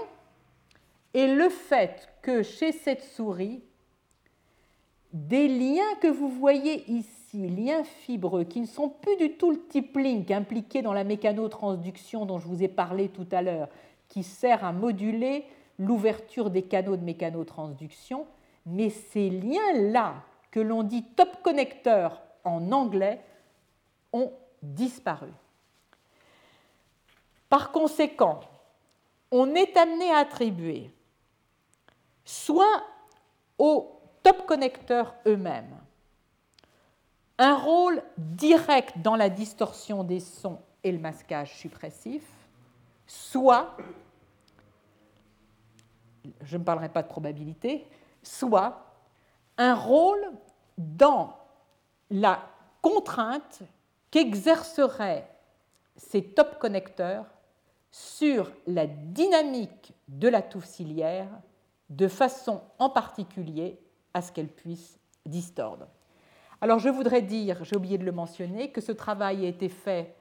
est 1.12 1.28
le 1.28 1.48
fait 1.48 2.08
que 2.22 2.42
chez 2.42 2.72
cette 2.72 3.02
souris, 3.02 3.62
des 5.12 5.46
liens 5.46 5.94
que 6.00 6.08
vous 6.08 6.28
voyez 6.28 6.90
ici, 6.90 7.48
liens 7.48 7.84
fibreux, 7.84 8.42
qui 8.44 8.60
ne 8.60 8.66
sont 8.66 8.88
plus 8.88 9.16
du 9.16 9.32
tout 9.36 9.52
le 9.52 9.64
type 9.68 9.96
link 9.96 10.30
impliqué 10.30 10.82
dans 10.82 10.92
la 10.92 11.04
mécanotransduction 11.04 12.26
dont 12.26 12.40
je 12.40 12.48
vous 12.48 12.64
ai 12.64 12.68
parlé 12.68 13.08
tout 13.08 13.28
à 13.30 13.42
l'heure, 13.42 13.68
qui 14.08 14.24
sert 14.24 14.64
à 14.64 14.72
moduler 14.72 15.44
l'ouverture 15.78 16.50
des 16.50 16.62
canaux 16.62 16.96
de 16.96 17.04
mécanotransduction, 17.04 18.26
mais 18.66 18.90
ces 18.90 19.30
liens-là, 19.30 20.22
que 20.50 20.60
l'on 20.60 20.82
dit 20.82 21.02
top 21.02 21.42
connecteurs 21.42 22.22
en 22.44 22.72
anglais, 22.72 23.24
ont 24.12 24.32
disparu. 24.62 25.30
Par 27.48 27.72
conséquent, 27.72 28.40
on 29.30 29.54
est 29.54 29.76
amené 29.76 30.10
à 30.12 30.18
attribuer 30.18 30.90
soit 32.24 32.82
aux 33.58 34.00
top 34.22 34.46
connecteurs 34.46 35.14
eux-mêmes 35.26 35.76
un 37.38 37.56
rôle 37.56 38.02
direct 38.16 38.98
dans 38.98 39.16
la 39.16 39.28
distorsion 39.28 40.04
des 40.04 40.20
sons 40.20 40.60
et 40.82 40.92
le 40.92 40.98
masquage 40.98 41.56
suppressif, 41.56 42.22
soit, 43.06 43.76
je 46.42 46.56
ne 46.56 46.62
parlerai 46.62 46.88
pas 46.88 47.02
de 47.02 47.08
probabilité, 47.08 47.86
soit 48.24 48.84
un 49.56 49.74
rôle 49.74 50.24
dans 50.76 51.36
la 52.10 52.40
contrainte 52.82 53.62
qu'exercerait 54.10 55.28
ces 55.96 56.22
top 56.22 56.58
connecteurs 56.58 57.26
sur 57.90 58.50
la 58.66 58.86
dynamique 58.86 59.94
de 60.08 60.28
la 60.28 60.42
touffe 60.42 60.80
de 61.90 62.08
façon 62.08 62.60
en 62.78 62.90
particulier 62.90 63.80
à 64.12 64.22
ce 64.22 64.32
qu'elle 64.32 64.48
puisse 64.48 64.98
distordre. 65.24 65.86
Alors 66.60 66.78
je 66.78 66.88
voudrais 66.88 67.22
dire, 67.22 67.62
j'ai 67.64 67.76
oublié 67.76 67.98
de 67.98 68.04
le 68.04 68.12
mentionner, 68.12 68.72
que 68.72 68.80
ce 68.80 68.92
travail 68.92 69.44
a 69.44 69.48
été 69.48 69.68
fait 69.68 70.14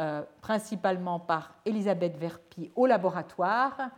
euh, 0.00 0.22
principalement 0.40 1.18
par 1.18 1.54
Elisabeth 1.64 2.16
Verpi 2.16 2.70
au 2.76 2.86
laboratoire 2.86 3.90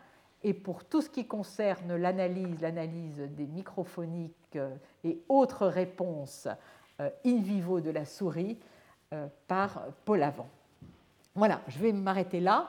et 0.42 0.54
pour 0.54 0.84
tout 0.84 1.00
ce 1.00 1.10
qui 1.10 1.26
concerne 1.26 1.96
l'analyse, 1.96 2.60
l'analyse 2.60 3.18
des 3.18 3.46
microphoniques 3.46 4.56
euh, 4.56 4.74
et 5.04 5.20
autres 5.28 5.66
réponses 5.66 6.48
euh, 7.00 7.10
in 7.24 7.40
vivo 7.40 7.80
de 7.80 7.90
la 7.90 8.04
souris 8.04 8.58
par 9.46 9.86
Paul 10.04 10.22
Avant. 10.22 10.50
Voilà, 11.34 11.62
je 11.68 11.78
vais 11.78 11.92
m'arrêter 11.92 12.40
là 12.40 12.68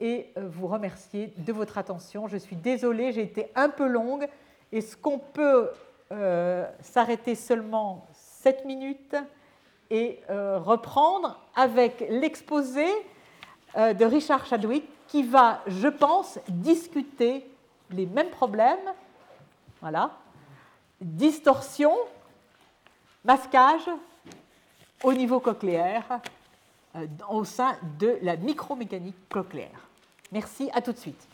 et 0.00 0.32
euh, 0.36 0.48
vous 0.48 0.66
remercier 0.66 1.32
de 1.38 1.52
votre 1.52 1.78
attention. 1.78 2.26
Je 2.26 2.36
suis 2.36 2.56
désolée, 2.56 3.12
j'ai 3.12 3.22
été 3.22 3.50
un 3.54 3.68
peu 3.68 3.86
longue. 3.86 4.26
Est-ce 4.72 4.96
qu'on 4.96 5.18
peut 5.18 5.70
euh, 6.12 6.68
s'arrêter 6.80 7.34
seulement 7.34 8.06
7 8.12 8.64
minutes 8.64 9.16
et 9.90 10.20
euh, 10.30 10.58
reprendre 10.58 11.40
avec 11.54 12.04
l'exposé 12.08 12.86
de 13.76 14.04
Richard 14.04 14.46
Chadwick 14.46 14.84
qui 15.10 15.22
va, 15.24 15.60
je 15.66 15.88
pense, 15.88 16.38
discuter 16.48 17.46
les 17.90 18.06
mêmes 18.06 18.30
problèmes. 18.30 18.78
Voilà. 19.80 20.16
Distorsion, 21.00 21.92
masquage 23.24 23.90
au 25.02 25.12
niveau 25.12 25.40
cochléaire 25.40 26.20
au 27.28 27.44
sein 27.44 27.76
de 27.98 28.18
la 28.22 28.36
micromécanique 28.36 29.16
cochléaire. 29.28 29.88
Merci, 30.32 30.70
à 30.72 30.80
tout 30.80 30.92
de 30.92 30.98
suite. 30.98 31.26